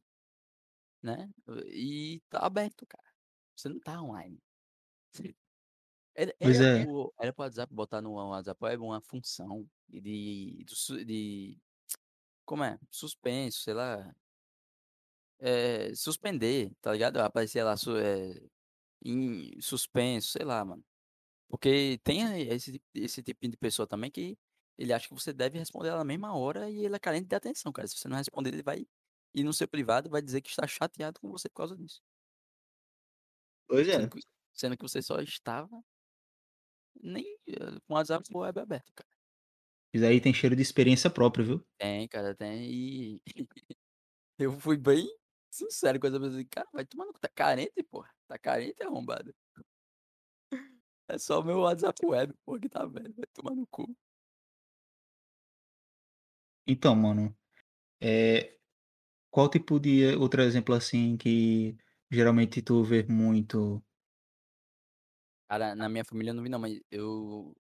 né, 1.04 1.30
e 1.68 2.22
tá 2.30 2.40
aberto, 2.46 2.86
cara. 2.88 3.04
Você 3.56 3.70
não 3.70 3.80
tá 3.82 4.02
online. 4.02 4.40
Era 6.16 6.34
Pois 6.42 6.60
era 6.60 6.62
é. 6.62 6.86
pro 6.86 7.14
era 7.20 7.34
pro 7.34 7.44
WhatsApp 7.44 7.74
botar 7.74 8.02
no 8.02 8.14
WhatsApp 8.14 8.64
web 8.64 8.84
uma 8.84 9.02
função 9.02 9.68
de 9.90 10.02
de 10.02 11.06
de 11.06 11.62
como 12.46 12.64
é? 12.66 12.80
Suspenso, 12.92 13.62
sei 13.62 13.74
lá 13.76 14.14
eh, 15.40 15.94
suspender, 15.96 16.72
tá 16.82 16.92
ligado? 16.94 17.18
Aparecia 17.20 17.64
lá 17.66 17.76
su 17.78 17.98
eh, 17.98 18.48
em 19.06 19.60
suspenso, 19.62 20.30
sei 20.32 20.46
lá, 20.46 20.64
mano. 20.66 20.84
Porque 21.50 22.00
tem 22.04 22.22
esse 22.50 22.82
esse 22.96 23.24
tipinho 23.24 23.52
de 23.52 23.58
pessoa 23.58 23.88
também 23.88 24.12
que 24.12 24.38
ele 24.78 24.94
acha 24.94 25.08
que 25.10 25.16
você 25.16 25.34
deve 25.34 25.60
responder 25.60 25.90
ela 25.90 26.00
na 26.00 26.06
mesma 26.06 26.36
hora 26.38 26.70
e 26.72 26.86
ele 26.86 26.96
é 26.96 27.00
carente 27.00 27.28
de 27.28 27.36
atenção, 27.38 27.72
cara. 27.74 27.88
Se 27.88 27.98
você 27.98 28.08
não 28.10 28.18
responder, 28.18 28.52
ele 28.54 28.64
vai 28.64 28.86
ir 29.34 29.44
no 29.44 29.54
seu 29.54 29.68
privado 29.68 30.08
e 30.08 30.12
vai 30.12 30.22
dizer 30.22 30.42
que 30.42 30.50
está 30.50 30.68
chateado 30.68 31.20
com 31.20 31.30
você 31.32 31.50
por 31.50 31.56
causa 31.58 31.78
disso. 31.78 32.02
Pois 33.68 33.88
Sendo 33.90 34.08
é. 34.08 34.10
que 34.10 34.20
sendo 34.54 34.76
que 34.78 34.84
você 34.84 35.02
só 35.02 35.20
estava 35.20 35.82
nem, 37.02 37.38
eh, 37.48 37.80
com 37.88 37.94
o 37.94 37.98
WhatsApp 37.98 38.26
web 38.36 38.60
aberto, 38.60 38.92
cara. 38.96 39.10
Isso 39.92 40.06
aí 40.06 40.22
tem 40.22 40.32
cheiro 40.34 40.56
de 40.56 40.62
experiência 40.62 41.10
própria, 41.10 41.44
viu. 41.44 41.66
Tem, 41.78 42.08
cara, 42.08 42.36
tem 42.36 42.64
e 42.72 43.22
eu 44.40 44.52
fui 44.54 44.78
bem 44.78 45.08
sincero 45.52 46.00
com 46.00 46.08
essa 46.08 46.20
pessoa, 46.20 46.38
assim: 46.40 46.48
"Cara, 46.50 46.70
vai 46.74 46.86
tomar 46.86 47.06
no 47.06 47.14
cu, 47.14 47.20
tá 47.20 47.30
carente, 47.30 47.84
porra, 47.92 48.10
tá 48.28 48.38
carente, 48.40 48.84
arrombado". 48.84 49.34
É 51.08 51.18
só 51.18 51.40
o 51.40 51.44
meu 51.46 51.60
WhatsApp 51.60 52.06
web, 52.06 52.34
pô, 52.46 52.60
que 52.60 52.68
tá 52.70 52.86
velho, 52.86 53.14
vai 53.16 53.26
tomar 53.34 53.56
no 53.56 53.66
cu. 53.68 53.96
Então, 56.68 56.96
mano, 56.96 57.36
eh, 58.02 58.60
qual 59.34 59.50
tipo 59.50 59.80
de 59.80 60.16
outro 60.16 60.44
exemplo, 60.44 60.76
assim, 60.76 61.18
que 61.18 61.76
geralmente 62.12 62.62
tu 62.62 62.84
vê 62.84 63.04
muito? 63.04 63.84
Cara, 65.50 65.76
na 65.76 65.90
minha 65.90 66.06
família 66.06 66.30
eu 66.32 66.36
não 66.36 66.44
vi 66.44 66.50
não, 66.50 66.60
mas 66.60 66.80
eu 66.92 67.56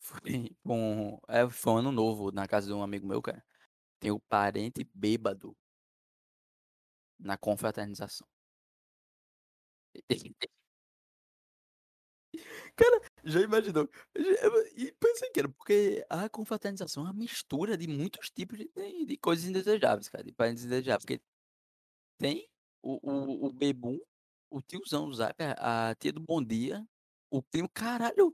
fui 0.00 0.20
com 0.64 1.18
é, 1.28 1.48
foi 1.50 1.72
um 1.74 1.78
ano 1.78 1.92
novo 1.92 2.30
na 2.32 2.46
casa 2.48 2.66
de 2.68 2.72
um 2.74 2.82
amigo 2.82 3.06
meu, 3.06 3.22
cara. 3.22 3.44
Tem 4.00 4.10
o 4.12 4.20
parente 4.20 4.88
bêbado 4.94 5.56
na 7.18 7.36
confraternização. 7.38 8.26
Cara, 12.76 13.00
já 13.30 13.40
imaginou? 13.42 13.88
E 14.76 14.92
pensei 15.00 15.30
que 15.30 15.40
era 15.40 15.48
porque 15.48 16.04
a 16.10 16.28
confraternização 16.28 17.04
é 17.04 17.06
uma 17.10 17.12
mistura 17.14 17.76
de 17.76 17.86
muitos 17.88 18.30
tipos 18.30 18.58
de 18.58 18.70
de 19.06 19.16
coisas 19.18 19.44
indesejáveis, 19.46 20.08
cara, 20.08 20.24
de 20.24 20.32
parentes 20.32 20.64
indesejáveis, 20.64 21.04
porque 21.04 21.20
tem 22.18 22.48
o 22.82 22.98
o 23.02 23.46
o 23.48 23.52
bebum, 23.52 23.98
o 24.50 24.60
tiozão 24.62 25.08
do 25.08 25.14
Zap, 25.14 25.36
a 25.42 25.90
a 25.90 25.94
tia 25.96 26.12
do 26.12 26.20
bom 26.20 26.42
dia, 26.44 26.84
o 27.30 27.42
primo 27.42 27.68
caralho, 27.74 28.32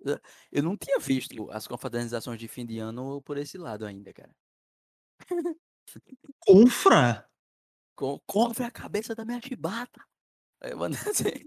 eu 0.52 0.62
não 0.62 0.76
tinha 0.76 0.98
visto 1.00 1.50
as 1.50 1.66
confraternizações 1.66 2.38
de 2.40 2.48
fim 2.48 2.66
de 2.66 2.78
ano 2.78 3.22
por 3.22 3.38
esse 3.38 3.58
lado 3.58 3.86
ainda, 3.86 4.12
cara. 4.12 4.34
Confra? 6.40 7.26
"Co 7.96 8.20
compre 8.26 8.64
a 8.64 8.70
cabeça 8.70 9.14
da 9.14 9.24
minha 9.24 9.40
chibata". 9.42 10.02
Eu 10.62 10.78
mandei 10.78 11.00
assim. 11.10 11.46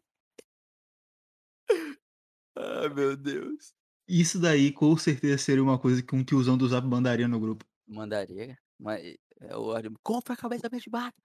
Ai, 2.57 2.89
meu 2.89 3.15
Deus. 3.15 3.73
Isso 4.07 4.39
daí 4.39 4.71
com 4.71 4.95
certeza 4.97 5.37
seria 5.37 5.63
uma 5.63 5.77
coisa 5.77 6.01
que 6.01 6.15
um 6.15 6.23
tiozão 6.23 6.57
do 6.57 6.67
Zap 6.67 6.87
mandaria 6.87 7.27
no 7.27 7.39
grupo. 7.39 7.65
Mandaria, 7.87 8.57
mas 8.79 9.15
é 9.39 9.55
o 9.55 9.71
ânimo: 9.71 9.97
"Compra 10.03 10.33
a 10.33 10.37
cabeça 10.37 10.63
da 10.63 10.69
minha 10.69 10.81
chibata". 10.81 11.15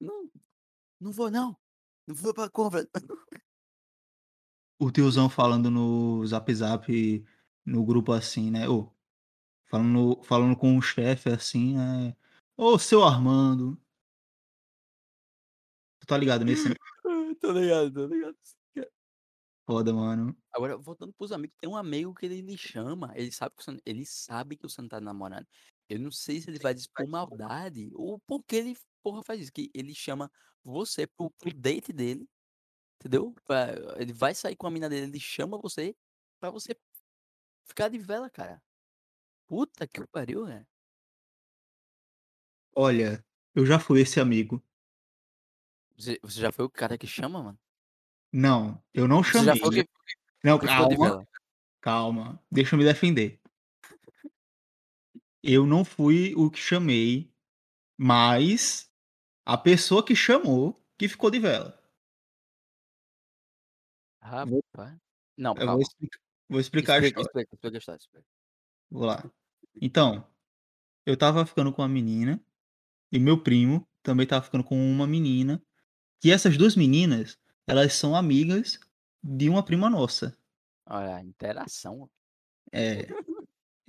"Não, 0.00 0.30
não 1.00 1.12
vou 1.12 1.30
não, 1.30 1.56
não 2.06 2.14
vou 2.14 2.34
pra 2.34 2.50
compra". 2.50 2.88
O 4.78 4.90
tiozão 4.90 5.28
falando 5.30 5.70
no 5.70 6.26
Zap 6.26 6.52
Zap, 6.54 7.24
no 7.64 7.84
grupo 7.84 8.12
assim, 8.12 8.50
né, 8.50 8.68
ô, 8.68 8.92
falando 9.66 10.22
falando 10.24 10.56
com 10.56 10.78
o 10.78 10.82
chefe 10.82 11.30
assim, 11.30 11.78
eh: 11.78 12.16
"Ô, 12.56 12.78
seu 12.78 13.04
Armando" 13.04 13.80
Tu 16.00 16.06
tá 16.06 16.16
ligado 16.18 16.44
nesse, 16.44 16.68
né? 16.70 16.74
Tô 17.40 17.52
ligado, 17.52 17.92
tô 17.92 18.06
ligado. 18.06 18.36
Foda, 19.66 19.92
mano. 19.92 20.36
Agora 20.54 20.76
voltando 20.76 21.12
para 21.14 21.24
os 21.24 21.32
amigos, 21.32 21.56
tem 21.60 21.68
um 21.70 21.76
amigo 21.76 22.14
que 22.14 22.26
ele 22.26 22.42
lhe 22.42 22.58
chama, 22.58 23.12
ele 23.16 23.32
sabe 23.32 23.54
que 23.56 23.64
você 23.64 23.78
ele 23.86 24.04
sabe 24.04 24.56
que 24.56 24.62
você 24.68 24.82
não 24.82 24.88
tá 24.88 25.00
namorando. 25.00 25.46
Eu 25.88 25.98
não 25.98 26.10
sei 26.10 26.40
se 26.40 26.50
ele 26.50 26.60
faz 26.60 26.80
isso 26.80 26.90
por 26.94 27.06
maldade 27.08 27.90
ou 27.94 28.20
porque 28.26 28.56
ele, 28.56 28.76
porra, 29.02 29.22
faz 29.24 29.40
isso, 29.40 29.52
que 29.52 29.70
ele 29.74 29.94
chama 29.94 30.30
você 30.62 31.06
para 31.06 31.26
o 31.26 31.30
para 31.30 31.48
o 31.50 31.54
date 31.54 31.92
dele, 31.92 32.28
entendeu? 33.00 33.34
Pra 33.46 33.74
ele 33.98 34.12
vai 34.12 34.34
sair 34.34 34.56
com 34.56 34.66
a 34.68 34.72
mina 34.72 34.88
dele, 34.88 35.06
ele 35.06 35.20
chama 35.20 35.58
você 35.58 35.94
pra 36.40 36.50
você 36.50 36.76
ficar 37.68 37.88
de 37.90 37.98
vela, 37.98 38.30
cara. 38.30 38.62
Puta 39.48 39.86
que 39.88 40.00
o 40.02 40.08
pariu, 40.08 40.46
velho. 40.46 40.66
Olha, 42.76 43.24
eu 43.54 43.64
já 43.66 43.78
fui 43.78 44.00
esse 44.02 44.20
amigo. 44.20 44.62
Você 45.96 46.18
você 46.22 46.40
já 46.40 46.52
foi 46.52 46.64
o 46.64 46.70
cara 46.70 46.98
que 46.98 47.06
chama, 47.06 47.42
mano? 47.42 47.58
Não, 48.32 48.82
eu 48.94 49.06
não 49.06 49.22
Você 49.22 49.44
já 49.44 49.54
chamei. 49.54 49.84
que 49.84 49.90
Não, 50.44 50.58
calma, 50.58 51.28
calma, 51.80 52.42
deixa 52.50 52.74
eu 52.74 52.78
me 52.78 52.84
defender. 52.84 53.40
Eu 55.42 55.66
não 55.66 55.84
fui 55.84 56.34
o 56.36 56.50
que 56.50 56.58
chamei, 56.58 57.32
mas 57.98 58.90
a 59.46 59.58
pessoa 59.58 60.04
que 60.04 60.16
chamou, 60.16 60.84
que 60.98 61.08
ficou 61.08 61.30
de 61.30 61.40
vela. 61.40 61.78
Rapaz. 64.20 64.96
Não, 65.36 65.54
eu 65.58 65.68
vou 65.68 65.80
calma. 65.80 65.82
explicar 65.82 66.18
vou 66.48 66.60
explicar 66.60 66.94
a 66.94 66.98
Explica, 66.98 67.20
história. 67.20 67.26
explica, 67.26 67.54
explica 67.54 67.76
a 67.76 67.78
história, 67.78 67.98
explica. 67.98 68.26
Vou 68.90 69.06
lá. 69.06 69.24
Então, 69.80 70.26
eu 71.06 71.14
estava 71.14 71.46
ficando 71.46 71.72
com 71.72 71.82
uma 71.82 71.88
menina, 71.88 72.44
e 73.12 73.18
meu 73.18 73.42
primo 73.42 73.88
também 74.02 74.24
estava 74.24 74.44
ficando 74.44 74.64
com 74.64 74.76
uma 74.76 75.06
menina, 75.06 75.62
e 76.24 76.30
essas 76.32 76.56
2 76.58 76.76
meninas, 76.76 77.38
elas 77.66 77.94
são 77.94 78.14
amigas 78.14 78.78
de 79.22 79.48
uma 79.48 79.64
prima 79.64 79.88
nossa. 79.90 80.36
Olha, 80.86 81.22
interação. 81.22 82.10
É, 82.72 83.06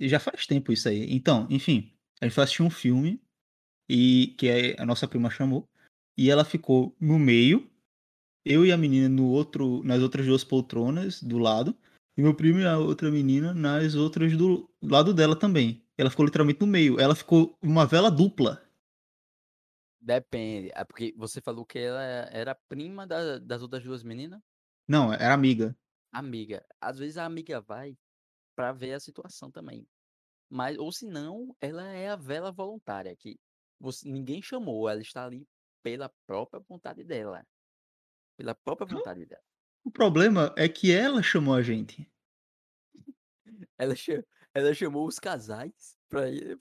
já 0.00 0.20
faz 0.20 0.46
tempo 0.46 0.72
isso 0.72 0.88
aí. 0.88 1.12
Então, 1.12 1.46
enfim, 1.50 1.92
a 2.20 2.26
gente 2.26 2.34
foi 2.34 2.44
assistir 2.44 2.62
um 2.62 2.70
filme, 2.70 3.20
e 3.88 4.34
que 4.38 4.76
a 4.78 4.82
a 4.82 4.86
nossa 4.86 5.08
prima 5.08 5.30
chamou, 5.30 5.68
e 6.16 6.30
ela 6.30 6.44
ficou 6.44 6.96
no 7.00 7.18
meio, 7.18 7.70
eu 8.44 8.66
e 8.66 8.72
a 8.72 8.76
menina 8.76 9.08
no 9.08 9.28
outro 9.28 9.82
nas 9.84 10.02
outras 10.02 10.26
2 10.26 10.44
poltronas 10.44 11.22
do 11.22 11.38
lado, 11.38 11.76
e 12.16 12.22
meu 12.22 12.34
primo 12.34 12.60
e 12.60 12.66
a 12.66 12.78
outra 12.78 13.10
menina 13.10 13.54
nas 13.54 13.94
outras 13.94 14.36
do 14.36 14.70
lado 14.82 15.14
dela 15.14 15.36
também. 15.36 15.82
Ela 15.98 16.10
ficou 16.10 16.24
literalmente 16.26 16.60
no 16.60 16.66
meio, 16.66 17.00
ela 17.00 17.14
ficou 17.14 17.58
uma 17.62 17.86
vela 17.86 18.10
dupla. 18.10 18.63
Depende, 20.04 20.70
é 20.74 20.84
porque 20.84 21.14
você 21.16 21.40
falou 21.40 21.64
que 21.64 21.78
ela 21.78 22.02
era 22.30 22.54
prima 22.68 23.06
da 23.06 23.38
das 23.38 23.62
outras 23.62 23.82
2 23.82 24.02
menina? 24.02 24.38
Não, 24.86 25.10
era 25.10 25.32
amiga. 25.32 25.74
Amiga. 26.12 26.62
Às 26.78 26.98
vezes 26.98 27.16
a 27.16 27.24
amiga 27.24 27.58
vai 27.62 27.96
pra 28.54 28.70
ver 28.70 28.92
a 28.92 29.00
situação 29.00 29.50
também. 29.50 29.88
Mas 30.50 30.76
ou 30.76 30.92
se 30.92 31.06
não, 31.06 31.56
ela 31.58 31.84
é 31.84 32.10
a 32.10 32.16
vela 32.16 32.52
voluntária 32.52 33.16
que 33.16 33.40
você 33.80 34.06
ninguém 34.06 34.42
chamou, 34.42 34.90
ela 34.90 35.00
está 35.00 35.24
ali 35.24 35.48
pela 35.82 36.10
própria 36.26 36.60
vontade 36.60 37.02
dela. 37.02 37.42
Pela 38.36 38.54
própria 38.54 38.86
vontade 38.86 39.24
dela. 39.24 39.42
o 39.82 39.90
problema 39.90 40.54
é 40.58 40.68
que 40.68 40.92
ela 40.92 41.22
chamou 41.22 41.54
a 41.54 41.62
gente. 41.62 42.06
Ela 43.78 43.94
ela 44.54 44.72
chamou 44.72 45.06
os 45.06 45.18
casais 45.18 45.96
pra 46.08 46.30
ir 46.30 46.58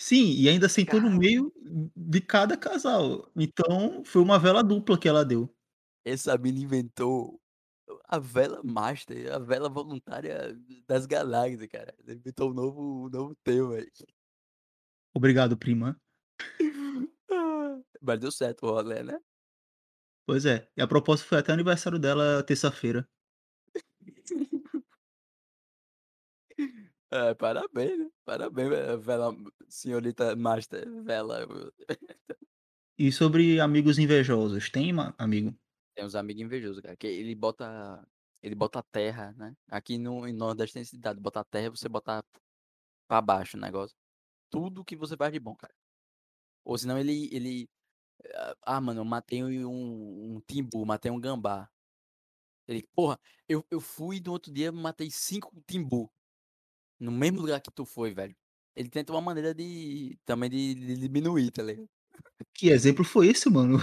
Sim, 0.00 0.32
e 0.32 0.48
ainda 0.48 0.66
sentou 0.66 0.98
no 0.98 1.08
Cara 1.08 1.18
meio 1.18 1.52
de 1.94 2.22
cada 2.22 2.56
casal, 2.56 3.30
então 3.36 4.02
foi 4.02 4.22
uma 4.22 4.38
vela 4.38 4.64
dupla 4.64 4.98
que 4.98 5.06
ela 5.06 5.22
deu. 5.22 5.54
Essa 6.02 6.38
mina 6.38 6.58
inventou 6.58 7.38
a 8.08 8.18
vela 8.18 8.62
master, 8.64 9.30
a 9.30 9.38
vela 9.38 9.68
voluntária 9.68 10.58
das 10.88 11.04
galáxias, 11.04 11.66
cara. 11.70 11.94
Ela 12.02 12.14
inventou 12.14 12.50
um 12.50 12.54
novo 12.54 13.06
um 13.06 13.10
novo 13.10 13.36
tema 13.44 13.74
aí. 13.74 13.90
Obrigado, 15.12 15.54
prima. 15.54 16.00
Mas 18.00 18.20
deu 18.20 18.32
certo 18.32 18.64
o 18.64 18.70
rolê, 18.70 19.02
né? 19.02 19.20
Pois 20.26 20.46
é, 20.46 20.66
e 20.74 20.80
a 20.80 20.86
propósito 20.86 21.28
foi 21.28 21.38
até 21.38 21.52
aniversário 21.52 21.98
dela 21.98 22.42
terça-feira. 22.42 23.06
É, 27.12 27.34
parabéns, 27.34 27.98
né, 27.98 28.08
parabéns, 28.24 28.68
ve 28.68 28.96
vela 28.98 29.34
senhorita 29.68 30.36
master 30.36 30.86
vela. 31.02 31.44
E 32.98 33.10
sobre 33.10 33.58
amigos 33.60 33.98
invejosos, 33.98 34.70
tem 34.70 34.92
amigo? 35.18 35.56
Tem 35.96 36.04
uns 36.04 36.14
amigo 36.14 36.40
invejoso, 36.40 36.80
cara, 36.82 36.96
que 36.96 37.06
ele 37.06 37.34
bota 37.34 38.06
ele 38.42 38.54
bota 38.54 38.82
terra, 38.82 39.32
né, 39.36 39.54
aqui 39.70 39.98
no 39.98 40.26
em 40.26 40.32
nordeste 40.32 40.72
tem 40.74 40.82
esse 40.82 40.96
ditado, 40.96 41.20
botar 41.20 41.44
terra 41.44 41.68
você 41.70 41.88
botar 41.88 42.24
pra 43.08 43.20
baixo 43.22 43.56
o 43.56 43.60
negócio. 43.60 43.96
Tudo 44.50 44.84
que 44.84 44.96
você 44.96 45.16
faz 45.16 45.32
de 45.32 45.40
bom, 45.40 45.56
cara. 45.56 45.74
Ou 46.64 46.78
senão 46.78 46.98
ele 46.98 47.28
ele, 47.34 47.70
ah, 48.64 48.80
mano, 48.80 49.00
eu 49.02 49.06
matei 49.06 49.42
um 49.44 50.36
um 50.36 50.40
timbu, 50.42 50.86
matei 50.86 51.10
um 51.12 51.20
gambá. 51.20 51.70
Ele: 52.68 52.84
"Porra, 52.94 53.18
eu 53.48 53.64
eu 53.70 53.80
fui 53.80 54.20
no 54.24 54.32
outro 54.32 54.52
dia 54.52 54.72
matei 54.72 55.10
5 55.10 55.52
timbu, 55.66 56.12
no 57.00 57.10
mesmo 57.12 57.40
lugar 57.40 57.60
que 57.60 57.70
tu 57.72 57.84
foi, 57.84 58.12
velho". 58.14 58.36
Ele 58.76 58.88
tenta 58.88 59.12
uma 59.12 59.20
maneira 59.20 59.54
de 59.54 60.18
também 60.24 60.50
de 60.50 60.74
de 60.74 60.96
diminuir, 60.98 61.50
tá 61.52 61.62
ligado? 61.62 61.88
Que 62.54 62.68
exemplo 62.70 63.04
foi 63.04 63.28
esse, 63.28 63.48
mano? 63.50 63.78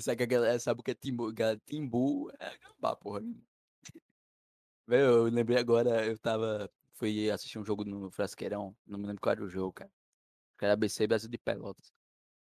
Sabe 0.00 0.16
que 0.16 0.22
a 0.22 0.26
galera 0.26 0.58
sabe 0.60 0.80
o 0.80 0.82
que 0.82 0.92
é 0.92 0.94
timbu 0.94 1.32
timbu 1.66 2.30
é 2.38 2.58
gambá, 2.58 2.96
porra. 2.96 3.22
Velho, 4.86 5.04
eu 5.04 5.24
lembrei 5.24 5.58
agora, 5.58 6.04
eu 6.06 6.12
estava 6.14 6.70
fui 6.92 7.30
assistir 7.30 7.58
um 7.58 7.64
jogo 7.64 7.84
no 7.84 8.10
Frasqueirão, 8.10 8.76
não 8.86 8.98
me 8.98 9.06
lembro 9.06 9.20
qual 9.20 9.32
era 9.32 9.44
o 9.44 9.48
jogo, 9.48 9.72
cara. 9.72 9.90
Que 10.58 10.64
era 10.66 10.74
ABC 10.74 11.06
Brasil 11.06 11.30
de 11.30 11.38
Pelotas. 11.38 11.92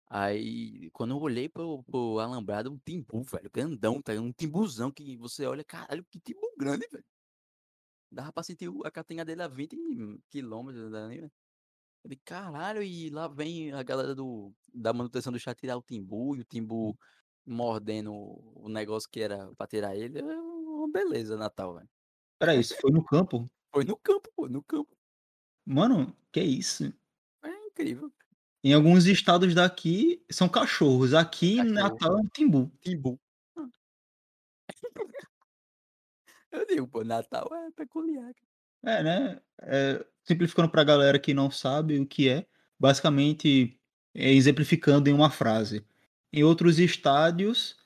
Aí, 0.09 0.89
quando 0.91 1.11
eu 1.15 1.19
olhei 1.19 1.49
pro, 1.49 1.83
pro 1.83 2.19
alambrado, 2.19 2.71
um 2.71 2.79
timbu, 2.79 3.23
velho, 3.23 3.49
grandão, 3.51 4.01
tá? 4.01 4.13
ligado? 4.13 4.27
Um 4.27 4.33
timbuzão 4.33 4.91
que 4.91 5.17
você 5.17 5.45
olha, 5.45 5.63
caralho, 5.65 6.05
que 6.11 6.19
timbu 6.19 6.55
grande, 6.57 6.87
velho. 6.91 7.05
Dava 8.11 8.31
pra 8.33 8.43
sentir 8.43 8.69
a 8.83 8.91
catinha 8.91 9.23
dele 9.23 9.43
a 9.43 9.47
20 9.47 9.77
quilômetros. 10.29 10.91
Eu 10.91 12.09
digo, 12.09 12.21
caralho, 12.25 12.81
e 12.81 13.09
lá 13.09 13.27
vem 13.27 13.71
a 13.71 13.83
galera 13.83 14.15
do, 14.15 14.53
da 14.73 14.93
manutenção 14.93 15.31
do 15.31 15.39
chá 15.39 15.53
tirar 15.53 15.77
o 15.77 15.81
timbu, 15.81 16.35
e 16.35 16.39
o 16.39 16.45
timbu 16.45 16.97
mordendo 17.45 18.13
o 18.13 18.69
negócio 18.69 19.09
que 19.09 19.19
era 19.19 19.53
pra 19.55 19.67
tirar 19.67 19.95
ele. 19.95 20.19
É 20.19 20.23
uma 20.23 20.89
beleza, 20.91 21.37
Natal, 21.37 21.75
velho. 21.75 21.89
Peraí, 22.39 22.59
isso 22.59 22.75
foi 22.79 22.91
no 22.91 23.03
campo? 23.03 23.49
Foi 23.73 23.83
no 23.83 23.97
campo, 23.97 24.29
pô, 24.35 24.47
no 24.47 24.63
campo. 24.63 24.95
Mano, 25.65 26.15
que 26.31 26.41
isso? 26.41 26.91
É 27.43 27.67
incrível. 27.67 28.11
Em 28.63 28.73
alguns 28.73 29.05
estados 29.05 29.53
daqui 29.53 30.23
são 30.29 30.49
cachorros. 30.49 31.13
Aqui 31.13 31.53
em 31.53 31.73
Cachorro. 31.73 31.73
Natal 31.73 32.17
é 32.17 32.21
um 32.21 32.27
timbu. 32.27 32.71
Timbu. 32.81 33.19
Eu 36.51 36.65
digo, 36.65 36.87
pô, 36.87 37.03
Natal 37.03 37.47
é 37.53 37.71
peculiar. 37.71 38.33
É, 38.83 39.03
né? 39.03 39.41
É, 39.61 40.05
simplificando 40.23 40.69
pra 40.69 40.83
galera 40.83 41.19
que 41.19 41.33
não 41.33 41.51
sabe 41.51 41.99
o 41.99 42.07
que 42.07 42.29
é, 42.29 42.47
basicamente 42.79 43.79
é 44.13 44.31
exemplificando 44.31 45.09
em 45.09 45.13
uma 45.13 45.29
frase. 45.29 45.85
Em 46.31 46.43
outros 46.43 46.79
estádios 46.79 47.77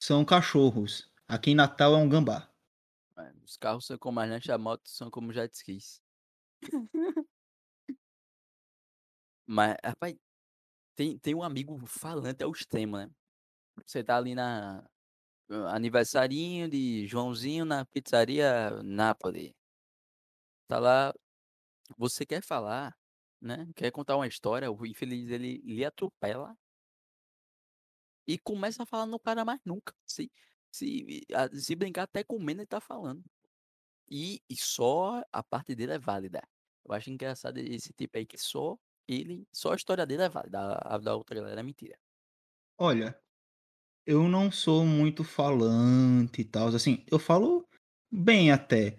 são 0.00 0.24
cachorros. 0.24 1.10
Aqui 1.26 1.50
em 1.50 1.54
Natal 1.54 1.94
é 1.94 1.96
um 1.96 2.08
gambá. 2.08 2.48
Os 3.44 3.56
carros 3.56 3.86
são 3.86 3.98
como 3.98 4.20
as 4.20 4.28
lanchas, 4.28 4.50
a 4.50 4.58
moto 4.58 4.88
são 4.88 5.10
como 5.10 5.32
jet 5.32 5.54
skis. 5.54 6.02
Mas, 9.46 9.76
rapaz, 9.84 10.16
tem, 10.96 11.18
tem 11.18 11.34
um 11.34 11.42
amigo 11.42 11.78
falante 11.86 12.42
ao 12.42 12.50
extremo, 12.50 12.96
né? 12.96 13.10
Você 13.84 14.02
tá 14.02 14.16
ali 14.16 14.34
na 14.34 14.88
aniversarinho 15.68 16.68
de 16.68 17.06
Joãozinho 17.06 17.64
na 17.64 17.84
pizzaria 17.86 18.70
Napoli. 18.82 19.54
Tá 20.68 20.78
lá, 20.78 21.12
você 21.98 22.26
quer 22.26 22.42
falar, 22.42 22.96
né? 23.40 23.68
Quer 23.76 23.90
contar 23.92 24.16
uma 24.16 24.26
história, 24.28 24.70
o 24.72 24.86
infeliz 24.86 25.30
ele 25.30 25.58
lhe 25.64 25.84
atropela 25.84 26.56
e 28.26 28.38
começa 28.38 28.82
a 28.82 28.86
falar 28.86 29.06
não 29.06 29.18
para 29.18 29.44
mais 29.44 29.60
nunca. 29.64 29.94
Se, 30.06 30.30
se, 30.72 31.22
a- 31.34 31.48
se 31.56 31.74
brincar 31.76 32.04
até 32.04 32.24
comendo 32.24 32.60
ele 32.62 32.66
tá 32.66 32.80
falando. 32.80 33.22
E, 34.10 34.42
e 34.50 34.56
só 34.56 35.22
a 35.32 35.42
parte 35.44 35.74
dele 35.76 35.94
é 35.94 36.00
válida. 36.00 36.42
Eu 36.84 36.94
acho 36.94 37.10
engraçado 37.10 37.58
esse 37.58 37.92
tipo 37.94 38.18
aí 38.18 38.26
que 38.26 38.38
só 38.38 38.76
ele, 39.08 39.46
só 39.54 39.72
a 39.72 39.76
história 39.76 40.06
dele 40.06 40.24
é 40.24 40.30
válida. 40.30 40.60
A, 40.60 40.96
a 40.96 40.98
da 40.98 41.16
outra 41.16 41.36
galera 41.36 41.60
é 41.60 41.64
mentira. 41.64 41.98
Olha, 42.78 43.20
eu 44.06 44.28
não 44.28 44.50
sou 44.50 44.84
muito 44.84 45.24
falante 45.24 46.40
e 46.42 46.44
tal. 46.44 46.68
Assim, 46.68 47.04
eu 47.10 47.18
falo 47.18 47.66
bem 48.12 48.50
até. 48.52 48.98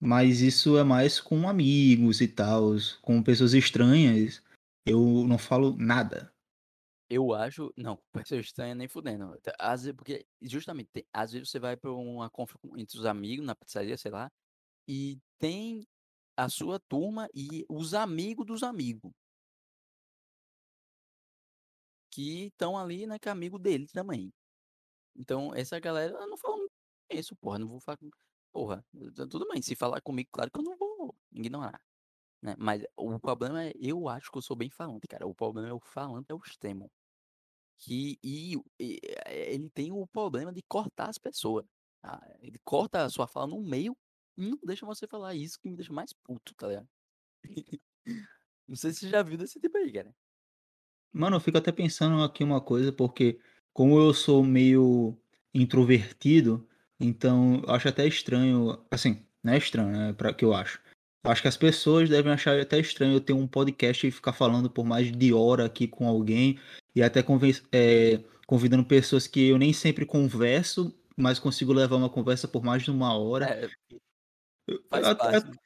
Mas 0.00 0.40
isso 0.40 0.76
é 0.76 0.84
mais 0.84 1.20
com 1.20 1.48
amigos 1.48 2.20
e 2.20 2.28
tal. 2.28 2.72
Com 3.02 3.22
pessoas 3.22 3.54
estranhas. 3.54 4.42
Eu 4.86 5.24
não 5.26 5.38
falo 5.38 5.76
nada. 5.76 6.32
Eu 7.08 7.32
acho. 7.32 7.72
Não, 7.76 7.98
pessoa 8.12 8.40
estranha 8.40 8.74
nem 8.74 8.88
fudendo. 8.88 9.36
Às 9.58 9.82
vezes, 9.84 9.96
porque, 9.96 10.26
justamente, 10.42 11.06
às 11.12 11.32
vezes 11.32 11.48
você 11.50 11.58
vai 11.58 11.76
pra 11.76 11.92
uma 11.92 12.30
com- 12.30 12.46
entre 12.76 12.98
os 12.98 13.06
amigos, 13.06 13.44
na 13.46 13.54
pizzaria, 13.54 13.96
sei 13.96 14.10
lá, 14.10 14.30
e 14.88 15.18
tem 15.38 15.86
a 16.36 16.48
sua 16.48 16.80
turma 16.80 17.28
e 17.34 17.64
os 17.68 17.94
amigos 17.94 18.46
dos 18.46 18.62
amigos. 18.62 19.12
Que 22.10 22.46
estão 22.46 22.78
ali, 22.78 23.06
né, 23.06 23.18
que 23.18 23.28
é 23.28 23.32
amigo 23.32 23.58
dele 23.58 23.86
também. 23.92 24.32
Então, 25.16 25.54
essa 25.54 25.78
galera, 25.80 26.12
eu 26.14 26.28
não 26.28 26.36
falo 26.36 26.70
isso, 27.10 27.36
porra. 27.36 27.58
Não 27.58 27.68
vou 27.68 27.80
falar. 27.80 27.98
Porra, 28.52 28.84
tu- 29.14 29.28
tudo 29.28 29.48
bem. 29.48 29.62
Se 29.62 29.74
falar 29.76 30.00
comigo, 30.00 30.28
claro 30.32 30.50
que 30.50 30.58
eu 30.60 30.64
não 30.64 30.76
vou 30.76 31.16
ignorar. 31.32 31.80
Né? 32.42 32.54
Mas 32.58 32.84
o 32.96 33.18
problema 33.20 33.64
é, 33.66 33.72
eu 33.76 34.08
acho 34.08 34.30
que 34.30 34.38
eu 34.38 34.42
sou 34.42 34.56
bem 34.56 34.70
falante, 34.70 35.06
cara. 35.08 35.26
O 35.26 35.34
problema 35.34 35.68
é 35.68 35.72
o 35.74 35.80
falante 35.80 36.26
é 36.30 36.34
o 36.34 36.40
extremo. 36.44 36.90
Que 37.78 38.18
e, 38.22 38.56
e, 38.80 39.00
eh, 39.26 39.54
ele 39.54 39.70
tem 39.70 39.92
o 39.92 40.06
problema 40.06 40.52
de 40.52 40.62
cortar 40.68 41.08
as 41.10 41.18
pessoas. 41.18 41.66
tá? 42.02 42.20
Ele 42.40 42.58
corta 42.64 43.04
a 43.04 43.10
sua 43.10 43.26
fala 43.26 43.48
no 43.48 43.62
meio 43.62 43.96
e 44.36 44.48
não 44.50 44.58
deixa 44.64 44.86
você 44.86 45.06
falar 45.06 45.34
isso 45.34 45.58
que 45.60 45.68
me 45.68 45.76
deixa 45.76 45.92
mais 45.92 46.12
puto, 46.24 46.54
tá 46.56 46.68
ligado? 46.68 46.88
Não 48.68 48.76
sei 48.76 48.92
se 48.92 49.00
você 49.00 49.10
já 49.10 49.22
viu 49.22 49.38
desse 49.38 49.60
tipo 49.60 49.76
aí, 49.78 49.92
cara. 49.92 50.14
Mano, 51.12 51.36
eu 51.36 51.40
fico 51.40 51.56
até 51.58 51.70
pensando 51.72 52.22
aqui 52.22 52.42
uma 52.42 52.60
coisa, 52.60 52.92
porque 52.92 53.40
como 53.74 53.98
eu 53.98 54.14
sou 54.14 54.42
meio 54.42 55.18
introvertido, 55.52 56.66
então 56.98 57.62
eu 57.66 57.74
acho 57.74 57.88
até 57.88 58.06
estranho, 58.06 58.78
assim, 58.90 59.20
não 59.42 59.52
é 59.52 59.58
estranho, 59.58 59.90
né, 59.90 60.12
para 60.12 60.32
que 60.32 60.44
eu 60.44 60.54
acho. 60.54 60.80
Acho 61.24 61.42
que 61.42 61.48
as 61.48 61.56
pessoas 61.56 62.08
devem 62.08 62.32
achar 62.32 62.58
até 62.58 62.78
estranho 62.78 63.14
eu 63.14 63.20
ter 63.20 63.32
um 63.32 63.46
podcast 63.46 64.06
e 64.06 64.10
ficar 64.10 64.32
falando 64.32 64.70
por 64.70 64.84
mais 64.84 65.10
de 65.10 65.32
hora 65.32 65.64
aqui 65.64 65.88
com 65.88 66.06
alguém 66.06 66.58
e 66.94 67.02
até 67.02 67.24
é, 67.72 68.20
convidando 68.46 68.84
pessoas 68.84 69.26
que 69.26 69.48
eu 69.48 69.58
nem 69.58 69.72
sempre 69.72 70.06
converso, 70.06 70.94
mas 71.16 71.38
consigo 71.38 71.72
levar 71.72 71.96
uma 71.96 72.10
conversa 72.10 72.46
por 72.46 72.62
mais 72.62 72.82
de 72.82 72.90
uma 72.90 73.16
hora. 73.16 73.46
É, 73.46 73.68
faz 74.88 75.06
eu- 75.06 75.16
parte. 75.16 75.46
né? 75.48 75.56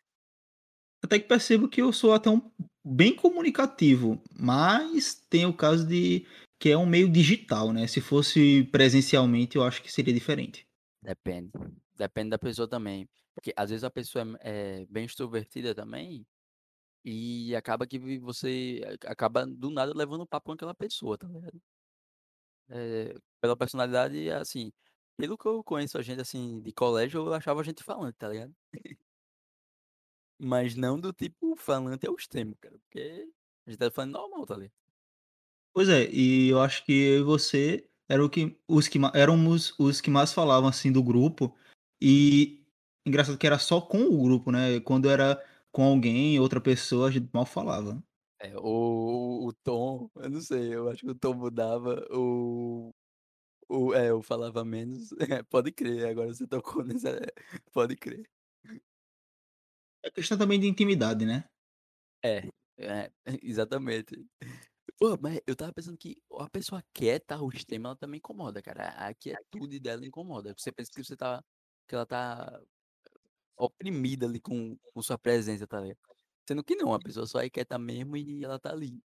até 1.05 1.19
que 1.19 1.29
percebo 1.29 1.69
que 1.69 1.81
eu 1.81 1.93
sou 1.93 2.13
até 2.13 2.29
um 2.31 2.51
bem 2.85 3.15
comunicativo, 3.15 4.21
mas 4.39 5.15
tem 5.29 5.47
o 5.47 5.53
caso 5.53 5.87
de 5.87 6.27
que 6.59 6.71
é 6.71 6.77
um 6.77 6.87
meio 6.87 7.09
digital, 7.09 7.73
né? 7.73 7.87
Se 7.87 8.01
fosse 8.01 8.65
presencialmente, 8.73 9.57
eu 9.57 9.63
acho 9.63 9.83
que 9.83 9.93
seria 9.93 10.13
diferente. 10.13 10.69
Depende. 11.03 11.51
Depende 11.97 12.31
da 12.31 12.39
pessoa 12.39 12.69
também. 12.69 13.09
Porque 13.35 13.53
às 13.57 13.71
vezes 13.71 13.85
a 13.85 13.91
pessoa 13.91 14.25
é, 14.41 14.83
é 14.83 14.87
bem 14.87 15.05
extrovertida 15.05 15.75
também 15.75 16.27
e 17.05 17.55
acaba 17.57 17.87
que 17.87 18.19
você 18.19 18.83
acaba 19.07 19.47
do 19.47 19.71
nada 19.71 19.93
levando 19.97 20.27
papo 20.27 20.47
com 20.47 20.53
aquela 20.53 20.75
pessoa, 20.75 21.17
tá 21.17 21.29
ligado? 21.29 21.61
É, 22.71 23.15
pela 23.41 23.57
personalidade, 23.57 24.31
assim, 24.31 24.73
pelo 25.17 25.39
que 25.39 25.47
eu 25.47 25.65
conheço 25.65 25.99
a 25.99 26.03
gente, 26.03 26.21
assim, 26.21 26.61
de 26.61 26.73
colégio, 26.73 27.21
eu 27.27 27.35
achava 27.35 27.61
a 27.61 27.65
gente 27.65 27.83
falante, 27.83 28.19
tá 28.19 28.29
ligado? 28.29 28.55
Mas 30.39 30.75
não 30.75 30.99
do 31.01 31.13
tipo 31.13 31.57
falante 31.57 32.07
ao 32.07 32.15
extremo, 32.15 32.57
cara. 32.61 32.79
Porque 32.79 33.29
a 33.67 33.71
gente 33.71 33.79
tá 33.79 33.91
falando 33.91 34.13
normal, 34.13 34.47
tá 34.47 34.57
ligado? 34.57 34.73
Pois 35.79 35.89
é, 35.89 36.11
e 36.11 36.49
eu 36.49 36.61
acho 36.61 36.85
que 36.85 36.93
eu 36.93 37.21
e 37.21 37.23
você 37.23 37.89
eram 38.09 38.25
o 38.25 38.29
que, 38.29 38.61
os 38.67 38.89
que 38.89 38.99
éramos 39.15 39.79
os 39.79 40.01
que 40.01 40.11
mais 40.11 40.33
falavam 40.33 40.69
assim 40.69 40.91
do 40.91 41.01
grupo. 41.01 41.57
E 42.03 42.67
engraçado 43.07 43.39
que 43.39 43.47
era 43.47 43.61
só 43.61 43.81
com 43.81 44.01
o 44.01 44.21
grupo, 44.25 44.51
né? 44.51 44.81
Quando 44.81 45.09
era 45.09 45.41
com 45.71 45.85
alguém, 45.85 46.41
outra 46.41 46.61
pessoa, 46.61 47.07
a 47.07 47.13
gente 47.13 47.31
mal 47.33 47.47
falava. 47.47 48.03
É, 48.41 48.57
o, 48.59 49.47
o 49.47 49.53
tom, 49.63 50.11
eu 50.17 50.29
não 50.29 50.41
sei, 50.41 50.75
eu 50.75 50.89
acho 50.89 51.03
que 51.03 51.13
o 51.13 51.15
tom 51.15 51.35
mudava, 51.35 52.05
o, 52.11 52.91
o, 53.69 53.95
é, 53.95 54.11
eu 54.11 54.21
falava 54.21 54.65
menos, 54.65 55.13
é, 55.31 55.45
pode 55.45 55.71
crer, 55.71 56.09
agora 56.09 56.35
você 56.35 56.45
tocou 56.45 56.83
nessa, 56.83 57.21
pode 57.73 57.95
crer. 57.95 58.29
É 60.03 60.11
questão 60.11 60.37
também 60.37 60.59
de 60.59 60.67
intimidade, 60.67 61.25
né? 61.25 61.45
É, 62.25 62.49
é, 62.79 63.13
exatamente. 63.45 64.27
Pô, 64.99 65.17
mas 65.21 65.41
eu 65.47 65.55
tava 65.55 65.73
pensando 65.73 65.97
que 65.97 66.17
a 66.41 66.51
pessoa 66.51 66.83
quieta, 66.93 67.41
o 67.41 67.49
extremo, 67.51 67.87
ela 67.87 67.97
também 67.97 68.19
incomoda, 68.19 68.61
cara. 68.61 68.89
A 69.09 69.15
quietude 69.15 69.79
dela 69.79 70.05
incomoda. 70.05 70.53
Você 70.57 70.73
pensa 70.73 70.91
que 70.93 71.05
você 71.05 71.17
tá, 71.17 71.45
que 71.87 71.95
ela 71.95 72.05
tá 72.07 72.61
oprimida 73.57 74.27
ali 74.27 74.41
com, 74.41 74.77
com 74.95 75.03
sua 75.03 75.19
presença, 75.19 75.67
tá 75.67 75.81
ligado? 75.81 75.99
Sendo 76.49 76.65
que 76.65 76.77
não, 76.77 76.95
a 76.95 77.01
pessoa 77.01 77.27
só 77.27 77.41
é 77.41 77.51
quieta 77.51 77.79
mesmo 77.79 78.17
e 78.17 78.45
ela 78.45 78.59
tá 78.61 78.71
ali. 78.73 79.03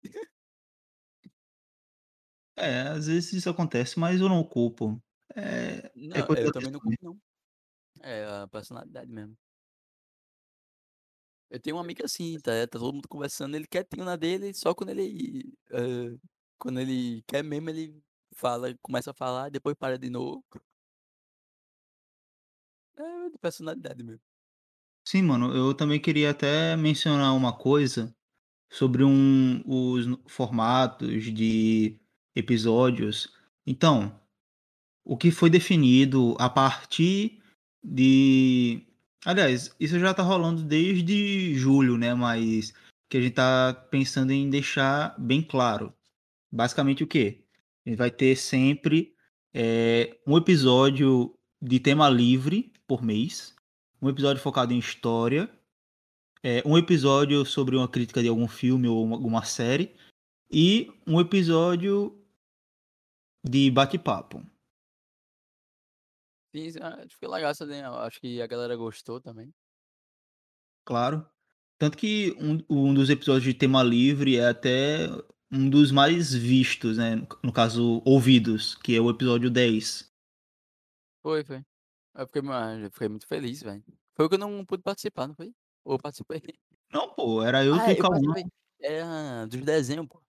É, 2.56 2.82
às 2.82 3.08
vezes 3.08 3.34
isso 3.34 3.50
acontece, 3.50 4.00
mas 4.00 4.22
eu 4.22 4.30
não 4.30 4.44
culpo. 4.44 5.02
É, 5.36 5.92
é 6.14 6.22
Não, 6.22 6.24
coisa 6.24 6.42
eu 6.42 6.52
também 6.52 6.72
não 6.72 6.80
culpo, 6.82 6.98
não. 7.04 7.20
É 8.02 8.26
a 8.44 8.48
personalidade 8.48 9.12
mesmo. 9.12 9.38
Eu 11.50 11.60
tenho 11.60 11.78
um 11.78 11.80
amigo 11.80 12.04
assim, 12.04 12.40
tá? 12.40 12.52
Tá 12.68 12.80
todo 12.80 12.94
mundo 12.94 13.08
conversando, 13.08 13.56
ele 13.56 13.68
quietinho 13.68 14.06
na 14.06 14.16
dele, 14.16 14.54
só 14.54 14.74
quando 14.74 14.90
ele. 14.90 15.54
eh, 15.72 16.18
quando 16.58 16.80
ele 16.80 17.24
quer 17.28 17.44
mesmo, 17.44 17.70
ele 17.70 18.02
fala, 18.36 18.74
começa 18.82 19.12
a 19.12 19.14
falar, 19.14 19.50
depois 19.52 19.76
para 19.78 19.98
de 20.00 20.10
novo. 20.10 20.44
É 22.98 23.30
de 23.30 23.38
personalidade 23.38 24.04
mesmo. 24.04 24.22
Sim, 25.06 25.24
mano, 25.24 25.54
eu 25.56 25.74
também 25.74 26.00
queria 26.00 26.32
até 26.32 26.76
mencionar 26.76 27.36
uma 27.36 27.52
coisa 27.56 28.16
sobre 28.72 29.04
um, 29.04 29.62
os 29.66 30.06
formatos 30.28 31.26
de 31.26 32.00
episódios. 32.36 33.34
Então, 33.66 34.20
o 35.06 35.18
que 35.18 35.32
foi 35.32 35.50
definido 35.50 36.36
a 36.40 36.50
partir 36.50 37.42
de 37.84 38.86
Aliás, 39.26 39.74
isso 39.80 39.98
já 40.00 40.14
tá 40.14 40.22
rolando 40.22 40.64
desde 40.64 41.56
julho, 41.56 41.98
né? 41.98 42.14
Mas 42.14 42.74
que 43.10 43.18
a 43.18 43.22
gente 43.22 43.34
tá 43.34 43.74
pensando 43.90 44.32
em 44.32 44.50
deixar 44.50 45.16
bem 45.20 45.42
claro. 45.42 45.94
Basicamente 46.52 47.04
o 47.04 47.08
quê? 47.08 47.44
A 47.86 47.90
gente 47.90 47.98
vai 47.98 48.12
ter 48.12 48.36
sempre 48.36 49.14
é, 49.54 50.18
um 50.26 50.38
episódio 50.38 51.38
de 51.62 51.80
tema 51.80 52.10
livre 52.10 52.74
por 52.88 53.04
mês, 53.04 53.56
um 54.02 54.10
episódio 54.10 54.42
focado 54.42 54.74
em 54.74 54.80
história, 54.80 55.50
é, 56.42 56.62
um 56.66 56.78
episódio 56.78 57.46
sobre 57.46 57.76
uma 57.76 57.88
crítica 57.88 58.22
de 58.22 58.28
algum 58.28 58.48
filme 58.48 58.88
ou 58.88 59.14
alguma 59.14 59.46
série 59.46 59.96
e 60.52 60.92
um 61.08 61.20
episódio 61.20 62.20
de 63.44 63.72
bate-papo. 63.72 64.46
Sim, 66.54 66.72
que 67.10 67.16
foi 67.18 67.28
legal 67.28 67.52
essa 67.52 67.66
Acho 68.06 68.20
que 68.22 68.42
a 68.42 68.48
galera 68.48 68.76
gostou 68.78 69.20
também. 69.20 69.54
Claro. 70.86 71.26
Tanto 71.78 71.98
que 71.98 72.36
um, 72.40 72.60
um 72.70 72.94
dos 72.94 73.10
episódios 73.10 73.44
de 73.44 73.54
tema 73.54 73.84
livre 73.84 74.38
é 74.38 74.48
até 74.48 75.08
um 75.52 75.70
dos 75.70 75.92
mais 75.92 76.34
vistos, 76.34 76.98
né? 76.98 77.16
No, 77.44 77.52
caso, 77.52 78.02
ouvidos, 78.06 78.76
que 78.76 78.96
é 78.96 79.02
o 79.02 79.10
episódio 79.10 79.50
10. 79.50 80.12
Foi, 81.22 81.44
foi. 81.44 81.62
Eu 82.16 82.28
fiquei, 82.28 82.42
ma- 82.42 82.76
eu 82.76 82.92
fiquei 82.92 83.10
muito 83.10 83.28
feliz, 83.28 83.62
velho. 83.64 83.84
Foi 84.16 84.26
o 84.26 84.30
que 84.30 84.36
eu 84.36 84.40
não 84.40 84.66
pude 84.66 84.84
participar, 84.84 85.28
não 85.28 85.36
foi? 85.36 85.54
Ou 85.84 85.98
participei? 86.00 86.42
Não, 86.92 87.10
pô, 87.14 87.44
era 87.44 87.64
eu, 87.66 87.76
Ah, 87.78 87.92
e 87.94 87.98
eu 87.98 87.98
Cauã. 87.98 88.20
participei. 88.26 88.46
Era 88.80 89.46
dos 89.48 89.62
desenhos, 89.62 90.08
pô. 90.08 90.22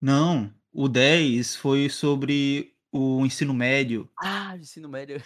Não, 0.00 0.54
o 0.72 0.88
10 0.88 1.56
foi 1.56 1.88
sobre 1.90 2.75
o 2.92 3.24
ensino 3.24 3.54
médio. 3.54 4.10
Ah, 4.18 4.56
do 4.56 4.62
ensino 4.62 4.88
médio. 4.88 5.22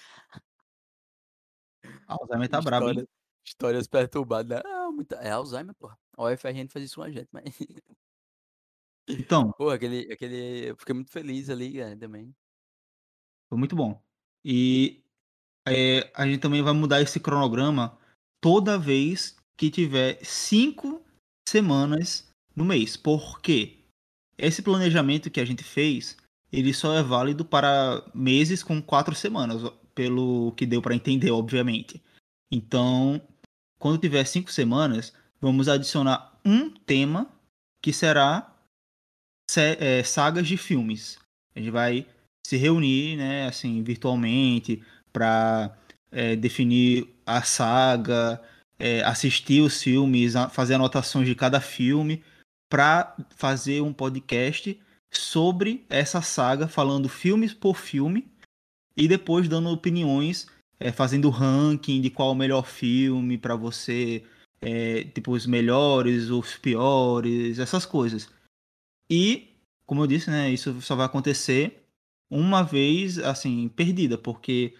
Alzheimer 2.07 2.49
tá 2.51 2.61
brabo, 2.61 2.91
hein? 2.91 2.91
História, 2.91 3.09
histórias 3.45 3.87
perturbadas. 3.87 4.63
Ah, 4.65 4.91
muita... 4.91 5.17
É 5.17 5.31
Alzheimer, 5.31 5.75
pô. 5.75 5.91
A 6.17 6.25
UFRN 6.25 6.69
faz 6.69 6.85
isso 6.85 6.97
com 6.97 7.03
a 7.03 7.11
gente, 7.11 7.29
mas. 7.33 7.45
Então, 9.09 9.53
Pô, 9.57 9.71
aquele, 9.71 10.13
aquele. 10.13 10.71
Eu 10.71 10.77
fiquei 10.77 10.95
muito 10.95 11.11
feliz 11.11 11.49
ali, 11.49 11.79
cara, 11.79 11.97
também. 11.97 12.35
foi 13.49 13.59
muito 13.59 13.75
bom. 13.75 14.03
E 14.45 15.03
é, 15.67 16.11
a 16.15 16.27
gente 16.27 16.41
também 16.41 16.63
vai 16.63 16.73
mudar 16.73 17.01
esse 17.01 17.21
cronograma 17.21 17.99
toda 18.41 18.79
vez 18.79 19.37
que 19.57 19.71
tiver 19.71 20.23
cinco 20.25 21.03
semanas 21.49 22.31
no 22.55 22.65
mês. 22.65 22.97
Por 22.97 23.41
quê? 23.41 23.79
Esse 24.39 24.63
planejamento 24.63 25.31
que 25.31 25.41
a 25.41 25.45
gente 25.45 25.63
fez, 25.63 26.17
ele 26.53 26.75
só 26.75 26.95
é 26.95 27.03
válido 27.03 27.45
para 27.45 28.03
meses 28.15 28.63
com 28.63 28.83
quatro 28.83 29.15
semanas, 29.15 29.63
pelo 29.95 30.53
que 30.53 30.67
deu 30.67 30.83
para 30.83 30.95
entender, 30.95 31.31
obviamente. 31.31 32.03
Então, 32.51 33.21
quando 33.79 34.01
tiver 34.01 34.25
cinco 34.25 34.51
semanas, 34.51 35.13
vamos 35.41 35.69
adicionar 35.69 36.39
um 36.45 36.71
tema 36.71 37.31
que 37.83 37.93
será 37.93 38.55
é, 39.57 40.03
sagas 40.03 40.47
de 40.47 40.57
filmes. 40.57 41.19
A 41.55 41.59
gente 41.59 41.71
vai 41.71 42.07
se 42.47 42.57
reunir, 42.57 43.17
né, 43.17 43.47
assim, 43.47 43.83
virtualmente, 43.83 44.83
para 45.13 45.77
definir 46.41 47.09
a 47.25 47.41
saga, 47.43 48.43
é, 48.77 49.01
assistir 49.05 49.61
os 49.61 49.81
filmes, 49.81 50.33
fazer 50.51 50.75
anotações 50.75 51.29
de 51.29 51.37
cada 51.37 51.61
filme, 51.61 52.25
para 52.69 53.15
fazer 53.37 53.81
um 53.81 53.93
podcast 53.93 54.81
sobre 55.13 55.85
essa 55.89 56.23
saga, 56.23 56.69
falando 56.69 57.09
filmes 57.09 57.53
por 57.53 57.77
filme 57.77 58.29
e 58.97 59.09
depois 59.09 59.49
dando 59.49 59.71
opiniões, 59.71 60.47
é, 60.79 60.93
fazendo 60.93 61.31
ranking 61.31 62.01
de 62.01 62.11
qual 62.11 62.33
o 62.33 62.35
melhor 62.35 62.67
filme 62.67 63.37
para 63.37 63.57
você, 63.57 64.25
é, 64.61 65.05
tipo 65.05 65.33
os 65.33 65.47
melhores, 65.47 66.31
os 66.31 66.57
piores, 66.57 67.59
essas 67.59 67.85
coisas. 67.85 68.31
E, 69.11 69.49
como 69.85 70.03
eu 70.03 70.07
disse, 70.07 70.31
né, 70.31 70.51
isso 70.51 70.81
só 70.81 70.95
vai 70.95 71.07
acontecer 71.07 71.83
uma 72.31 72.63
vez, 72.63 73.19
assim, 73.19 73.69
perdida, 73.69 74.17
porque 74.17 74.75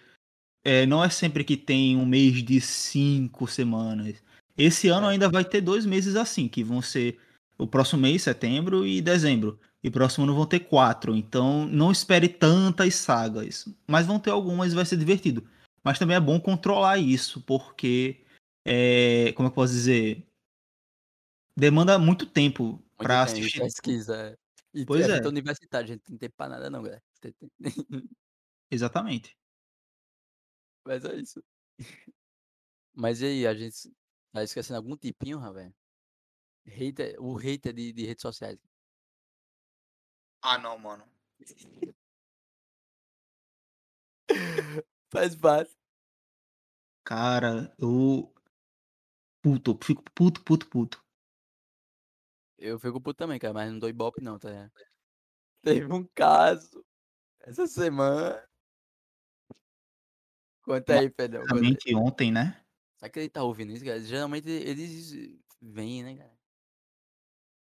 é, 0.63 0.85
não 0.85 1.03
é 1.03 1.09
sempre 1.09 1.43
que 1.43 1.57
tem 1.57 1.97
um 1.97 2.05
mês 2.05 2.41
de 2.43 2.61
cinco 2.61 3.47
semanas. 3.47 4.23
Esse 4.57 4.87
ano 4.87 5.07
É. 5.07 5.11
ainda 5.11 5.29
vai 5.29 5.43
ter 5.43 5.59
dois 5.59 5.85
meses 5.85 6.15
assim, 6.15 6.47
que 6.47 6.63
vão 6.63 6.81
ser 6.81 7.19
o 7.57 7.67
próximo 7.67 8.01
mês, 8.01 8.21
setembro 8.21 8.85
e 8.87 9.01
dezembro. 9.01 9.59
E 9.83 9.89
próximo 9.89 10.25
ano 10.25 10.35
vão 10.35 10.45
ter 10.45 10.59
quatro. 10.59 11.15
Então 11.15 11.65
não 11.65 11.91
espere 11.91 12.29
tantas 12.29 12.95
sagas. 12.95 13.67
Mas 13.87 14.05
vão 14.05 14.19
ter 14.19 14.29
algumas 14.29 14.71
e 14.71 14.75
vai 14.75 14.85
ser 14.85 14.97
divertido. 14.97 15.47
Mas 15.83 15.97
também 15.97 16.15
é 16.15 16.19
bom 16.19 16.39
controlar 16.39 16.99
isso, 16.99 17.41
porque, 17.41 18.23
é, 18.63 19.33
como 19.33 19.47
eu 19.49 19.53
posso 19.53 19.73
dizer, 19.73 20.23
demanda 21.57 21.97
muito 21.97 22.25
tempo 22.25 22.81
para 22.97 23.23
assistir. 23.23 23.59
pesquisa. 23.59 24.15
é. 24.15 24.37
E 24.73 24.85
Pois 24.85 25.09
é. 25.09 25.17
é 25.17 25.27
universitário, 25.27 25.85
a 25.85 25.87
gente 25.87 26.01
não 26.01 26.17
tem 26.17 26.17
tempo 26.17 26.35
pra 26.37 26.47
nada, 26.47 26.69
não, 26.69 26.81
galera. 26.81 27.03
Exatamente. 28.71 29.35
Mas 30.85 31.03
é 31.03 31.15
isso. 31.15 31.43
Mas 32.93 33.21
e 33.21 33.25
aí, 33.25 33.47
a 33.47 33.53
gente 33.53 33.91
tá 34.31 34.43
esquecendo 34.43 34.77
algum 34.77 34.95
tipinho, 34.95 35.39
velho? 35.53 35.73
Hater, 36.65 37.15
o 37.19 37.35
hater 37.35 37.73
de, 37.73 37.91
de 37.91 38.05
redes 38.05 38.21
sociais. 38.21 38.57
Ah, 40.41 40.57
não, 40.57 40.77
mano. 40.77 41.05
Faz 45.11 45.35
parte. 45.35 45.77
Cara, 47.03 47.73
eu. 47.77 48.33
Puto, 49.41 49.71
eu 49.71 49.79
fico 49.83 50.03
puto, 50.13 50.43
puto, 50.43 50.69
puto. 50.69 51.03
Eu 52.57 52.79
fico 52.79 53.01
puto 53.01 53.17
também, 53.17 53.39
cara, 53.39 53.53
mas 53.53 53.71
não 53.71 53.79
dou 53.79 53.89
ibope 53.89 54.21
não, 54.21 54.37
tá 54.37 54.49
ligado? 54.49 54.71
Teve 55.63 55.91
um 55.91 56.05
caso 56.13 56.85
essa 57.41 57.67
semana. 57.67 58.47
Conta 60.63 60.99
aí, 60.99 61.09
Pedrão. 61.09 61.41
Conta 61.41 61.55
aí. 61.87 61.95
Ontem, 61.95 62.31
né? 62.31 62.63
Será 62.97 63.09
que 63.11 63.19
ele 63.19 63.29
tá 63.29 63.43
ouvindo 63.43 63.73
isso, 63.73 63.83
cara? 63.83 63.99
Geralmente 63.99 64.47
eles 64.47 65.11
vêm, 65.59 66.03
né, 66.03 66.17
cara? 66.17 66.40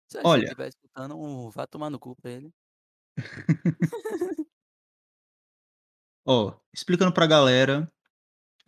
Se 0.08 0.18
ele 0.18 0.28
Olha, 0.28 0.44
estiver 0.44 0.68
escutando, 0.70 1.50
vá 1.52 1.66
tomar 1.66 1.90
no 1.90 2.00
cu 2.00 2.16
pra 2.16 2.32
ele. 2.32 2.52
ó, 6.26 6.54
explicando 6.74 7.14
pra 7.14 7.28
galera, 7.28 7.92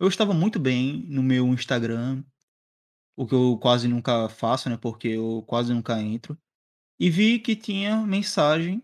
eu 0.00 0.08
estava 0.08 0.32
muito 0.32 0.58
bem 0.58 1.04
no 1.08 1.22
meu 1.22 1.46
Instagram, 1.48 2.24
o 3.16 3.26
que 3.26 3.34
eu 3.34 3.58
quase 3.58 3.88
nunca 3.88 4.28
faço, 4.28 4.70
né? 4.70 4.76
Porque 4.76 5.08
eu 5.08 5.42
quase 5.46 5.74
nunca 5.74 6.00
entro. 6.00 6.38
E 7.00 7.10
vi 7.10 7.38
que 7.38 7.56
tinha 7.56 7.96
mensagem 8.06 8.82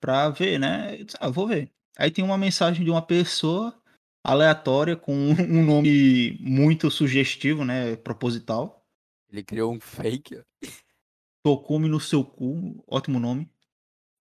pra 0.00 0.28
ver, 0.30 0.58
né? 0.58 1.00
Eu 1.00 1.04
disse, 1.04 1.18
ah, 1.20 1.28
vou 1.28 1.46
ver. 1.46 1.70
Aí 1.96 2.10
tem 2.10 2.24
uma 2.24 2.38
mensagem 2.38 2.84
de 2.84 2.90
uma 2.90 3.02
pessoa 3.02 3.80
aleatória 4.24 4.96
com 4.96 5.12
um 5.48 5.64
nome 5.64 6.36
muito 6.40 6.90
sugestivo, 6.90 7.64
né? 7.64 7.96
Proposital. 7.96 8.84
Ele 9.30 9.44
criou 9.44 9.72
um 9.72 9.80
fake, 9.80 10.42
ó. 11.44 11.50
Tocou-me 11.50 11.88
no 11.88 12.00
seu 12.00 12.24
cu, 12.24 12.82
ótimo 12.86 13.18
nome. 13.18 13.50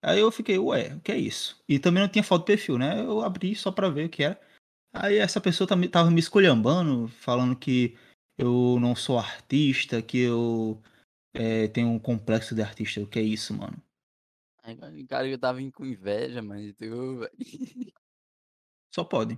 Aí 0.01 0.19
eu 0.19 0.31
fiquei, 0.31 0.57
ué, 0.57 0.95
o 0.95 1.01
que 1.01 1.11
é 1.11 1.17
isso? 1.17 1.61
E 1.67 1.77
também 1.77 2.01
não 2.01 2.09
tinha 2.09 2.23
foto 2.23 2.41
de 2.41 2.47
perfil, 2.47 2.77
né? 2.77 3.01
Eu 3.01 3.21
abri 3.21 3.53
só 3.55 3.71
pra 3.71 3.89
ver 3.89 4.05
o 4.05 4.09
que 4.09 4.23
era. 4.23 4.39
Aí 4.93 5.17
essa 5.17 5.41
pessoa 5.41 5.67
tá 5.67 5.75
tava 5.91 6.09
me 6.09 6.19
esculhambando, 6.19 7.07
falando 7.09 7.55
que 7.55 7.97
eu 8.37 8.79
não 8.79 8.95
sou 8.95 9.19
artista, 9.19 10.01
que 10.01 10.19
eu 10.19 10.81
é, 11.33 11.67
tenho 11.67 11.89
um 11.89 11.99
complexo 11.99 12.55
de 12.55 12.61
artista. 12.61 13.01
O 13.01 13.07
que 13.07 13.19
é 13.19 13.23
isso, 13.23 13.53
mano? 13.53 13.81
O 14.63 15.07
cara 15.07 15.27
eu 15.27 15.37
tava 15.37 15.59
com 15.71 15.85
inveja, 15.85 16.41
mano, 16.41 16.73
tu. 16.73 17.29
Só 18.93 19.03
pode. 19.03 19.37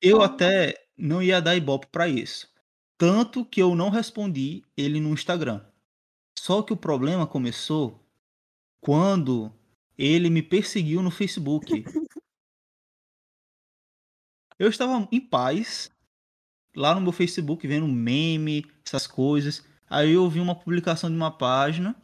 Eu 0.00 0.22
até 0.22 0.74
não 0.96 1.22
ia 1.22 1.40
dar 1.40 1.56
ibope 1.56 1.86
pra 1.88 2.08
isso. 2.08 2.52
Tanto 2.98 3.44
que 3.44 3.62
eu 3.62 3.74
não 3.74 3.88
respondi 3.88 4.64
ele 4.76 5.00
no 5.00 5.10
Instagram. 5.10 5.64
Só 6.40 6.62
que 6.62 6.72
o 6.72 6.76
problema 6.76 7.26
começou 7.26 8.00
quando 8.80 9.52
ele 9.98 10.30
me 10.30 10.42
perseguiu 10.42 11.02
no 11.02 11.10
Facebook. 11.10 11.84
Eu 14.58 14.70
estava 14.70 15.06
em 15.12 15.20
paz 15.20 15.90
lá 16.74 16.94
no 16.94 17.00
meu 17.02 17.12
Facebook 17.12 17.66
vendo 17.66 17.86
meme, 17.86 18.64
essas 18.86 19.06
coisas. 19.06 19.66
Aí 19.88 20.12
eu 20.12 20.28
vi 20.30 20.40
uma 20.40 20.54
publicação 20.54 21.10
de 21.10 21.16
uma 21.16 21.30
página 21.30 21.94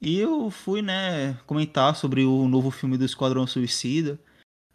e 0.00 0.18
eu 0.18 0.50
fui, 0.50 0.82
né, 0.82 1.34
comentar 1.46 1.96
sobre 1.96 2.24
o 2.24 2.48
novo 2.48 2.70
filme 2.70 2.98
do 2.98 3.04
Esquadrão 3.04 3.46
Suicida. 3.46 4.18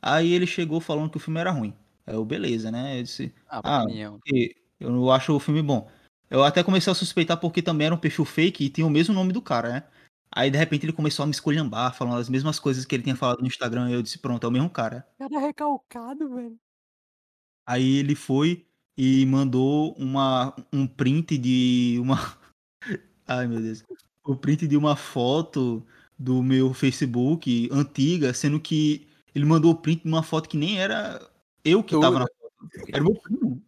Aí 0.02 0.32
ele 0.32 0.48
chegou 0.48 0.80
falando 0.80 1.10
que 1.12 1.18
o 1.18 1.20
filme 1.20 1.40
era 1.40 1.52
ruim. 1.52 1.76
Aí 2.06 2.16
eu, 2.16 2.26
beleza, 2.26 2.72
né? 2.72 3.00
Eu 3.00 3.04
disse, 3.04 3.34
Ah, 3.48 3.62
ah, 3.64 3.86
porque 4.12 4.56
eu 4.80 4.92
não 4.92 5.12
acho 5.12 5.36
o 5.36 5.40
filme 5.40 5.62
bom. 5.62 5.90
Eu 6.30 6.44
até 6.44 6.64
comecei 6.64 6.92
a 6.92 6.96
suspeitar 6.96 7.38
porque 7.40 7.62
também 7.62 7.88
era 7.88 7.96
um 7.96 8.00
perfil 8.00 8.26
fake 8.26 8.66
e 8.66 8.70
tinha 8.70 8.86
o 8.86 8.90
mesmo 8.90 9.14
nome 9.14 9.32
do 9.32 9.42
cara, 9.42 9.70
né? 9.70 9.84
Aí 10.32 10.52
de 10.52 10.58
repente 10.58 10.86
ele 10.86 10.94
começou 10.94 11.24
a 11.24 11.26
me 11.26 11.32
esculhambar, 11.32 11.94
falando 11.94 12.20
as 12.20 12.30
mesmas 12.30 12.60
coisas 12.60 12.86
que 12.86 12.94
ele 12.94 13.04
tinha 13.04 13.16
falado 13.16 13.40
no 13.40 13.48
Instagram. 13.48 13.90
E 13.90 13.94
eu 13.94 14.02
disse, 14.02 14.20
pronto, 14.20 14.46
é 14.46 14.50
o 14.50 14.52
mesmo 14.52 14.70
cara. 14.70 15.08
Cara 15.18 15.40
recalcado, 15.40 16.36
velho. 16.36 16.60
Aí 17.66 17.98
ele 17.98 18.16
foi 18.16 18.66
e 18.98 19.26
mandou 19.26 19.94
uma, 19.94 20.54
um 20.72 20.86
print 20.86 21.38
de 21.38 21.98
uma. 22.02 22.18
Ai 23.28 23.48
meu 23.48 23.62
Deus. 23.62 23.84
O 24.24 24.36
print 24.36 24.68
de 24.68 24.76
uma 24.76 24.96
foto 24.96 25.86
do 26.20 26.44
meu 26.44 26.74
Facebook 26.74 27.70
antiga, 27.72 28.34
sendo 28.34 28.60
que 28.60 29.08
ele 29.34 29.46
mandou 29.46 29.72
o 29.72 29.76
print 29.76 30.04
de 30.04 30.10
uma 30.10 30.24
foto 30.24 30.50
que 30.50 30.58
nem 30.58 30.80
era 30.80 31.22
eu 31.64 31.84
que 31.84 31.98
tava 32.00 32.20
na 32.20 32.26
foto. 32.26 32.70
Era 32.90 33.04
meu 33.04 33.14
primo. 33.16 33.62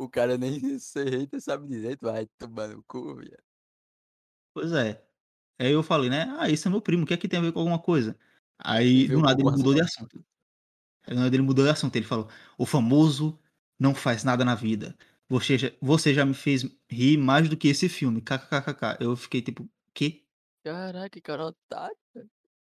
O 0.00 0.08
cara 0.08 0.38
nem 0.38 0.58
ser 0.80 1.10
hater 1.10 1.40
sabe 1.42 1.68
direito, 1.68 2.06
vai 2.06 2.26
tomar 2.38 2.68
no 2.68 2.82
cu, 2.84 3.16
viado. 3.16 3.44
Pois 4.54 4.72
é. 4.72 5.04
Aí 5.58 5.72
eu 5.72 5.82
falei, 5.82 6.08
né? 6.08 6.24
Ah, 6.38 6.48
esse 6.48 6.66
é 6.66 6.70
meu 6.70 6.80
primo, 6.80 7.04
o 7.04 7.06
que 7.06 7.12
é 7.12 7.18
que 7.18 7.28
tem 7.28 7.38
a 7.38 7.42
ver 7.42 7.52
com 7.52 7.58
alguma 7.58 7.78
coisa? 7.78 8.18
Aí 8.58 9.06
do 9.06 9.20
nada 9.20 9.38
ele 9.38 9.50
mudou 9.50 9.74
de 9.74 9.82
assunto. 9.82 10.24
Aí 11.06 11.14
do 11.14 11.20
nada 11.20 11.36
ele 11.36 11.42
mudou 11.42 11.66
de 11.66 11.70
assunto. 11.70 11.94
Ele 11.96 12.06
falou: 12.06 12.30
O 12.56 12.64
famoso 12.64 13.38
não 13.78 13.94
faz 13.94 14.24
nada 14.24 14.42
na 14.42 14.54
vida. 14.54 14.96
Você 15.28 15.58
já, 15.58 15.70
você 15.82 16.14
já 16.14 16.24
me 16.24 16.32
fez 16.32 16.64
rir 16.88 17.18
mais 17.18 17.46
do 17.46 17.56
que 17.56 17.68
esse 17.68 17.86
filme. 17.86 18.22
KKKK. 18.22 18.96
Eu 19.00 19.14
fiquei 19.16 19.42
tipo, 19.42 19.68
quê? 19.92 20.24
Caraca, 20.64 21.20
cara 21.20 21.44
otário, 21.44 21.96
velho. 22.14 22.30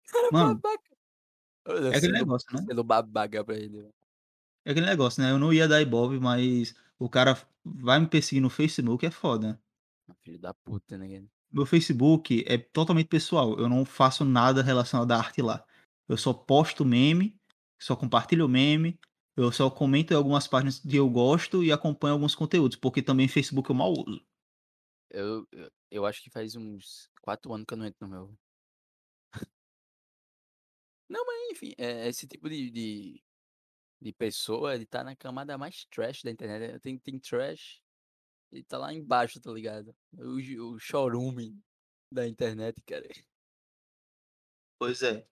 Cara 0.07 0.29
Mano, 0.33 0.55
babaca. 0.55 0.91
É 1.93 1.97
aquele 1.99 2.13
negócio, 2.13 2.49
né? 2.55 2.65
sendo 2.67 2.83
babaca 2.83 3.45
pra 3.45 3.57
ele, 3.57 3.83
velho. 3.83 3.95
É 4.65 4.71
aquele 4.71 4.87
negócio, 4.87 5.23
né? 5.23 5.31
Eu 5.31 5.39
não 5.39 5.53
ia 5.53 5.69
dar 5.69 5.83
ibope, 5.83 6.19
mas 6.19 6.75
o 7.01 7.09
cara 7.09 7.37
vai 7.65 7.99
me 7.99 8.07
perseguir 8.07 8.43
no 8.43 8.51
Facebook 8.51 9.05
é 9.07 9.11
foda. 9.11 9.61
Filho 10.23 10.39
da 10.39 10.53
puta, 10.53 10.99
né. 10.99 11.25
Meu 11.51 11.65
Facebook 11.65 12.45
é 12.47 12.59
totalmente 12.59 13.09
pessoal. 13.09 13.59
Eu 13.59 13.69
não 13.69 13.85
faço 13.85 14.25
nada 14.25 14.63
relacionado 14.63 15.11
à 15.11 15.17
arte 15.17 15.41
lá. 15.41 15.65
Eu 16.07 16.17
só 16.19 16.33
posto 16.33 16.85
meme, 16.85 17.35
só 17.81 17.97
compartilho 17.97 18.49
meme, 18.49 18.99
eu 19.37 19.51
só 19.51 19.71
comento 19.71 20.13
em 20.13 20.17
algumas 20.17 20.47
páginas 20.47 20.81
que 20.81 20.97
eu 20.97 21.09
gosto 21.09 21.65
e 21.65 21.73
acompanho 21.73 22.15
alguns 22.15 22.35
conteúdos, 22.35 22.77
porque 22.77 23.01
também 23.01 23.27
Facebook 23.29 23.71
eu 23.71 23.75
mal 23.75 23.93
uso. 23.93 24.23
Eu 25.09 25.47
eu 25.51 25.71
eu 25.91 26.07
acho 26.07 26.23
que 26.23 26.31
faz 26.31 26.55
uns 26.55 27.11
4 27.23 27.53
anos 27.53 27.67
que 27.67 27.75
eu 27.75 27.79
não 27.79 27.87
entro 27.87 28.07
no 28.07 28.09
meu. 28.09 28.39
Não, 31.09 31.25
mas 31.27 31.51
enfim, 31.51 31.75
eh, 31.79 32.09
esse 32.09 32.27
tipo 32.29 32.49
de 32.49 32.71
de 32.71 33.23
de 34.01 34.13
pessoa, 34.13 34.75
ele 34.75 34.87
tá 34.87 35.05
na 35.05 35.17
camada 35.17 35.59
mais 35.59 35.85
trash 35.91 36.23
da 36.23 36.31
internet, 36.31 36.73
né. 36.73 36.79
Tem 36.81 36.99
tem 36.99 37.19
trash, 37.19 37.81
ele 38.53 38.65
tá 38.65 38.79
lá 38.79 38.93
embaixo, 38.95 39.41
tá 39.41 39.51
ligado. 39.53 39.95
O 40.19 40.75
o 40.75 40.79
chorume 40.81 41.59
da 42.13 42.29
internet, 42.29 42.83
cara. 42.87 43.09
Pois 44.81 45.03
é. 45.03 45.27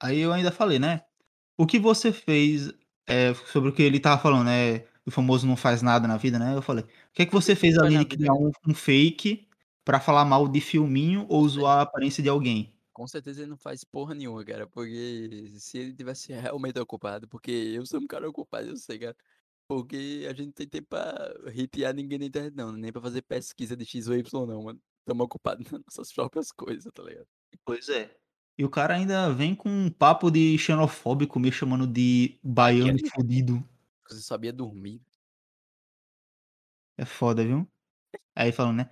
Aí 0.00 0.20
eu 0.20 0.32
ainda 0.32 0.52
falei, 0.52 0.78
né? 0.78 1.02
O 1.58 1.66
que 1.66 1.78
você 1.78 2.12
fez, 2.12 2.72
eh, 3.08 3.34
sobre 3.52 3.70
o 3.70 3.74
que 3.74 3.82
ele 3.82 3.98
estava 3.98 4.20
falando, 4.22 4.46
né? 4.46 4.86
O 5.06 5.10
famoso 5.12 5.46
não 5.46 5.56
faz 5.56 5.82
nada 5.82 6.08
na 6.08 6.16
vida, 6.18 6.38
né? 6.38 6.54
Eu 6.56 6.62
falei: 6.62 6.84
"O 6.84 6.88
que 7.14 7.22
é 7.22 7.26
que 7.26 7.32
você 7.32 7.56
fez 7.56 7.78
ali 7.78 7.98
de 7.98 8.06
vida, 8.08 8.16
criar 8.16 8.34
um 8.34 8.52
um 8.68 8.74
fake 8.74 9.48
pra 9.84 10.00
falar 10.00 10.24
mal 10.26 10.48
de 10.48 10.60
filminho 10.60 11.26
ou 11.28 11.48
cer 11.48 11.48
zoar 11.48 11.78
a 11.80 11.82
aparência 11.82 12.22
de 12.22 12.28
alguém?" 12.30 12.74
Com 13.02 13.08
certeza 13.08 13.40
ele 13.40 13.50
não 13.50 13.56
faz 13.56 13.82
porra 13.82 14.14
nenhuma, 14.14 14.44
cara, 14.44 14.64
porque 14.64 15.52
se 15.58 15.76
ele 15.76 15.92
tivesse 15.92 16.32
realmente 16.32 16.78
ocupado 16.78 17.26
porque 17.26 17.50
eu 17.50 17.84
sou 17.84 18.00
um 18.00 18.06
cara 18.06 18.28
ocupado, 18.30 18.68
eu 18.68 18.76
sei, 18.76 18.96
cara. 18.96 19.16
Porque 19.66 20.24
a 20.28 20.32
gente 20.32 20.46
não 20.46 20.52
tem 20.52 20.68
tempo 20.68 20.86
pra 20.90 21.34
hatear 21.48 21.92
ninguém 21.92 22.20
na 22.20 22.26
internet 22.26 22.54
não, 22.54 22.70
nem 22.70 22.92
pra 22.92 23.02
fazer 23.02 23.22
pesquisa 23.22 23.76
de 23.76 23.84
X 23.84 24.06
ou 24.06 24.14
Y 24.14 24.46
não, 24.46 24.62
mano. 24.62 24.80
Estamos 25.00 25.24
ocupados 25.24 25.64
nas 25.72 25.82
nossas 25.84 26.12
próprias 26.12 26.52
coisas, 26.52 26.92
tá 26.92 27.02
ligado. 27.02 27.26
Pois 27.64 27.88
é. 27.88 28.16
E 28.56 28.64
o 28.64 28.70
cara 28.70 28.94
ainda 28.94 29.32
vem 29.34 29.52
com 29.52 29.68
um 29.68 29.90
papo 29.90 30.30
de 30.30 30.56
xenofóbico, 30.56 31.40
me 31.40 31.50
chamando 31.50 31.88
de 31.88 32.38
baiano 32.40 32.92
Baiano? 32.92 33.10
fudido. 33.12 33.68
Você 34.08 34.20
sabia 34.20 34.52
dormir. 34.52 35.00
É 36.96 37.04
foda, 37.04 37.44
viu? 37.44 37.66
Aí 38.36 38.52
falando, 38.52 38.76
né, 38.76 38.90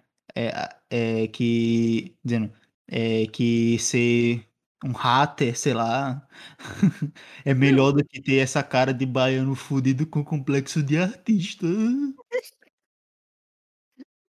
a 0.53 0.81
eh, 0.91 1.29
que 1.29 2.17
dizendo, 2.25 2.53
eh, 2.91 3.27
que 3.29 3.79
ser 3.81 4.47
um 4.85 4.93
hater, 4.93 5.57
sei 5.59 5.75
lá, 5.75 6.29
é 7.45 7.55
melhor 7.55 7.93
do 7.93 8.05
que 8.05 8.21
ter 8.23 8.39
essa 8.39 8.63
cara 8.63 8.95
de 8.95 9.07
baiano 9.07 9.55
fudido 9.55 10.07
com 10.07 10.25
complexo 10.25 10.83
de 10.83 10.99
artista. 10.99 11.67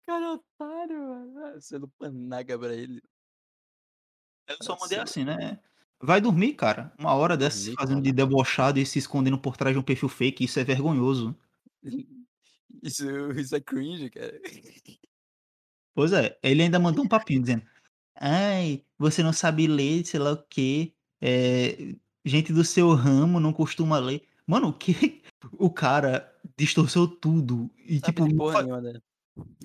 Cara 0.06 0.34
otário, 0.34 1.00
mano. 1.00 1.62
Sendo 1.62 1.88
panaca 1.88 2.58
pra 2.60 2.74
ele. 2.74 3.02
Eu 4.48 4.56
Ah, 4.60 4.64
só 4.64 4.78
mandei 4.80 5.00
assim, 5.00 5.24
né: 5.24 5.60
"Vai 6.02 6.22
dormir, 6.22 6.54
cara. 6.56 6.94
Uma 7.00 7.14
hora 7.14 7.36
dessa 7.38 7.58
se 7.58 7.72
fazendo 7.72 8.02
de 8.02 8.12
debochado 8.12 8.80
e 8.80 8.86
se 8.86 9.00
escondendo 9.00 9.38
por 9.40 9.58
trás 9.58 9.74
de 9.76 9.80
um 9.80 9.84
perfil 9.84 10.10
fake, 10.10 10.44
isso 10.46 10.60
é 10.60 10.64
vergonhoso". 10.64 11.36
Isso 12.84 13.32
isso 13.34 13.56
é 13.56 13.62
cringe, 13.62 14.10
cara. 14.10 14.40
Pois 15.96 16.14
é. 16.14 16.38
Ele 16.44 16.64
ainda 16.64 16.80
mandou 16.80 17.04
um 17.06 17.08
papinho 17.08 17.42
dizendo: 17.42 17.64
"Ai, 18.20 18.84
você 18.98 19.24
não 19.24 19.34
sabe 19.34 19.68
ler, 19.68 20.06
sei 20.06 20.20
lá 20.20 20.34
o 20.34 20.44
quê, 20.50 20.94
eh, 21.22 21.96
gente 22.26 22.54
do 22.54 22.64
seu 22.66 22.94
ramo 22.94 23.40
não 23.40 23.54
costuma 23.54 24.00
ler". 24.00 24.24
Mano, 24.48 24.70
o 24.70 24.74
que 24.74 25.22
o 25.54 25.70
cara 25.70 26.32
distorceu 26.58 27.08
tudo 27.08 27.70
e 27.78 28.00
Sabe 28.00 28.06
tipo, 28.06 28.28
não 28.28 28.36
porra 28.38 28.54
fa 28.54 28.64
nenhuma, 28.64 28.82
né. 28.82 29.00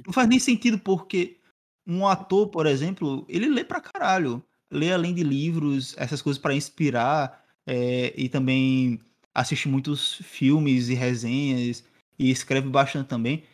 não 0.06 0.12
faz 0.12 0.28
nem 0.28 0.38
sentido, 0.38 0.78
porque 0.78 1.40
um 1.86 2.06
ator, 2.06 2.48
por 2.48 2.66
exemplo, 2.66 3.24
ele 3.28 3.48
lê 3.48 3.64
pra 3.64 3.80
caralho. 3.80 4.42
Lê 4.70 4.92
além 4.92 5.14
de 5.14 5.22
livros, 5.22 5.94
essas 5.98 6.22
coisas 6.22 6.40
pra 6.40 6.54
inspirar, 6.54 7.44
eh, 7.66 8.12
e 8.16 8.28
também 8.28 9.00
assiste 9.34 9.68
muitos 9.68 10.14
filmes 10.24 10.88
e 10.88 10.94
resenhas, 10.94 11.84
e 12.18 12.30
escreve 12.30 12.68
bastante 12.68 13.08
também. 13.08 13.44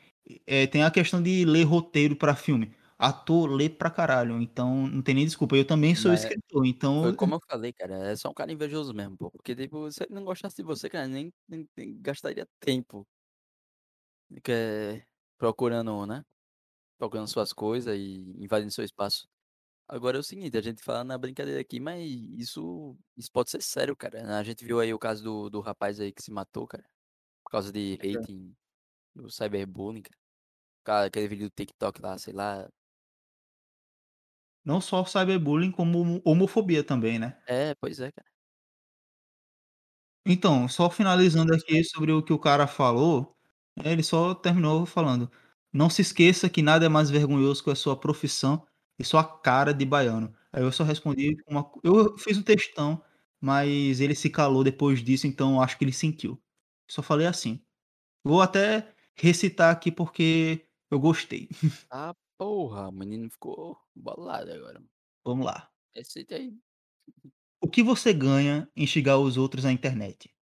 Eh, 0.47 0.67
tem 0.67 0.83
a 0.85 0.91
questão 0.91 1.23
de 1.23 1.45
ler 1.45 1.65
roteiro 1.65 2.17
pra 2.17 2.35
filme. 2.37 2.73
Ator 3.01 3.51
lê 3.51 3.69
pra 3.71 3.91
caralho, 3.91 4.41
então 4.43 4.87
não 4.87 5.03
tem 5.03 5.15
nem 5.15 5.25
desculpa. 5.25 5.57
Eu 5.57 5.67
também 5.67 5.95
sou 5.95 6.13
Mas 6.13 6.13
escritor, 6.13 6.67
foi 7.01 7.13
então 7.13 7.17
como 7.17 7.35
eu 7.37 7.41
falei, 7.49 7.73
cara, 7.73 7.97
é 8.13 8.17
só 8.17 8.31
um 8.31 8.35
cara 8.35 8.53
invejoso 8.53 8.95
mesmo, 8.95 9.17
pô. 9.19 9.31
Porque, 9.31 9.55
tipo, 9.57 9.91
se 9.93 10.05
ele 10.05 10.15
não 10.15 10.25
gostasse 10.25 10.57
de 10.57 10.63
você, 10.65 10.89
cara, 10.91 11.09
nem 11.09 11.33
nem 11.49 11.69
nem 11.77 12.01
gastaria 12.03 12.47
tempo 12.61 13.07
que 14.45 14.53
eh, 14.53 15.05
procurando, 15.39 16.07
né, 16.07 16.23
procurando 16.99 17.29
suas 17.29 17.53
coisas 17.55 17.97
e 17.97 18.35
invadindo 18.43 18.73
seu 18.73 18.85
espaço. 18.85 19.27
Agora 19.89 20.19
é 20.19 20.21
o 20.21 20.25
seguinte, 20.25 20.57
a 20.59 20.63
gente 20.63 20.83
fala 20.83 21.05
na 21.05 21.19
brincadeira 21.19 21.61
aqui, 21.61 21.81
mas 21.81 22.03
isso 22.39 22.97
isso 23.17 23.31
pode 23.33 23.51
ser 23.51 23.63
sério, 23.63 23.97
cara. 23.97 24.39
A 24.39 24.45
gente 24.45 24.65
viu 24.65 24.81
aí 24.81 24.95
o 24.95 24.99
caso 25.01 25.25
do 25.25 25.51
do 25.51 25.61
rapaz 25.63 26.01
aí 26.01 26.13
que 26.13 26.23
se 26.23 26.33
matou, 26.33 26.67
cara, 26.69 26.85
por 27.45 27.51
causa 27.53 27.73
de 27.73 27.95
É. 27.99 28.05
hating, 28.05 28.55
do 29.15 29.31
cyberbullying. 29.31 30.03
Cara, 30.85 31.07
aquele 31.07 31.29
vídeo 31.29 31.49
do 31.51 31.55
TikTok 31.55 32.01
lá, 32.03 32.19
sei 32.19 32.35
lá. 32.35 32.69
Não 34.65 34.81
só 34.81 35.05
cyberbullying, 35.05 35.71
como 35.73 36.01
homo 36.01 36.23
homofobia 36.25 36.85
também, 36.85 37.19
né. 37.19 37.37
É, 37.47 37.75
pois 37.81 38.01
é, 38.01 38.11
cara. 38.13 38.31
Então, 40.27 40.69
só 40.69 40.91
finalizando 40.91 41.55
aqui 41.55 41.83
sobre 41.85 42.13
o 42.13 42.23
que 42.23 42.33
o 42.33 42.39
cara 42.39 42.67
falou, 42.67 43.35
ele 43.83 44.03
só 44.03 44.35
terminou 44.35 44.85
falando: 44.85 45.31
"Não 45.73 45.89
se 45.89 46.03
esqueça 46.03 46.49
que 46.49 46.61
nada 46.63 46.85
é 46.87 46.89
mais 46.89 47.09
vergonhoso 47.11 47.65
que 47.65 47.71
a 47.71 47.75
sua 47.75 47.97
profissão 47.99 48.67
e 48.99 49.05
sua 49.05 49.25
cara 49.25 49.73
de 49.73 49.85
baiano". 49.85 50.35
Aí 50.53 50.63
eu 50.63 50.71
só 50.73 50.85
respondi 50.85 51.37
uma 51.49 51.71
eu 51.83 52.17
fiz 52.19 52.37
um 52.37 52.43
textão, 52.43 53.03
mas 53.41 54.01
ele 54.01 54.15
se 54.15 54.29
calou 54.29 54.63
depois 54.63 55.03
disso, 55.03 55.27
então 55.27 55.61
acho 55.61 55.79
que 55.79 55.85
ele 55.85 55.93
sentiu. 55.93 56.41
Só 56.91 57.03
falei 57.03 57.27
assim. 57.27 57.61
Vou 58.25 58.43
até 58.43 58.89
recitar 59.17 59.73
aqui, 59.73 59.93
porque 59.93 60.67
eu 60.91 61.01
gostei. 61.01 61.49
Ah, 61.93 62.15
porra, 62.41 62.89
o 62.89 62.93
menino 62.93 63.29
ficou 63.29 63.79
bolado 63.95 64.51
agora. 64.51 64.83
Vamos 65.23 65.45
lá. 65.45 65.71
Recita 65.95 66.37
aí. 66.37 66.57
O 67.61 67.69
que 67.69 67.83
você 67.83 68.15
ganha 68.15 68.67
em 68.75 68.87
xingar 68.87 69.19
os 69.19 69.37
outros 69.37 69.65
na 69.65 69.73
internet? 69.73 70.35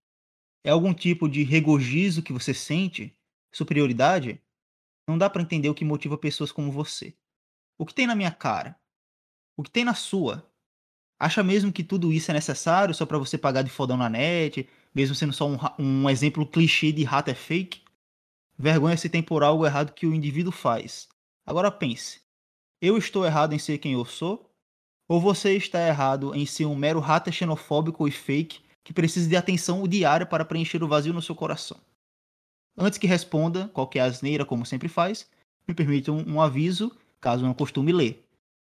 É 0.62 0.70
algum 0.70 0.94
tipo 0.94 1.28
de 1.28 1.42
regozijo 1.42 2.22
que 2.22 2.32
você 2.32 2.54
sente? 2.54 3.18
Superioridade? 3.52 4.40
Não 5.08 5.18
dá 5.18 5.28
pra 5.28 5.42
entender 5.42 5.68
o 5.68 5.74
que 5.74 5.84
motiva 5.84 6.16
pessoas 6.16 6.52
como 6.52 6.70
você. 6.70 7.16
O 7.76 7.84
que 7.84 7.92
tem 7.92 8.06
na 8.06 8.14
minha 8.14 8.30
cara? 8.30 8.78
O 9.56 9.64
que 9.64 9.70
tem 9.70 9.84
na 9.84 9.94
sua? 9.94 10.48
Acha 11.18 11.42
mesmo 11.42 11.72
que 11.72 11.82
tudo 11.82 12.12
isso 12.12 12.30
é 12.30 12.34
necessário 12.34 12.94
só 12.94 13.04
pra 13.04 13.18
você 13.18 13.36
pagar 13.36 13.62
de 13.62 13.70
fodão 13.70 13.96
na 13.96 14.08
net, 14.08 14.68
mesmo 14.94 15.16
sendo 15.16 15.32
só 15.32 15.48
um 15.48 15.58
um 15.76 16.08
exemplo 16.08 16.46
clichê 16.46 16.92
de 16.92 17.02
hater 17.02 17.34
fake? 17.34 17.82
Vergonha 18.56 18.96
se 18.96 19.10
tem 19.10 19.20
por 19.20 19.42
algo 19.42 19.66
errado 19.66 19.92
que 19.94 20.06
o 20.06 20.14
indivíduo 20.14 20.52
faz. 20.52 21.08
Agora 21.48 21.72
pense, 21.72 22.20
eu 22.78 22.98
estou 22.98 23.24
errado 23.24 23.54
em 23.54 23.58
ser 23.58 23.78
quem 23.78 23.94
eu 23.94 24.04
sou? 24.04 24.50
Ou 25.08 25.18
você 25.18 25.56
está 25.56 25.80
errado 25.80 26.34
em 26.34 26.44
ser 26.44 26.66
um 26.66 26.76
mero 26.76 27.00
hater 27.00 27.32
xenofóbico 27.32 28.06
e 28.06 28.10
fake 28.10 28.60
que 28.84 28.92
precisa 28.92 29.26
de 29.26 29.34
atenção 29.34 29.88
diária 29.88 30.26
para 30.26 30.44
preencher 30.44 30.82
o 30.82 30.86
vazio 30.86 31.14
no 31.14 31.22
seu 31.22 31.34
coração? 31.34 31.80
Antes 32.76 32.98
que 32.98 33.06
responda 33.06 33.66
qualquer 33.68 34.00
asneira, 34.00 34.44
como 34.44 34.66
sempre 34.66 34.90
faz, 34.90 35.26
me 35.66 35.74
permita 35.74 36.12
um, 36.12 36.34
um 36.34 36.38
aviso, 36.38 36.94
caso 37.18 37.46
não 37.46 37.54
costume 37.54 37.92
ler. 37.92 38.22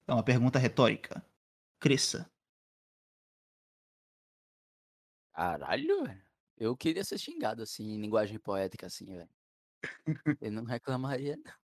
É 0.06 0.14
uma 0.14 0.22
pergunta 0.22 0.56
retórica. 0.56 1.20
Cresça. 1.80 2.30
Caralho, 5.32 6.04
velho. 6.04 6.22
Eu 6.56 6.76
queria 6.76 7.02
ser 7.02 7.18
xingado, 7.18 7.60
assim, 7.60 7.90
em 7.94 8.00
linguagem 8.00 8.38
poética, 8.38 8.86
assim, 8.86 9.16
velho. 9.16 9.28
Eu 10.40 10.52
não 10.52 10.62
reclamaria 10.64 11.36
não. 11.36 11.67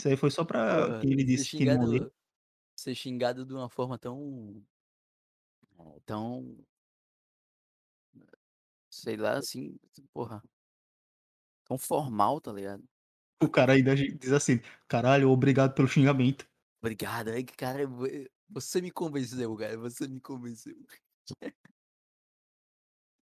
Isso 0.00 0.08
aí 0.08 0.16
foi 0.16 0.30
só 0.30 0.44
pra 0.44 0.94
que 0.98 1.06
ele 1.12 1.22
disse 1.24 1.50
que 1.54 1.66
não 1.66 1.84
lê. 1.84 2.10
ser 2.76 2.94
xingado 2.96 3.44
de 3.46 3.54
uma 3.54 3.68
forma 3.70 3.98
tão 3.98 4.64
eh, 5.78 6.00
tão 6.06 6.64
sei 8.90 9.16
lá, 9.16 9.38
assim, 9.38 9.76
porra 10.12 10.42
tão 11.64 11.78
formal, 11.78 12.38
tá 12.40 12.52
ligado? 12.52 12.84
O 13.42 13.48
cara 13.50 13.74
ainda 13.74 13.94
diz 13.94 14.32
assim: 14.32 14.60
"Caralho, 14.88 15.30
obrigado 15.30 15.74
pelo 15.74 15.86
xingamento". 15.88 16.46
Obrigado, 16.82 17.28
aí 17.30 17.44
cara, 17.44 17.86
vo 17.86 18.06
você 18.48 18.80
me 18.80 18.90
convenceu, 18.90 19.54
cara, 19.56 19.76
você 19.78 20.08
me 20.08 20.20
convenceu. 20.20 20.74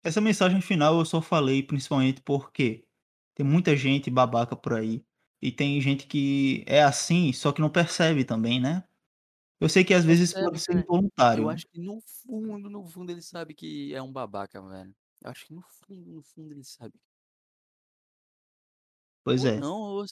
Essa 0.03 0.21
mensagem 0.21 0.61
final 0.61 0.99
eu 0.99 1.05
só 1.05 1.21
falei 1.21 1.63
principalmente 1.63 2.21
porque 2.23 2.87
tem 3.35 3.45
muita 3.47 3.77
gente 3.77 4.11
babaca 4.11 4.57
por 4.57 4.75
aí, 4.75 5.05
e 5.41 5.53
tem 5.53 5.81
gente 5.81 6.07
que 6.07 6.65
é 6.67 6.83
assim, 6.83 7.33
só 7.33 7.53
que 7.53 7.61
não 7.61 7.71
percebe 7.71 8.25
também, 8.25 8.61
né. 8.61 8.85
Eu 9.61 9.69
sei 9.69 9.85
que 9.85 9.95
às 9.95 10.05
vezes 10.05 10.33
pode 10.33 10.61
ser 10.61 10.73
cara. 10.73 10.79
Eu 10.79 10.85
involuntário. 10.85 11.49
acho 11.49 11.67
que 11.67 11.81
no 11.81 12.01
fundo, 12.01 12.71
no 12.71 12.87
fundo 12.87 13.11
ele 13.11 13.23
sabe 13.23 13.55
que 13.55 13.95
é 13.95 14.01
um 14.03 14.13
babaca, 14.13 14.63
velho. 14.63 14.95
Eu 15.23 15.31
acho 15.31 15.47
que 15.47 15.55
no 15.55 15.63
fundo, 15.63 16.11
no 16.11 16.23
fundo 16.23 16.53
ele 16.53 16.65
sabe. 16.65 16.95
Pois 19.25 19.45
Ou 19.45 19.51
é. 19.51 19.59
não, 19.59 19.77
ou 19.77 20.05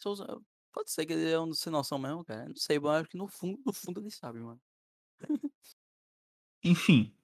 pode 0.72 0.90
ser 0.90 1.06
que 1.06 1.12
ele 1.14 1.30
é 1.30 1.40
um 1.40 1.54
sem 1.54 1.72
noção 1.72 1.98
mesmo, 1.98 2.24
cara, 2.24 2.46
não 2.46 2.56
sei, 2.56 2.78
mas 2.78 3.00
acho 3.00 3.08
que 3.08 3.16
no 3.16 3.26
fundo, 3.26 3.58
no 3.64 3.72
fundo 3.72 4.00
ele 4.00 4.10
sabe, 4.10 4.40
mano. 4.40 4.60
Enfim, 6.62 7.14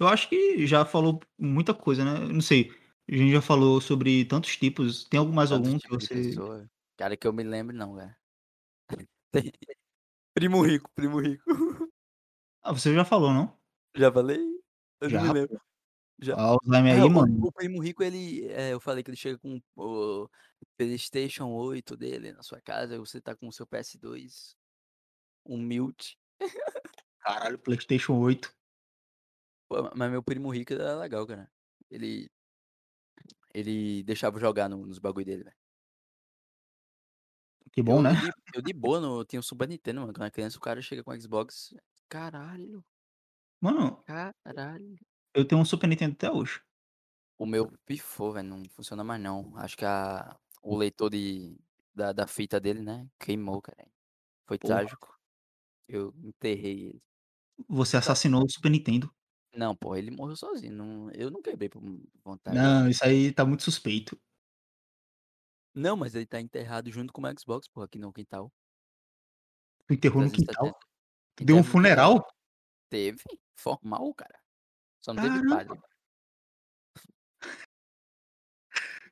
eu 0.00 0.08
acho 0.08 0.28
que 0.28 0.66
já 0.66 0.84
falou 0.84 1.20
muita 1.38 1.72
coisa, 1.72 2.04
né, 2.04 2.24
eu 2.24 2.32
não 2.32 2.40
sei, 2.40 2.72
a 3.08 3.16
gente 3.16 3.32
já 3.32 3.40
falou 3.40 3.80
sobre 3.80 4.24
tantos 4.24 4.56
tipos, 4.56 5.04
tem 5.04 5.20
algum 5.20 5.32
mais 5.32 5.52
algum 5.52 5.78
que 5.78 5.88
você 5.88 6.14
pessoa, 6.14 6.68
cara, 7.02 7.16
que 7.16 7.26
eu 7.26 7.32
me 7.32 7.42
lembre 7.42 7.76
não, 7.76 7.96
velho. 7.96 8.14
Tem 9.32 9.50
primo 10.32 10.62
rico, 10.62 10.88
primo 10.94 11.18
rico. 11.18 11.42
Ah, 12.62 12.72
você 12.72 12.94
já 12.94 13.04
falou, 13.04 13.32
não? 13.32 13.58
Já 13.96 14.12
falei? 14.12 14.38
Eu 15.00 15.10
não 15.10 15.20
me 15.20 15.26
Já, 15.26 15.32
lembro. 15.32 15.60
Já. 16.20 16.36
Alzheimer 16.36 16.94
É, 16.94 17.00
aí, 17.00 17.02
o 17.02 17.10
mano 17.10 17.44
o 17.44 17.50
primo 17.50 17.82
rico 17.82 18.04
ele, 18.04 18.46
eh, 18.46 18.72
eu 18.72 18.78
falei 18.78 19.02
que 19.02 19.10
ele 19.10 19.16
chega 19.16 19.36
com 19.36 19.60
o 19.74 20.28
PlayStation 20.76 21.48
8 21.48 21.96
dele 21.96 22.32
na 22.32 22.44
sua 22.44 22.60
casa 22.60 22.94
e 22.94 22.98
você 22.98 23.20
tá 23.20 23.34
com 23.34 23.48
o 23.48 23.52
seu 23.52 23.66
PS2 23.66 24.56
humilde. 25.44 26.16
Caralho, 27.18 27.58
PlayStation 27.58 28.16
8. 28.20 28.54
Pô, 29.68 29.90
mas 29.96 30.08
meu 30.08 30.22
primo 30.22 30.50
rico 30.50 30.72
era 30.72 30.96
legal, 30.96 31.26
cara. 31.26 31.50
Ele 31.90 32.30
ele 33.52 34.04
deixava 34.04 34.36
eu 34.36 34.40
jogar 34.40 34.68
no 34.68 34.86
nos 34.86 35.00
bagulho 35.00 35.26
dele, 35.26 35.42
velho. 35.42 35.61
Que 37.74 37.82
bom, 37.82 38.02
Eu 38.02 38.02
né. 38.02 38.10
eu 38.10 38.16
de 38.16 38.32
eu 38.54 38.62
de 38.62 38.72
boa 38.72 39.00
no 39.00 39.20
eu 39.20 39.24
tinha 39.24 39.40
o 39.40 39.42
Super 39.42 39.68
Nintendo, 39.68 40.00
mano, 40.00 40.12
quando 40.12 40.22
era 40.22 40.30
criança 40.30 40.58
o 40.58 40.60
cara 40.60 40.80
chega 40.82 41.02
com 41.04 41.10
o 41.12 41.20
Xbox, 41.20 41.74
caralho. 42.08 42.84
Mano 43.60 44.04
Caralho. 44.06 44.96
eu 45.34 45.46
tenho 45.46 45.60
um 45.60 45.64
Super 45.64 45.86
Nintendo 45.88 46.14
até 46.14 46.30
hoje. 46.30 46.62
O 47.38 47.46
meu 47.46 47.70
pifou, 47.86 48.32
velho, 48.32 48.48
não 48.48 48.62
funciona 48.70 49.02
mais 49.02 49.20
não. 49.20 49.56
Acho 49.56 49.76
que 49.76 49.84
a 49.84 50.36
o 50.62 50.76
leitor 50.76 51.10
de 51.10 51.56
da 51.94 52.12
da 52.12 52.26
fita 52.26 52.60
dele, 52.60 52.80
né, 52.82 53.08
queimou, 53.18 53.60
cara. 53.60 53.88
Foi 54.46 54.58
Porra. 54.60 54.82
trágico. 54.84 55.18
Eu 55.88 56.14
enterrei 56.24 56.88
ele. 56.88 57.02
Você 57.68 57.96
assassinou 57.96 58.44
o 58.44 58.48
Super 58.50 58.70
Nintendo. 58.70 59.12
Não, 59.54 59.76
pô, 59.76 59.94
ele 59.94 60.10
morreu 60.10 60.34
sozinho, 60.36 60.72
não 60.72 61.10
eu 61.10 61.30
não 61.30 61.42
quebrei 61.42 61.68
por 61.68 61.82
vontade. 62.24 62.66
Não, 62.66 62.88
isso 62.88 63.04
aí 63.04 63.32
tá 63.32 63.44
muito 63.44 63.62
suspeito. 63.62 64.20
Não, 65.74 65.96
mas 65.96 66.14
ele 66.14 66.26
tá 66.26 66.40
enterrado 66.40 66.90
junto 66.90 67.12
com 67.12 67.22
o 67.22 67.38
Xbox, 67.40 67.66
pô, 67.68 67.82
aqui 67.82 67.98
no 67.98 68.12
quintal. 68.12 68.52
Enterrou 69.90 70.22
no 70.22 70.30
quintal? 70.30 70.72
370. 70.72 70.78
Tu 71.36 71.44
deu 71.44 71.56
um 71.56 71.58
no 71.58 71.64
quintal. 71.64 71.72
funeral? 71.72 72.26
Teve, 72.90 73.22
formal, 73.54 74.14
cara. 74.14 74.38
Só 75.00 75.14
não 75.14 75.22
teve 75.22 75.36
Caramba. 75.36 75.56
padre. 75.56 75.82
Teve 77.40 77.62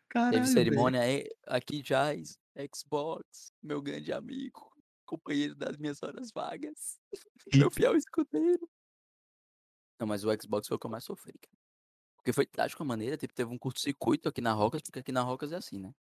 Caralho, 0.08 0.32
velho. 0.32 0.46
cerimônia, 0.46 1.00
eh, 1.08 1.28
aqui 1.46 1.82
jaz 1.84 2.38
Xbox, 2.74 3.52
meu 3.62 3.80
grande 3.80 4.12
amigo, 4.12 4.70
companheiro 5.06 5.54
das 5.54 5.76
minhas 5.76 6.02
horas 6.02 6.30
vagas, 6.32 7.00
meu 7.54 7.68
Eita. 7.68 7.74
fiel 7.74 7.96
escudeiro. 7.96 8.68
Não, 9.98 10.06
mas 10.06 10.24
o 10.24 10.28
Xbox 10.40 10.66
foi 10.66 10.76
o 10.76 10.80
que 10.80 10.86
eu 10.86 10.90
mais 10.90 11.04
sofri, 11.04 11.38
cara. 11.38 11.56
Porque 12.16 12.32
foi 12.32 12.44
trágico 12.44 12.82
a 12.82 12.86
maneira, 12.86 13.16
tipo, 13.16 13.32
teve 13.32 13.50
um 13.50 13.58
curto-circuito 13.58 14.28
aqui 14.28 14.40
na 14.40 14.52
Rocas, 14.52 14.82
porque 14.82 14.98
aqui 14.98 15.12
na 15.12 15.22
Rocas 15.22 15.52
é 15.52 15.56
assim, 15.56 15.78
né. 15.78 15.94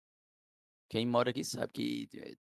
Quem 0.89 1.05
mora 1.05 1.31
aqui 1.31 1.43
sabe 1.43 1.71
que, 1.73 2.09
eh, 2.15 2.35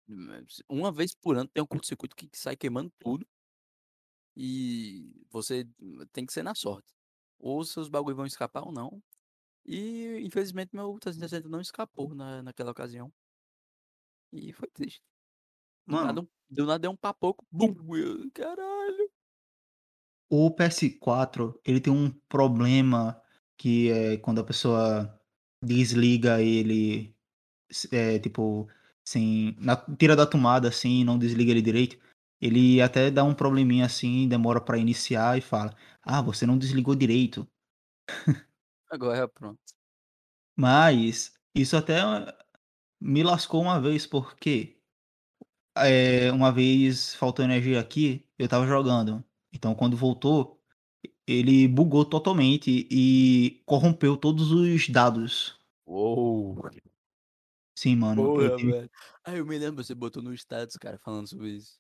uma 0.69 0.93
vez 0.93 1.15
por 1.15 1.37
ano 1.37 1.49
tem 1.49 1.63
um 1.63 1.67
curto-circuito 1.67 2.15
que 2.17 2.29
sai 2.35 2.57
queimando 2.57 2.93
tudo. 2.99 3.27
E 4.37 5.25
você 5.31 5.65
tem 6.13 6.27
que 6.27 6.33
ser 6.33 6.43
na 6.43 6.55
sorte. 6.55 6.93
Ou 7.39 7.65
seus 7.65 7.89
bagulho 7.89 8.17
vão 8.17 8.27
escapar 8.27 8.63
ou 8.65 8.73
não. 8.73 9.03
E 9.67 10.21
infelizmente 10.23 10.71
meu 10.75 10.99
360 11.01 11.49
não 11.49 11.61
escapou 11.61 12.15
na 12.15 12.43
naquela 12.43 12.73
ocasião. 12.73 13.13
E 14.33 14.53
foi 14.53 14.69
triste. 14.71 15.03
Do 15.89 15.99
nada 16.01 16.13
Mano 16.13 16.29
do 16.51 16.67
nada 16.67 16.81
deu 16.81 16.93
um 16.93 16.97
papoco, 16.97 17.47
bum, 17.53 17.75
"Caralho". 18.35 19.11
O 20.31 20.51
PS4, 20.51 21.61
ele 21.65 21.81
tem 21.81 21.93
um 21.93 22.11
problema 22.29 23.21
que 23.57 23.91
é 23.91 24.17
quando 24.19 24.41
a 24.41 24.45
pessoa 24.45 25.21
desliga 25.63 26.41
ele, 26.43 27.15
eh, 27.93 28.19
tipo, 28.19 28.69
sem 29.05 29.57
na 29.59 29.77
tira 29.77 30.17
da 30.17 30.27
tomada, 30.27 30.69
assim, 30.69 31.01
e 31.01 31.05
não 31.05 31.19
desliga 31.19 31.51
ele 31.53 31.63
direito, 31.63 31.99
ele 32.41 32.81
até 32.83 33.11
dá 33.11 33.25
um 33.25 33.35
probleminha, 33.35 33.87
assim, 33.87 34.29
demora 34.29 34.61
pra 34.61 34.79
iniciar 34.79 35.39
e 35.39 35.41
fala: 35.41 35.75
"Ah, 36.03 36.23
você 36.23 36.47
não 36.47 36.59
desligou 36.59 36.95
direito". 36.95 37.47
Agora 38.91 39.29
pronto. 39.29 39.59
Mas, 40.57 41.35
isso 41.55 41.77
até 41.77 41.97
me 43.01 43.23
lascou 43.25 43.63
uma 43.63 43.81
vez, 43.81 44.07
porque, 44.07 44.77
eh, 45.77 46.33
uma 46.33 46.53
vez 46.53 47.15
faltou 47.17 47.45
energia 47.45 47.81
aqui, 47.81 48.27
eu 48.39 48.47
estava 48.47 48.67
jogando, 48.67 49.25
então 49.53 49.75
quando 49.75 49.97
voltou, 49.97 50.61
ele 51.27 51.69
bugou 51.69 52.05
totalmente 52.05 52.87
e 52.91 53.63
corrompeu 53.67 54.17
todos 54.17 54.53
os 54.53 54.89
dados. 54.89 55.59
Uou. 55.87 56.65
Sim, 57.77 57.97
mano, 57.97 58.33
eu 58.37 58.51
Porra, 58.51 58.57
tive 58.57 58.75
velho. 58.75 58.89
Ah, 59.25 59.35
eu 59.37 59.45
me 59.45 59.59
lembro, 59.59 59.83
você 59.83 59.93
botou 59.95 60.23
no 60.23 60.33
status, 60.35 60.77
cara, 60.77 60.97
falando 60.99 61.29
sobre 61.29 61.51
isso. 61.57 61.77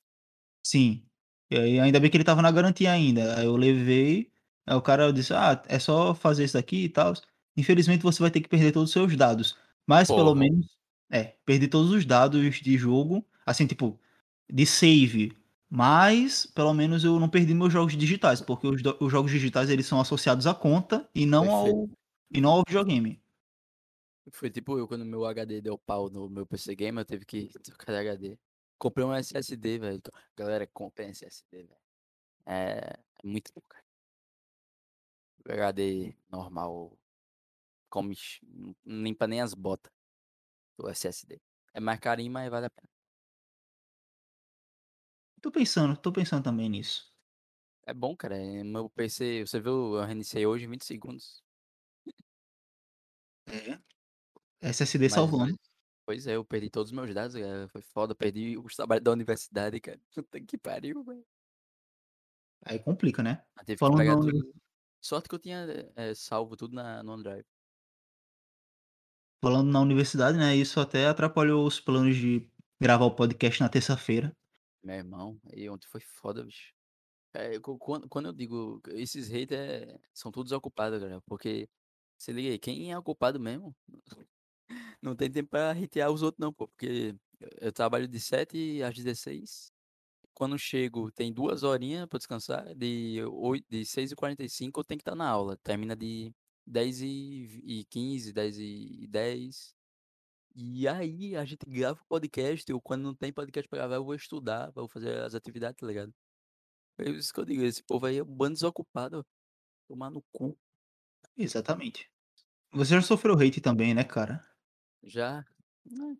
Sim. 0.66 1.04
E 1.50 1.56
aí 1.58 1.78
ainda 1.78 2.00
bem 2.00 2.10
que 2.10 2.16
ele 2.16 2.22
estava 2.22 2.40
na 2.40 2.50
garantia 2.50 2.90
ainda, 2.90 3.38
aí 3.38 3.44
eu 3.44 3.54
levei, 3.56 4.32
aí 4.66 4.74
o 4.74 4.80
cara 4.82 5.12
disse: 5.12 5.32
"Ah, 5.34 5.62
é 5.68 5.78
só 5.78 6.14
fazer 6.14 6.44
isso 6.44 6.56
aqui 6.56 6.84
e 6.84 6.88
tals, 6.88 7.22
infelizmente 7.56 8.02
você 8.02 8.20
vai 8.22 8.30
ter 8.30 8.40
que 8.40 8.48
perder 8.48 8.72
todos 8.72 8.88
os 8.88 8.92
seus 8.94 9.14
dados, 9.14 9.56
mas 9.86 10.10
pelo 10.10 10.34
Porra. 10.34 10.34
menos" 10.34 10.66
é, 11.12 11.36
perdi 11.44 11.68
todos 11.68 11.90
os 11.90 12.04
dados 12.06 12.56
de 12.60 12.78
jogo, 12.78 13.24
assim, 13.44 13.66
tipo, 13.66 14.00
de 14.50 14.64
save, 14.66 15.32
mas 15.70 16.46
pelo 16.46 16.72
menos 16.72 17.04
eu 17.04 17.20
não 17.20 17.28
perdi 17.28 17.52
meus 17.54 17.72
jogos 17.72 17.94
digitais, 17.96 18.40
porque 18.40 18.66
os 18.66 18.82
do 18.82 18.96
os 19.00 19.12
jogos 19.12 19.30
digitais 19.30 19.68
eles 19.70 19.86
são 19.86 20.00
associados 20.00 20.46
à 20.46 20.54
conta 20.54 21.08
e 21.14 21.26
não 21.26 21.50
Perfeito. 21.50 21.54
ao 21.54 21.88
e 22.32 22.40
não 22.40 22.50
ao 22.52 22.62
videogame. 22.66 23.23
Foi 24.32 24.50
tipo 24.50 24.78
eu, 24.78 24.88
quando 24.88 25.04
meu 25.04 25.24
HD 25.26 25.60
deu 25.60 25.78
pau 25.78 26.08
no 26.10 26.28
meu 26.28 26.46
PC 26.46 26.74
gamer, 26.74 27.02
eu 27.02 27.06
tive 27.06 27.24
que 27.26 27.48
trocar 27.62 27.92
de 27.92 27.98
HD. 27.98 28.38
Comprei 28.78 29.04
um 29.06 29.14
SSD, 29.14 29.78
velho. 29.78 30.02
Galera, 30.36 30.66
comprem 30.72 31.10
SSD, 31.10 31.64
velho. 31.64 31.80
É 32.46 32.98
muito 33.24 33.52
bom, 33.54 33.62
cara. 33.68 33.84
O 35.46 35.52
HD 35.52 36.16
normal 36.30 36.98
come 37.90 38.16
limpa 38.86 39.26
nem 39.26 39.40
as 39.40 39.54
bota, 39.54 39.90
o 40.78 40.88
SSD. 40.88 41.40
É 41.74 41.80
mais 41.80 42.00
carinho, 42.00 42.32
mas 42.32 42.50
vale 42.50 42.66
a 42.66 42.70
pena. 42.70 42.90
Tô 45.40 45.50
pensando, 45.52 45.96
tô 45.96 46.10
pensando 46.12 46.42
também 46.42 46.68
nisso. 46.68 47.12
É 47.86 47.92
bom, 47.94 48.16
cara, 48.16 48.36
eh, 48.36 48.64
meu 48.64 48.88
PC 48.90 49.46
você 49.46 49.60
viu, 49.60 49.96
eu 49.96 50.04
reiniciei 50.04 50.46
hoje 50.46 50.64
em 50.64 50.70
20 50.70 50.84
segundos. 50.84 51.42
É. 53.46 53.78
SSD 54.68 55.04
Mas 55.04 55.12
salvando. 55.12 55.56
pois 56.06 56.26
é, 56.26 56.36
eu 56.36 56.44
perdi 56.44 56.70
todos 56.70 56.90
os 56.90 56.96
meus 56.96 57.12
dados, 57.14 57.36
eh, 57.36 57.68
foi 57.68 57.82
foda, 57.82 58.14
perdi 58.14 58.56
os 58.58 58.74
trabalhos 58.74 59.04
da 59.04 59.12
universidade, 59.12 59.80
cara. 59.80 60.00
Puta 60.14 60.40
que 60.40 60.58
pariu, 60.58 61.02
velho. 61.04 61.24
Aí 62.64 62.78
complica, 62.78 63.22
né. 63.22 63.42
Tive 63.66 63.74
que 63.74 63.78
Falando 63.78 64.20
tudo 64.20 64.54
sorte 65.00 65.28
que 65.28 65.34
eu 65.34 65.38
tinha, 65.38 65.66
eh, 65.96 66.14
salvo 66.14 66.56
tudo 66.56 66.74
na 66.74 67.02
no 67.02 67.12
OneDrive. 67.12 67.44
Falando 69.42 69.70
na 69.70 69.80
universidade, 69.80 70.38
né, 70.38 70.56
isso 70.56 70.80
até 70.80 71.06
atrapalhou 71.06 71.66
os 71.66 71.78
planos 71.78 72.16
de 72.16 72.50
gravar 72.80 73.04
o 73.04 73.14
podcast 73.14 73.60
na 73.60 73.68
terça-feira. 73.68 74.34
Meu 74.82 74.96
irmão, 74.96 75.38
e 75.52 75.68
ontem 75.68 75.86
foi 75.88 76.00
foda, 76.00 76.42
bicho. 76.44 76.72
Quan 77.62 77.78
quando 77.78 78.08
quando 78.08 78.26
eu 78.26 78.32
digo 78.32 78.80
esses 78.90 79.28
hater, 79.28 79.58
eh, 79.58 79.98
são 80.14 80.30
todos 80.32 80.52
ocupados, 80.52 81.00
galera, 81.00 81.20
porque 81.26 81.68
Se 82.18 82.32
liga 82.32 82.50
aí, 82.50 82.58
quem 82.58 82.92
é 82.92 82.98
o 82.98 83.02
culpado 83.02 83.40
mesmo? 83.40 83.74
Não 85.02 85.14
tem 85.16 85.30
tempo 85.30 85.50
pra 85.50 85.72
hatear 85.72 86.10
os 86.10 86.22
outros 86.22 86.40
não, 86.40 86.52
pô, 86.52 86.68
porque 86.68 87.14
eu 87.40 87.48
eu 87.60 87.72
trabalho 87.72 88.08
de 88.08 88.18
7 88.20 88.82
às 88.82 88.94
16. 88.94 89.70
Quando 90.34 90.58
chego, 90.58 91.12
tem 91.12 91.32
2 91.32 91.62
horinhas 91.64 92.06
pra 92.08 92.18
descansar, 92.18 92.74
de 92.74 93.22
oito 93.26 93.66
de 93.70 93.84
6h45 93.86 94.80
eu 94.80 94.84
tenho 94.84 94.98
que 94.98 95.02
estar 95.02 95.14
na 95.16 95.28
aula, 95.28 95.56
termina 95.64 95.96
de 95.96 96.32
10h15, 96.66 98.32
10h10. 98.32 99.74
E 100.56 100.88
aí 100.88 101.36
a 101.36 101.44
gente 101.44 101.66
grava 101.66 102.00
o 102.02 102.06
podcast, 102.08 102.72
ou 102.72 102.80
quando 102.82 103.02
não 103.04 103.14
tem 103.14 103.32
podcast 103.32 103.68
pra 103.68 103.78
gravar 103.80 103.96
eu 103.96 104.04
vou 104.04 104.14
estudar, 104.14 104.72
vou 104.72 104.88
fazer 104.88 105.20
as 105.22 105.34
atividades, 105.34 105.76
tá 105.80 105.86
ligado? 105.86 106.12
É 106.98 107.10
isso 107.10 107.32
que 107.32 107.40
eu 107.40 107.44
digo, 107.46 107.62
esse 107.64 107.82
povo 107.84 108.06
aí 108.06 108.18
é 108.18 108.22
um 108.22 108.26
bando 108.26 108.54
desocupado, 108.54 109.26
tomar 109.88 110.10
no 110.10 110.22
cu. 110.32 110.56
Exatamente. 111.36 112.08
Você 112.72 112.94
já 112.94 113.02
sofreu 113.02 113.34
hate 113.38 113.60
também, 113.60 113.94
né, 113.94 114.04
cara? 114.04 114.44
Já. 115.06 115.44
Né. 115.84 116.16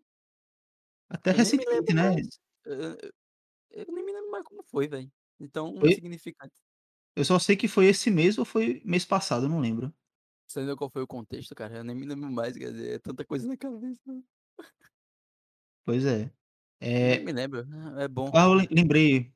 Até 1.09 1.31
Eu 1.31 1.35
recentemente, 1.35 1.93
né? 1.93 2.09
mais, 2.09 2.39
eu 2.65 2.97
eu 3.71 3.85
nem 3.93 4.05
me 4.05 4.13
lembro 4.13 4.31
mais 4.31 4.43
como 4.45 4.63
foi, 4.63 4.87
velho, 4.87 5.11
de 5.39 5.49
tão 5.49 5.77
Foi 5.77 5.89
insignificante. 5.89 6.53
Eu 7.15 7.25
só 7.25 7.37
sei 7.39 7.55
que 7.55 7.67
foi 7.67 7.87
esse 7.87 8.09
mês 8.09 8.37
ou 8.37 8.45
foi 8.45 8.81
mês 8.85 9.05
passado, 9.05 9.45
eu 9.45 9.49
não 9.49 9.59
lembro. 9.59 9.93
Você 10.47 10.59
lembra 10.59 10.75
qual 10.75 10.89
foi 10.89 11.01
o 11.01 11.07
contexto, 11.07 11.55
cara? 11.55 11.77
Eu 11.77 11.83
nem 11.83 11.95
me 11.95 12.05
lembro 12.05 12.31
mais, 12.31 12.55
quer 12.55 12.71
dizer, 12.71 12.95
é 12.95 12.99
tanta 12.99 13.25
coisa 13.25 13.47
na 13.47 13.57
cabeça. 13.57 14.01
Pois 15.85 16.05
é. 16.05 16.31
Eu 16.81 16.89
nem 16.89 17.25
me 17.25 17.31
lembro, 17.31 17.65
ah, 17.71 18.03
é 18.03 18.07
bom. 18.07 18.31
Ah, 18.33 18.45
eu 18.45 18.53
lem 18.53 18.67
lembrei. 18.71 19.33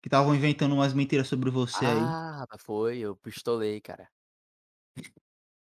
Que 0.00 0.08
estavam 0.08 0.34
inventando 0.34 0.74
umas 0.74 0.94
mentiras 0.94 1.26
sobre 1.26 1.50
você 1.50 1.84
aí. 1.84 2.00
Ah, 2.00 2.46
foi, 2.58 2.98
eu 2.98 3.16
pistolei, 3.16 3.80
cara. 3.80 4.08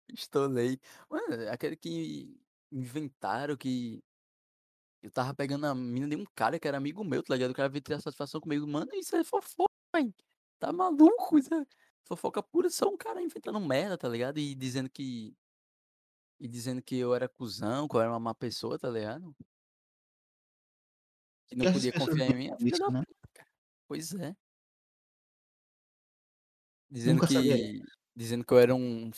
Pistolei. 0.07 0.79
Mano, 1.11 1.51
aquele 1.51 1.77
que 1.77 2.42
inventaram 2.73 3.57
que 3.57 4.03
eu 5.03 5.09
estava 5.09 5.35
pegando 5.35 5.67
a 5.67 5.75
mina 5.75 6.09
de 6.09 6.17
um 6.17 6.25
cara 6.35 6.59
que 6.59 6.67
era 6.67 6.79
amigo 6.79 7.05
meu, 7.05 7.23
tá 7.23 7.35
ligado? 7.35 7.51
O 7.51 7.55
cara 7.55 7.69
veio 7.69 7.83
tirar 7.83 8.01
satisfação 8.01 8.41
comigo. 8.41 8.67
Mano, 8.67 8.91
isso 8.95 9.15
é 9.17 9.25
fofoca, 9.25 9.73
velho. 9.95 10.15
Tá 10.59 10.73
maluco? 10.73 11.39
Isso 11.39 11.53
é 11.55 11.65
fofoca 12.05 12.43
pura, 12.43 12.71
só 12.71 12.89
um 12.89 12.97
cara 12.97 13.21
inventando 13.21 13.61
merda, 13.61 13.99
tá 13.99 14.09
ligado? 14.09 14.39
E 14.39 14.55
dizendo 14.55 14.89
que 14.89 15.37
e 16.39 16.49
dizendo 16.49 16.83
que 16.83 16.97
eu 16.97 17.15
era 17.15 17.29
cuzão, 17.29 17.87
que 17.87 17.95
eu 17.95 18.01
era 18.01 18.11
uma 18.11 18.19
má 18.19 18.35
pessoa, 18.35 18.79
tá 18.79 18.91
ligado? 18.91 19.35
Que 21.47 21.57
não 21.57 21.67
essas 21.67 21.77
podia 21.77 21.93
confiar 21.93 22.31
em 22.31 22.35
mim, 22.35 22.51
é 22.51 22.57
isso, 22.61 22.91
né? 22.91 23.03
Pois 23.87 24.13
é. 24.15 24.35
Dizendo 26.91 27.15
Nunca 27.15 27.27
sabia 27.29 27.57
que 27.57 27.83
essa. 27.83 28.02
Dizendo 28.17 28.45
que 28.45 28.53
eu 28.55 28.59
era 28.59 28.75
um 28.75 29.11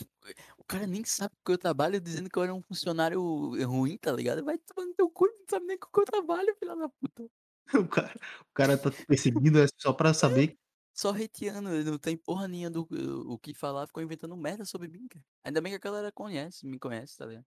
o 0.59 0.65
cara 0.67 0.87
nem 0.87 1.05
sabe 1.05 1.35
com 1.37 1.43
que 1.47 1.53
eu 1.53 1.59
trabalho, 1.59 2.01
dizendo 2.01 2.31
que 2.31 2.39
eu 2.39 2.43
era 2.45 2.55
um 2.55 2.63
funcionário 2.63 3.21
ruim, 3.67 3.99
tá 3.99 4.13
ligado? 4.13 4.45
Vai 4.45 4.59
tomar 4.59 4.87
no 4.89 4.95
teu 4.95 5.11
cu, 5.11 5.27
não 5.27 5.45
sabe 5.51 5.67
nem 5.67 5.79
com 5.79 5.91
que 5.91 6.01
eu 6.01 6.05
trabalho, 6.05 6.57
filha 6.59 6.77
da 6.77 6.89
puta. 6.89 7.29
O 7.85 7.89
cara 7.89 8.15
o 8.51 8.53
cara 8.55 8.79
tá 8.79 8.91
perseguindo, 9.09 9.59
é 9.61 9.67
só 9.81 9.93
pra 9.93 10.15
É, 10.27 10.39
saber 10.39 10.59
só 10.95 11.11
hateando, 11.11 11.71
ele 11.75 11.91
não 11.91 11.99
tem 11.99 12.17
porra 12.17 12.49
nenhuma 12.49 12.71
do 12.71 12.87
o 13.33 13.39
que 13.39 13.55
falar, 13.55 13.87
ficou 13.87 14.03
inventando 14.03 14.37
merda 14.37 14.65
sobre 14.65 14.89
mim, 14.89 15.07
cara. 15.09 15.25
Ainda 15.45 15.61
bem 15.61 15.73
que 15.73 15.77
a 15.77 15.91
galera 15.91 16.13
conhece, 16.13 16.67
me 16.67 16.79
conhece, 16.79 17.17
tá 17.17 17.27
ligado? 17.27 17.47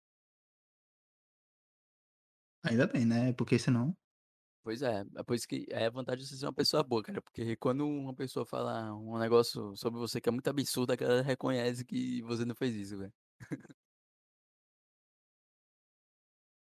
Ainda 2.62 2.86
bem, 2.86 3.06
né, 3.06 3.32
porque 3.32 3.58
senão 3.58 3.96
Pois 4.66 4.82
é, 4.82 5.04
é 5.16 5.22
por 5.22 5.36
isso 5.36 5.46
que 5.46 5.64
é 5.70 5.86
a 5.86 5.90
vantagem 5.90 6.24
de 6.24 6.28
você 6.28 6.38
ser 6.38 6.46
uma 6.46 6.52
pessoa 6.52 6.82
boa, 6.82 7.00
cara, 7.00 7.22
porque 7.22 7.54
quando 7.54 7.86
uma 7.86 8.12
pessoa 8.12 8.44
fala 8.44 8.92
um 8.96 9.16
negócio 9.16 9.76
sobre 9.76 10.00
você 10.00 10.20
que 10.20 10.28
é 10.28 10.32
muito 10.32 10.48
absurdo, 10.48 10.92
a 10.92 10.96
galera 10.96 11.22
reconhece 11.22 11.84
que 11.84 12.20
você 12.22 12.44
não 12.44 12.52
fez 12.52 12.74
isso, 12.74 12.98
velho. 12.98 13.12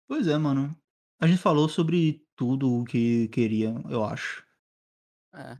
Pois 0.07 0.27
é, 0.27 0.35
mano. 0.35 0.75
A 1.19 1.27
gente 1.27 1.37
falou 1.37 1.69
sobre 1.69 2.25
tudo 2.35 2.81
o 2.81 2.83
que 2.83 3.27
queria, 3.27 3.75
eu 3.87 4.03
acho. 4.03 4.43
É. 5.35 5.55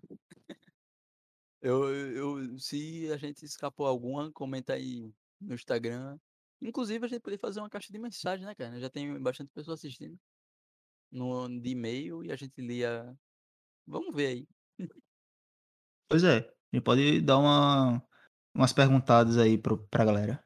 Eu 1.62 1.94
eu 1.94 2.58
se 2.58 3.08
a 3.12 3.18
gente 3.18 3.46
escapou 3.46 3.86
alguma, 3.86 4.32
comenta 4.32 4.74
aí 4.74 5.14
no 5.40 5.54
Instagram. 5.54 6.18
Inclusive 6.60 7.06
a 7.06 7.08
gente 7.08 7.22
podia 7.22 7.38
fazer 7.38 7.60
uma 7.60 7.70
caixa 7.70 7.94
de 7.94 8.00
mensagem, 8.00 8.48
né, 8.48 8.56
cara? 8.56 8.80
Já 8.80 8.90
tem 8.90 9.22
bastante 9.22 9.52
pessoa 9.54 9.76
assistindo. 9.76 10.20
No 11.12 11.48
de 11.48 11.72
e-mail 11.72 12.24
e 12.24 12.32
a 12.32 12.36
gente 12.36 12.62
lia 12.62 13.16
vamos 13.86 14.16
ver 14.16 14.28
aí. 14.28 14.48
Pois 16.08 16.24
é, 16.24 16.38
a 16.40 16.76
gente 16.76 16.84
pode 16.84 17.22
dar 17.22 17.38
uma 17.38 18.04
umas 18.54 18.74
perguntadas 18.74 19.38
aí 19.38 19.58
para 19.58 19.74
o 19.74 19.78
pra 19.88 20.06
galera. 20.06 20.44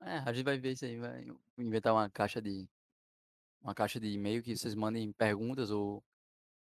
É, 0.00 0.18
a 0.18 0.32
gente 0.32 0.44
vai 0.44 0.58
ver 0.58 0.72
isso 0.72 0.84
aí, 0.84 0.98
vai 0.98 1.24
inventar 1.58 1.92
uma 1.92 2.10
caixa 2.10 2.40
de 2.40 2.68
uma 3.60 3.74
caixa 3.74 4.00
de 4.00 4.08
e-mail 4.08 4.42
que 4.42 4.56
vocês 4.56 4.74
mandem 4.74 5.12
perguntas 5.12 5.70
ou 5.70 6.02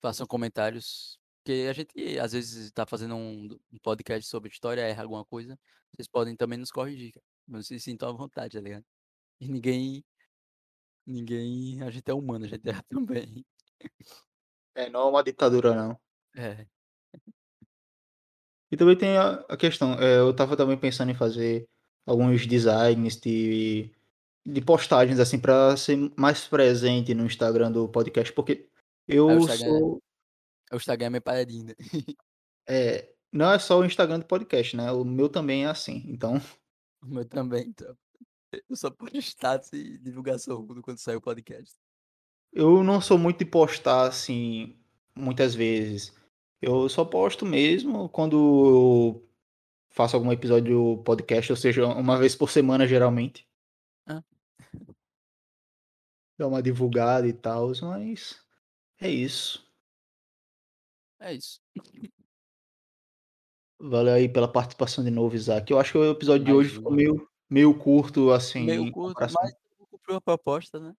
façam 0.03 0.27
comentários, 0.27 1.19
porque 1.39 1.67
a 1.69 1.73
gente 1.73 2.19
às 2.19 2.33
vezes 2.33 2.71
tá 2.73 2.87
fazendo 2.87 3.15
um 3.17 3.47
um 3.73 3.79
podcast 3.83 4.29
sobre 4.29 4.51
história, 4.51 4.83
erra 4.83 5.03
alguma 5.03 5.25
coisa, 5.25 5.59
vocês 5.95 6.09
podem 6.09 6.37
também 6.37 6.59
nos 6.59 6.71
corrigir, 6.71 7.13
cara. 7.13 7.27
Não 7.47 7.63
se 7.63 7.79
sintam 7.81 8.09
à 8.11 8.13
vontade, 8.13 8.57
tá 8.57 8.61
ligado? 8.61 8.85
E 9.41 9.49
ninguém 9.49 10.05
ninguém 11.09 11.83
a 11.83 11.91
gente 11.91 12.09
é 12.11 12.15
humano, 12.15 12.45
a 12.45 12.49
gente 12.49 12.69
erra 12.69 12.85
também. 12.91 13.45
É, 14.75 14.89
não 14.91 15.01
é 15.01 15.05
uma 15.11 15.23
ditadura 15.23 15.75
não. 15.75 16.01
É. 16.37 16.67
E 18.71 18.77
também 18.77 18.97
tem 18.97 19.17
a 19.17 19.35
a 19.49 19.57
questão, 19.57 19.95
eh, 19.95 20.19
eu 20.19 20.31
estava 20.31 20.57
também 20.57 20.79
pensando 20.79 21.11
em 21.11 21.15
fazer 21.15 21.69
alguns 22.07 22.47
designs 22.47 23.17
de 23.17 23.91
de 24.47 24.63
postagens, 24.63 25.21
assim, 25.21 25.39
pra 25.41 25.77
ser 25.77 25.97
mais 26.19 26.49
presente 26.49 27.15
no 27.15 27.27
Instagram 27.27 27.71
do 27.73 27.89
podcast, 27.89 28.33
porque 28.33 28.69
o 29.27 29.31
eu 29.31 29.31
Instagram 29.33 29.79
sou 29.79 30.03
o 30.73 30.77
Instagram 30.77 31.07
é 31.07 31.11
meio 31.11 31.23
paredinho, 31.23 31.67
né. 31.67 31.75
É, 32.69 33.15
não 33.33 33.53
é 33.53 33.59
só 33.59 33.81
o 33.81 33.85
Instagram 33.85 34.21
do 34.21 34.27
podcast, 34.27 34.77
né, 34.77 34.93
o 34.93 35.05
meu 35.05 35.29
também 35.29 35.65
é 35.65 35.69
assim, 35.69 36.03
então 36.07 36.41
O 37.03 37.07
meu 37.07 37.25
também, 37.25 37.69
então. 37.69 37.97
Eu 38.53 38.77
só 38.77 38.91
posto 38.91 39.17
status 39.19 39.73
e 39.73 39.99
divulgação 39.99 40.67
quando 40.83 40.99
sair 40.99 41.17
o 41.17 41.21
podcast. 41.21 41.75
Eu 42.53 42.83
não 42.83 43.01
sou 43.01 43.19
muito 43.19 43.39
de 43.39 43.45
postar, 43.45 44.07
assim, 44.07 44.79
muitas 45.15 45.55
vezes. 45.55 46.15
Eu 46.61 46.89
só 46.89 47.05
posto 47.05 47.45
mesmo 47.45 48.09
quando 48.09 48.37
eu 48.37 49.29
faço 49.91 50.17
algum 50.17 50.33
episódio 50.33 51.03
podcast, 51.05 51.53
ou 51.53 51.57
seja, 51.57 51.87
uma 51.87 52.19
vez 52.19 52.35
por 52.35 52.51
semana, 52.51 52.87
geralmente. 52.87 53.47
Hã. 54.07 54.25
Dar 56.39 56.49
uma 56.49 56.63
divulgada 56.63 57.27
e 57.27 57.33
tals, 57.33 57.81
mas 57.81 58.41
é 59.01 59.11
isso. 59.11 59.67
É 61.21 61.35
isso. 61.35 61.61
Valeu 63.81 64.15
aí 64.15 64.29
pela 64.29 64.51
participação 64.51 65.05
de 65.05 65.11
novo, 65.11 65.37
Isaac. 65.37 65.71
Eu 65.71 65.79
acho 65.79 65.93
que 65.93 65.99
o 65.99 66.11
episódio 66.11 66.45
de 66.45 66.53
hoje 66.53 66.71
ficou 66.71 66.93
meio 66.93 67.28
meio 67.49 67.77
curto, 67.79 68.31
assim, 68.31 68.65
Meio 68.65 68.91
curto, 68.93 69.21
mas 69.21 69.55
cumpriu 69.91 70.17
a 70.17 70.21
proposta, 70.21 70.79
né. 70.81 70.95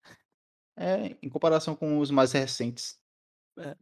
É, 0.75 1.17
em 1.21 1.29
comparação 1.29 1.75
com 1.75 1.99
os 1.99 2.09
mais 2.09 2.31
recentes. 2.31 2.99
É. 3.57 3.75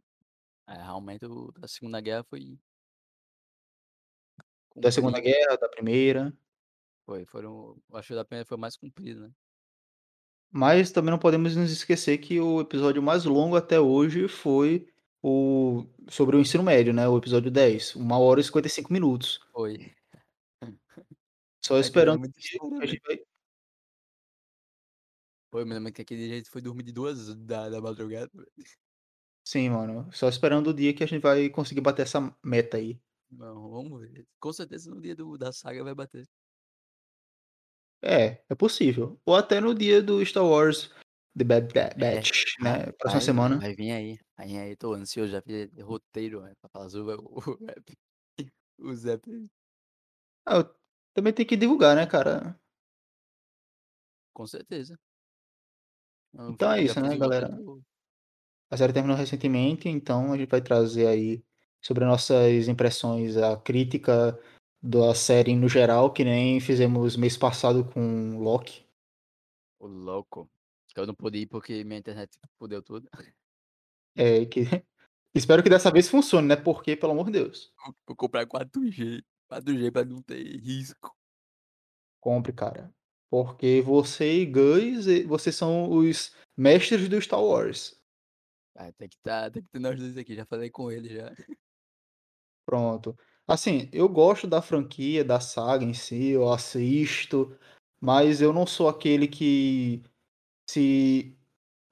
É, 0.68 0.74
realmente 0.82 1.24
o 1.24 1.50
da 1.52 1.66
Segunda 1.66 2.00
Guerra 2.00 2.24
foi 2.24 2.58
Da 4.76 4.90
Segunda. 4.92 5.20
Guerra, 5.20 5.56
da 5.56 5.68
Primeira. 5.68 6.32
Foi, 7.06 7.24
foram 7.24 7.76
acho 7.94 8.08
que 8.08 8.12
o 8.12 8.16
da 8.16 8.24
Primeira 8.24 8.46
foi 8.46 8.56
o 8.56 8.60
mais 8.60 8.76
comprido, 8.76 9.20
né. 9.22 9.30
Mas 10.50 10.90
também 10.90 11.10
não 11.10 11.18
podemos 11.18 11.54
nos 11.56 11.70
esquecer 11.70 12.18
que 12.18 12.40
o 12.40 12.60
episódio 12.60 13.02
mais 13.02 13.24
longo 13.24 13.56
até 13.56 13.78
hoje 13.78 14.28
foi 14.28 14.86
o 15.22 15.84
sobre 16.08 16.36
o 16.36 16.40
ensino 16.40 16.62
médio, 16.62 16.92
né, 16.92 17.08
o 17.08 17.18
episódio 17.18 17.50
10, 17.50 17.96
1 17.96 18.18
hora 18.18 18.40
e 18.40 18.44
55 18.44 18.92
minutos. 18.92 19.40
Foi. 19.52 19.97
Só 21.68 21.76
é 21.76 21.80
esperando 21.80 22.20
muita 22.20 22.38
o 22.38 22.40
dia 22.40 22.58
história, 22.62 22.78
que 22.78 22.84
a 22.84 22.86
gente 22.86 23.02
vai 23.04 23.18
lembro 25.52 25.92
que 25.92 26.02
aquele 26.02 26.28
gente 26.28 26.50
foi 26.50 26.60
dormir 26.62 26.82
de 26.84 26.92
2 26.92 27.34
da 27.34 27.68
da 27.68 27.80
madrugada. 27.80 28.30
Sim, 29.44 29.70
mano, 29.70 30.08
só 30.12 30.28
esperando 30.28 30.68
o 30.70 30.74
dia 30.74 30.94
que 30.94 31.02
a 31.02 31.06
gente 31.06 31.22
vai 31.22 31.48
conseguir 31.48 31.80
bater 31.80 32.02
essa 32.02 32.34
meta 32.44 32.76
aí. 32.76 33.00
Não, 33.30 33.70
vamos 33.70 34.00
ver. 34.00 34.26
Com 34.40 34.52
certeza 34.52 34.90
no 34.90 35.00
dia 35.00 35.14
do 35.14 35.36
da 35.36 35.52
saga 35.52 35.84
vai 35.84 35.94
bater. 35.94 36.26
É, 38.02 38.40
é 38.48 38.54
possível. 38.54 39.20
Ou 39.26 39.34
até 39.34 39.60
no 39.60 39.74
dia 39.74 40.00
do 40.02 40.24
Star 40.24 40.44
Wars 40.44 40.90
The 41.36 41.44
Bad 41.44 41.72
Ba 41.74 41.90
É, 42.04 42.20
Batch, 42.20 42.44
né, 42.60 42.92
próxima 42.98 43.20
rapaz, 43.20 43.24
semana. 43.24 43.58
vai 43.58 43.74
vir 43.74 43.92
aí, 43.92 44.18
vai 44.36 44.46
vir 44.46 44.58
aí, 44.58 44.76
tô 44.76 44.94
ansioso, 44.94 45.32
já 45.32 45.42
fiz 45.42 45.70
roteiro, 45.82 46.42
velho, 46.42 46.56
pra 46.60 46.70
fazer 46.70 47.00
o 47.00 47.06
o 47.46 47.64
rap, 47.64 47.98
o 48.78 48.94
Zep. 48.94 49.22
Ah, 50.46 50.56
eu 50.58 50.77
também 51.18 51.32
tem 51.32 51.44
que 51.44 51.56
divulgar, 51.56 51.96
né, 51.96 52.06
cara. 52.06 52.56
Com 54.32 54.46
certeza. 54.46 54.96
Eu 56.32 56.50
Então 56.50 56.70
é 56.70 56.82
isso, 56.82 57.00
né, 57.00 57.16
galera. 57.16 57.50
A 58.70 58.76
série 58.76 58.92
terminou 58.92 59.16
recentemente, 59.16 59.88
então 59.88 60.32
a 60.32 60.36
gente 60.36 60.48
vai 60.48 60.60
trazer 60.60 61.08
aí 61.08 61.42
sobre 61.82 62.04
nossas 62.04 62.68
impressões, 62.68 63.36
a 63.36 63.56
crítica 63.56 64.38
da 64.80 65.12
série 65.12 65.56
no 65.56 65.68
geral, 65.68 66.12
que 66.12 66.22
nem 66.22 66.60
fizemos 66.60 67.16
mês 67.16 67.36
passado 67.36 67.84
com 67.92 68.38
Loki. 68.38 68.86
O 69.80 69.88
louco. 69.88 70.48
Eu 70.94 71.06
não 71.06 71.14
pude 71.14 71.38
ir 71.38 71.46
porque 71.46 71.82
minha 71.82 71.98
internet 71.98 72.38
fudeu 72.58 72.80
tudo. 72.80 73.08
É, 74.14 74.46
que 74.46 74.60
espero 75.34 75.64
que 75.64 75.70
dessa 75.70 75.90
vez 75.90 76.08
funcione, 76.08 76.46
né? 76.46 76.56
Porque, 76.56 76.94
pelo 76.94 77.12
amor 77.12 77.26
de 77.26 77.32
Deus, 77.32 77.72
Vou 78.06 78.14
comprar 78.14 78.46
4G. 78.46 79.24
4G 79.48 79.90
pra 79.90 80.04
não 80.04 80.22
ter 80.22 80.42
risco. 80.60 81.16
compre, 82.20 82.52
cara. 82.52 82.92
Porque 83.30 83.80
você 83.82 84.42
e 84.42 84.46
Gus, 84.46 85.06
e- 85.06 85.24
vocês 85.24 85.54
são 85.54 85.90
os 85.90 86.34
mestres 86.56 87.08
do 87.08 87.20
Star 87.20 87.42
Wars. 87.42 87.98
Ah, 88.74 88.92
tem 88.92 89.08
que 89.08 89.18
tá, 89.18 89.50
tem 89.50 89.62
que 89.62 89.68
ter 89.70 89.78
nós 89.78 89.98
dois 89.98 90.16
aqui. 90.16 90.34
Já 90.34 90.44
falei 90.46 90.70
com 90.70 90.90
ele 90.90 91.08
já. 91.08 91.34
Pronto. 92.66 93.16
Assim, 93.46 93.88
eu 93.92 94.08
gosto 94.08 94.46
da 94.46 94.60
franquia, 94.60 95.24
da 95.24 95.40
saga 95.40 95.84
em 95.84 95.94
si, 95.94 96.28
eu 96.28 96.52
assisto, 96.52 97.56
mas 98.00 98.42
eu 98.42 98.52
não 98.52 98.66
sou 98.66 98.88
aquele 98.88 99.26
que 99.26 100.02
se, 100.68 101.34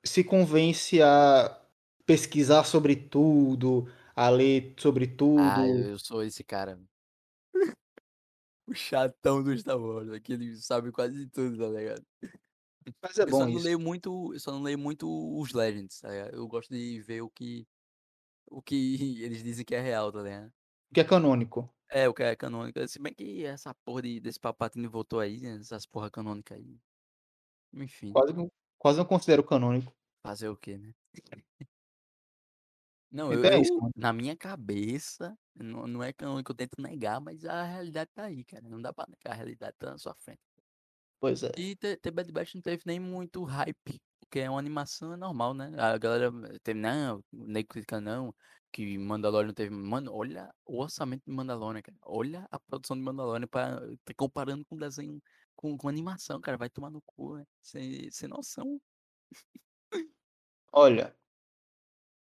se 0.05 0.23
convence 0.23 1.01
a 1.01 1.63
pesquisar 2.05 2.65
sobre 2.65 2.95
tudo, 2.95 3.91
a 4.15 4.29
ler 4.29 4.75
sobre 4.79 5.07
Ah, 5.07 5.17
tudo. 5.17 5.89
eu 5.89 5.99
sou 5.99 6.23
esse 6.23 6.45
cara. 6.45 6.79
O 8.69 8.75
chatão 8.75 9.43
do 9.43 9.57
Star 9.57 9.79
Wars. 9.79 10.11
Aquele 10.11 10.57
sabe 10.57 10.91
quase 10.93 11.29
tudo, 11.29 11.59
tá 11.59 11.69
ligado? 11.69 12.05
Mas 13.03 13.19
é 13.19 13.25
Eu 13.25 13.29
só 13.31 13.31
bom 13.31 13.47
não 13.47 13.57
isso. 13.57 13.65
leio 13.65 13.81
muito, 13.81 14.33
eu 14.35 14.41
só 14.41 14.53
não 14.53 14.63
leio 14.63 14.79
muito 14.79 15.07
os 15.41 15.53
Legends, 15.53 16.01
tá 16.01 16.11
ligado? 16.11 16.35
Eu 16.35 16.47
gosto 16.49 16.71
de 16.75 17.01
ver 17.03 17.23
o 17.23 17.31
que 17.31 17.67
o 18.51 18.63
que 18.63 18.77
eles 19.25 19.43
dizem 19.43 19.65
que 19.65 19.75
é 19.75 19.81
real, 19.81 20.13
tá 20.13 20.23
ligado? 20.23 20.53
Que 20.93 21.01
é 21.01 21.05
canônico. 21.05 21.71
É, 21.89 22.09
o 22.09 22.15
que 22.15 22.23
é 22.23 22.35
canônico. 22.37 22.87
Se 22.89 22.99
bem 22.99 23.15
que 23.15 23.45
essa 23.45 23.75
porra 23.85 24.03
de, 24.03 24.21
desse 24.21 24.41
Palpatine 24.41 24.87
voltou 24.89 25.21
aí, 25.21 25.41
né? 25.41 25.57
Essas 25.61 25.87
porra 25.87 26.11
canônica 26.11 26.55
aí. 26.55 26.81
Enfim, 27.73 28.13
Quase, 28.13 28.33
não- 28.33 28.51
quase 28.79 28.99
não 28.99 29.05
considero 29.07 29.45
canônico. 29.45 29.93
fazer 30.23 30.49
o 30.49 30.57
quê, 30.57 30.77
né? 30.79 30.95
Não, 33.11 33.33
eu, 33.33 33.45
Então 33.45 33.51
é 33.51 33.57
eu 33.57 33.63
mano. 33.81 33.93
na 33.95 34.13
minha 34.13 34.37
cabeça, 34.37 35.37
não, 35.55 35.87
não 35.87 36.03
é 36.03 36.13
canônico, 36.13 36.53
eu 36.53 36.57
tento 36.57 36.81
negar, 36.81 37.21
mas 37.21 37.45
a 37.45 37.63
realidade 37.65 38.11
tá 38.15 38.25
aí, 38.25 38.45
cara. 38.45 38.69
Não 38.69 38.81
dá 38.83 38.93
pra 38.93 39.07
negar, 39.09 39.33
a 39.33 39.37
realidade 39.37 39.77
tá 39.79 39.91
na 39.93 39.99
sua 39.99 40.15
frente. 40.17 40.41
Pois 41.21 41.43
é. 41.43 41.53
E 41.57 41.75
The, 41.77 41.97
The 41.97 42.11
Bad 42.11 42.33
Batch 42.33 42.55
não 42.55 42.63
teve 42.63 42.83
nem 42.87 43.01
muito 43.01 43.43
hype, 43.45 44.01
porque 44.21 44.41
é 44.41 44.51
uma 44.51 44.59
animação 44.59 45.13
é 45.15 45.17
normal, 45.17 45.55
né? 45.55 45.73
A 45.79 45.97
galera 45.99 46.31
teve, 46.63 46.79
não, 46.81 47.23
nem 47.33 47.65
critica 47.65 48.01
não, 48.01 48.35
que 48.73 48.99
Mandalorian 48.99 49.47
não 49.49 49.55
teve. 49.55 49.71
Mano, 49.75 50.13
olha 50.15 50.53
o 50.67 50.81
orçamento 50.81 51.23
de 51.27 51.33
Mandalorian, 51.33 51.81
cara. 51.83 51.99
Olha 52.03 52.47
a 52.51 52.59
produção 52.61 52.97
de 52.97 53.03
Mandalorian 53.03 53.47
pra, 53.49 53.81
tá 54.05 54.13
comparando 54.17 54.65
com 54.67 54.77
desenho, 54.77 55.21
com, 55.55 55.77
com 55.79 55.89
animação, 55.89 56.41
cara. 56.41 56.59
Vai 56.59 56.69
tomar 56.71 56.91
no 56.91 57.01
cu, 57.03 57.37
né? 57.39 57.45
Sem, 57.63 58.11
sem 58.11 58.29
noção. 58.29 58.79
Olha, 60.73 61.17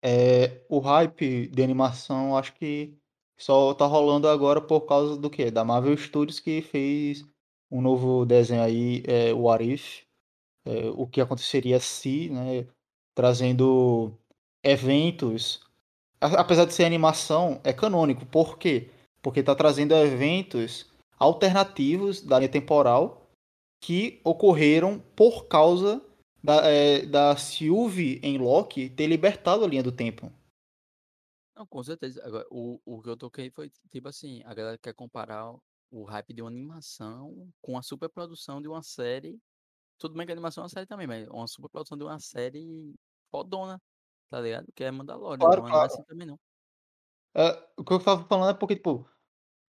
é, 0.05 0.61
o 0.69 0.81
hype 0.81 1.49
de 1.49 1.63
animação 1.63 2.37
acho 2.37 2.53
que 2.55 2.95
só 3.39 3.73
tá 3.73 3.87
rolando 3.87 4.29
agora 4.29 4.61
por 4.61 4.83
causa 4.83 5.17
do 5.17 5.31
quê? 5.31 5.51
Da 5.51 5.65
Marvel 5.65 5.97
Studios 5.97 6.39
que 6.39 6.61
fez 6.61 7.25
um 7.71 7.81
novo 7.81 8.27
desenho 8.27 8.63
aí, 8.63 9.03
é, 9.07 9.33
o 9.33 9.45
What 9.45 9.65
If, 9.65 10.03
é, 10.67 10.91
o 10.91 11.07
que 11.07 11.23
aconteceria 11.23 11.81
se, 11.81 12.29
né? 12.29 12.67
Trazendo 13.15 14.13
eventos. 14.63 15.61
Apesar 16.21 16.67
de 16.67 16.75
ser 16.75 16.85
animação, 16.85 17.61
é 17.65 17.73
canônico. 17.73 18.27
Por 18.27 18.59
quê? 18.59 18.91
Porque 19.23 19.43
tá 19.43 19.55
trazendo 19.55 19.95
eventos 19.95 20.87
alternativos 21.19 22.21
da 22.21 22.39
linha 22.39 22.49
temporal 22.49 23.27
que 23.81 24.21
ocorreram 24.23 25.03
por 25.17 25.47
causa 25.47 26.03
da, 26.45 26.67
é, 26.71 27.07
da 27.07 27.37
Sylvie 27.37 28.21
em 28.23 28.39
Loki 28.39 28.91
ter 28.91 29.09
libertado 29.09 29.65
a 29.65 29.69
linha 29.69 29.83
do 29.83 29.93
tempo. 29.93 30.33
Não, 31.57 31.67
com 31.67 31.83
certeza. 31.83 32.25
Agora, 32.25 32.47
o, 32.51 32.81
o 32.85 33.01
que 33.03 33.09
eu 33.09 33.17
toquei 33.17 33.51
foi, 33.51 33.71
tipo 33.91 34.09
assim, 34.09 34.43
a 34.45 34.53
galera 34.55 34.79
quer 34.79 34.93
comparar 34.95 35.53
o- 35.91 36.05
hype 36.05 36.35
de 36.35 36.43
uma 36.43 36.51
animação 36.51 37.49
com 37.61 37.79
a 37.79 37.83
superprodução 37.83 38.61
de 38.61 38.67
uma 38.69 38.83
série. 38.83 39.39
Tudo 39.99 40.15
bem 40.17 40.27
que 40.27 40.33
a 40.33 40.35
animação 40.35 40.63
é 40.63 40.65
uma 40.65 40.71
série 40.71 40.87
também, 40.87 41.07
mas 41.07 41.29
uma 41.29 41.47
superprodução 41.49 41.99
de 41.99 42.05
uma 42.05 42.21
série 42.21 42.95
fodona, 43.31 43.81
tá 44.31 44.41
ligado? 44.41 44.73
Que 44.75 44.85
é 44.85 44.91
Mandalorian, 44.93 45.49
Claro, 45.49 45.63
não, 45.63 45.69
é 45.69 45.73
claro. 45.73 45.87
assim 45.87 46.03
também 46.05 46.27
não. 46.29 46.39
É, 47.35 47.69
o 47.77 47.85
que 47.85 47.93
eu 47.93 48.01
tava 48.03 48.25
falando 48.25 48.51
é 48.51 48.59
porque, 48.59 48.77
tipo, 48.77 49.09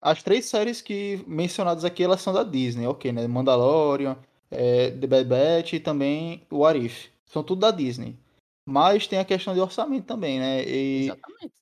as 0.02 0.24
três 0.24 0.46
séries 0.48 0.82
que 0.82 1.24
mencionadas 1.28 1.86
aqui, 1.86 2.04
elas 2.04 2.22
são 2.22 2.34
da 2.34 2.44
Disney, 2.44 2.88
ok, 2.88 3.12
né? 3.14 3.28
Mandalorian, 3.28 4.18
é, 4.52 4.92
The 4.92 5.08
Bad 5.08 5.30
Batch 5.30 5.74
e 5.74 5.80
também 5.80 6.46
o 6.50 6.60
What 6.60 6.80
If. 6.80 7.10
São 7.26 7.44
tudo 7.44 7.62
da 7.62 7.72
Disney. 7.72 8.18
Mas 8.66 9.08
tem 9.08 9.20
a 9.20 9.26
questão 9.26 9.54
de 9.54 9.60
orçamento 9.60 10.06
também, 10.06 10.40
né? 10.40 10.64
E 10.64 11.06
Exatamente. 11.06 11.56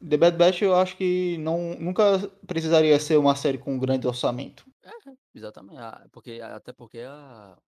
The 0.00 0.16
Bad 0.16 0.36
Batch 0.36 0.62
eu 0.62 0.74
acho 0.74 0.96
que 0.96 1.36
não, 1.38 1.74
nunca 1.78 2.18
precisaria 2.46 2.98
ser 3.00 3.16
uma 3.18 3.34
série 3.34 3.58
com 3.58 3.78
grande 3.78 4.06
orçamento. 4.06 4.64
É, 4.82 4.90
exatamente. 5.34 5.78
Ah, 5.78 6.06
Porque, 6.12 6.40
até 6.40 6.72
porque 6.72 7.00
a, 7.00 7.58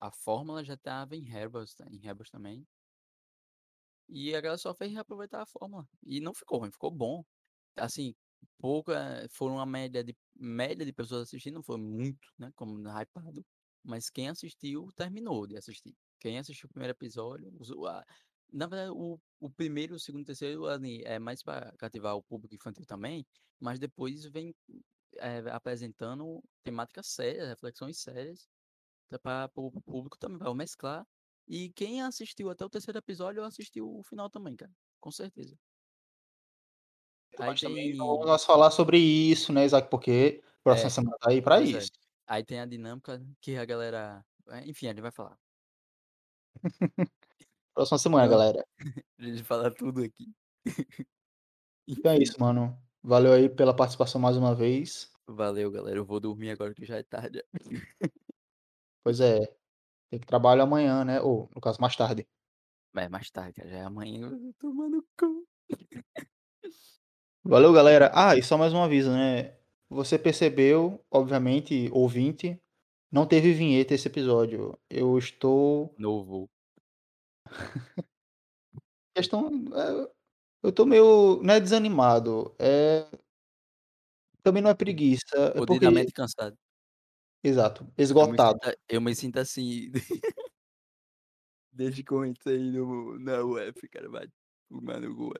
a 0.00 0.10
fórmula 0.10 0.64
já 0.64 0.76
tava 0.76 1.16
em 1.16 1.24
Rebels, 1.24 1.74
tá? 1.74 1.84
em 1.90 1.98
Rebels 1.98 2.30
também. 2.30 2.64
E 4.08 4.34
a 4.34 4.40
galera 4.40 4.58
só 4.58 4.74
fez 4.74 4.92
reaproveitar 4.92 5.42
a 5.42 5.46
fórmula. 5.46 5.86
E 6.04 6.20
não 6.20 6.32
ficou 6.32 6.58
ruim, 6.60 6.70
ficou 6.70 6.90
bom. 6.90 7.24
Assim, 7.76 8.14
pouca, 8.58 9.26
foram 9.30 9.56
uma 9.56 9.66
média 9.66 10.02
de, 10.02 10.16
média 10.36 10.84
de 10.84 10.92
pessoas 10.92 11.22
assistindo, 11.22 11.54
não 11.54 11.62
foi 11.62 11.78
muito, 11.78 12.28
né, 12.38 12.52
como 12.54 12.78
hypado. 12.88 13.44
Mas 13.84 14.10
quem 14.10 14.28
assistiu, 14.28 14.88
terminou 14.96 15.46
de 15.46 15.56
assistir. 15.56 15.94
Quem 16.20 16.38
assistiu 16.38 16.66
o 16.68 16.70
primeiro 16.70 16.92
episódio, 16.92 17.50
o- 17.76 17.86
a- 17.86 18.04
na 18.52 18.66
verdade, 18.66 18.92
o, 18.92 19.18
o 19.40 19.50
primeiro, 19.50 19.94
o 19.94 20.00
segundo, 20.00 20.22
o 20.22 20.26
terceiro 20.26 20.66
ali, 20.66 21.02
é 21.04 21.18
mais 21.18 21.42
para 21.42 21.72
cativar 21.78 22.16
o 22.16 22.22
público 22.22 22.54
infantil 22.54 22.84
também, 22.86 23.26
mas 23.60 23.78
depois 23.78 24.24
vem 24.26 24.54
é, 25.18 25.38
apresentando 25.50 26.42
temáticas 26.64 27.08
sérias, 27.08 27.48
reflexões 27.48 27.98
sérias, 28.00 28.48
para 29.22 29.50
o 29.56 29.70
público 29.82 30.18
também, 30.18 30.38
para 30.38 30.54
mesclar. 30.54 31.06
E 31.48 31.72
quem 31.74 32.02
assistiu 32.02 32.50
até 32.50 32.64
o 32.64 32.70
terceiro 32.70 32.98
episódio, 32.98 33.42
assistiu 33.44 33.88
o 33.98 34.02
final 34.04 34.30
também, 34.30 34.56
cara. 34.56 34.72
Com 35.00 35.10
certeza. 35.12 35.56
Aí 37.38 37.54
Mas 37.54 37.58
também 37.58 37.94
tem. 37.94 37.96
não 37.96 38.18
vamos 38.18 38.44
falar 38.44 38.70
sobre 38.70 38.98
isso, 38.98 39.52
né, 39.52 39.64
Isaac? 39.64 39.88
Porque 39.90 40.42
próxima 40.62 40.90
É, 40.90 40.90
semana 40.90 41.16
tá 41.20 41.30
aí 41.30 41.40
pra 41.42 41.60
pois 41.60 41.72
é. 41.74 41.88
isso. 41.88 41.90
Aí 42.30 42.44
tem 42.44 42.60
a 42.60 42.64
dinâmica 42.64 43.20
que 43.40 43.56
a 43.56 43.64
galera. 43.64 44.24
é, 44.50 44.60
Enfim, 44.68 44.86
a 44.86 44.90
gente 44.90 45.00
vai 45.00 45.10
falar. 45.10 45.36
Próxima 47.74 47.98
semana, 47.98 48.22
Não, 48.22 48.30
galera. 48.30 48.64
a 49.18 49.22
gente 49.24 49.42
fala 49.42 49.68
tudo 49.74 50.04
aqui. 50.04 50.32
Então 51.88 52.12
é 52.12 52.18
isso, 52.18 52.38
mano. 52.38 52.80
Valeu 53.02 53.32
aí 53.32 53.48
pela 53.48 53.74
participação 53.74 54.20
mais 54.20 54.36
uma 54.36 54.54
vez. 54.54 55.10
Valeu, 55.26 55.72
galera. 55.72 55.96
Eu 55.96 56.04
vou 56.04 56.20
dormir 56.20 56.50
agora 56.50 56.72
que 56.72 56.84
já 56.84 56.98
é 56.98 57.02
tarde. 57.02 57.42
Pois 59.02 59.18
é, 59.18 59.40
tem 60.08 60.20
que 60.20 60.26
trabalhar 60.26 60.62
amanhã, 60.62 61.04
né? 61.04 61.20
Ou, 61.20 61.50
no 61.52 61.60
caso, 61.60 61.80
mais 61.80 61.96
tarde. 61.96 62.28
Mas 62.92 63.08
mais 63.08 63.28
tarde. 63.32 63.60
Já 63.64 63.78
é 63.78 63.82
amanhã. 63.82 64.30
Tomando 64.56 65.04
cu. 65.18 65.48
Valeu, 67.42 67.72
galera. 67.72 68.12
Ah, 68.14 68.36
e 68.36 68.42
só 68.42 68.56
mais 68.56 68.72
um 68.72 68.80
aviso, 68.80 69.10
né? 69.10 69.59
Você 69.90 70.16
percebeu, 70.16 71.04
obviamente, 71.10 71.90
ouvinte, 71.92 72.56
não 73.10 73.26
teve 73.26 73.52
vinheta 73.52 73.94
esse 73.94 74.06
episódio. 74.08 74.78
Eu 74.88 75.18
estou. 75.18 75.92
Novo. 75.98 76.48
Questão. 79.14 79.50
é, 79.74 80.10
Eu 80.62 80.72
tô 80.72 80.86
meio. 80.86 81.40
Não 81.42 81.54
é 81.54 81.60
desanimado. 81.60 82.54
É. 82.58 83.06
Também 84.42 84.62
não 84.62 84.70
é 84.70 84.74
preguiça. 84.74 85.24
É 85.54 85.60
porque. 85.64 85.74
Fudidamente 85.74 86.12
cansado. 86.12 86.56
Exato. 87.44 87.84
Eu 88.16 88.26
me 88.26 88.36
Esgotado. 88.36 88.58
sinto, 88.64 88.78
eu 88.88 89.00
me 89.00 89.14
sinto 89.14 89.38
assim. 89.38 89.90
Desde 91.72 92.02
que 92.02 92.12
eu 92.12 92.24
entrei 92.24 92.58
no, 92.70 93.18
na 93.18 93.42
UF, 93.44 93.88
cara. 93.88 94.08
Vai 94.08 94.26
tomar 94.68 95.00
no 95.00 95.14
cu. 95.16 95.32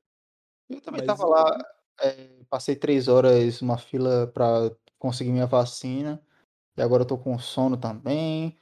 Eu 0.71 0.81
também 0.81 1.03
Mas 1.03 1.07
tava 1.07 1.27
lá. 1.27 1.59
É, 2.01 2.43
passei 2.49 2.77
três 2.77 3.09
horas 3.09 3.61
numa 3.61 3.79
fila 3.79 4.27
pra 4.29 4.71
conseguir 4.99 5.31
minha 5.33 5.47
vacina. 5.47 6.23
E 6.77 6.83
agora 6.83 7.03
eu 7.03 7.07
tô 7.07 7.19
com 7.19 7.39
sono 7.39 7.77
também. 7.77 8.57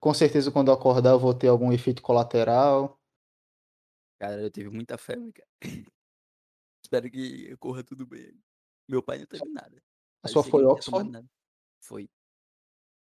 Com 0.00 0.12
certeza, 0.14 0.50
quando 0.52 0.68
eu 0.68 0.74
acordar, 0.74 1.10
eu 1.10 1.18
vou 1.18 1.34
ter 1.34 1.48
algum 1.48 1.72
efeito 1.72 2.02
colateral. 2.02 3.00
Cara, 4.18 4.40
eu 4.42 4.50
tive 4.50 4.70
muita 4.70 4.96
febre, 4.98 5.32
cara. 5.32 5.48
Espero 6.84 7.10
que 7.10 7.56
corra 7.56 7.82
tudo 7.82 8.06
bem. 8.06 8.32
Meu 8.88 9.02
pai 9.02 9.18
não 9.18 9.26
teve 9.26 9.48
nada. 9.48 9.82
A 10.22 10.28
sua 10.28 10.42
foi 10.44 10.62
não 10.62 10.70
Oxford? 10.70 11.26
Foi. 11.82 12.08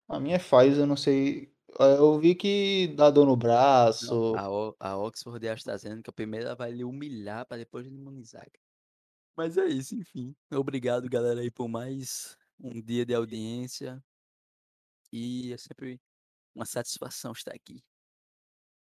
A 0.07 0.19
minha 0.19 0.35
é 0.35 0.39
Pfizer, 0.39 0.79
eu 0.83 0.87
não 0.87 0.95
sei. 0.97 1.51
É, 1.79 1.97
Eu 1.97 2.19
vi 2.19 2.35
que 2.35 2.87
dá 2.95 3.09
dor 3.09 3.25
no 3.25 3.31
Não, 3.31 3.37
braço. 3.37 4.35
a, 4.35 4.49
O- 4.49 4.75
a 4.79 4.97
Oxford 4.97 5.43
e 5.45 5.49
a 5.49 5.53
AstraZeneca, 5.53 6.11
primeiro 6.11 6.45
ela 6.47 6.55
vai 6.55 6.71
lhe 6.71 6.83
humilhar 6.83 7.45
pra 7.45 7.57
depois 7.57 7.87
imunizar. 7.87 8.41
cara. 8.43 8.70
Mas 9.35 9.57
é 9.57 9.65
isso, 9.65 9.95
enfim. 9.95 10.35
Obrigado, 10.51 11.09
galera, 11.09 11.41
aí, 11.41 11.49
por 11.49 11.67
mais 11.67 12.37
um 12.59 12.81
dia 12.81 13.05
de 13.05 13.13
audiência. 13.13 14.03
E 15.11 15.51
é 15.53 15.57
sempre 15.57 15.99
uma 16.53 16.65
satisfação 16.65 17.31
estar 17.31 17.53
aqui. 17.53 17.83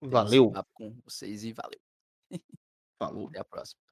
Valeu. 0.01 0.51
com 0.73 0.99
vocês 1.03 1.43
e 1.43 1.53
valeu. 1.53 1.79
Falou. 2.97 3.27
Até 3.29 3.39
a 3.39 3.45
próxima. 3.45 3.84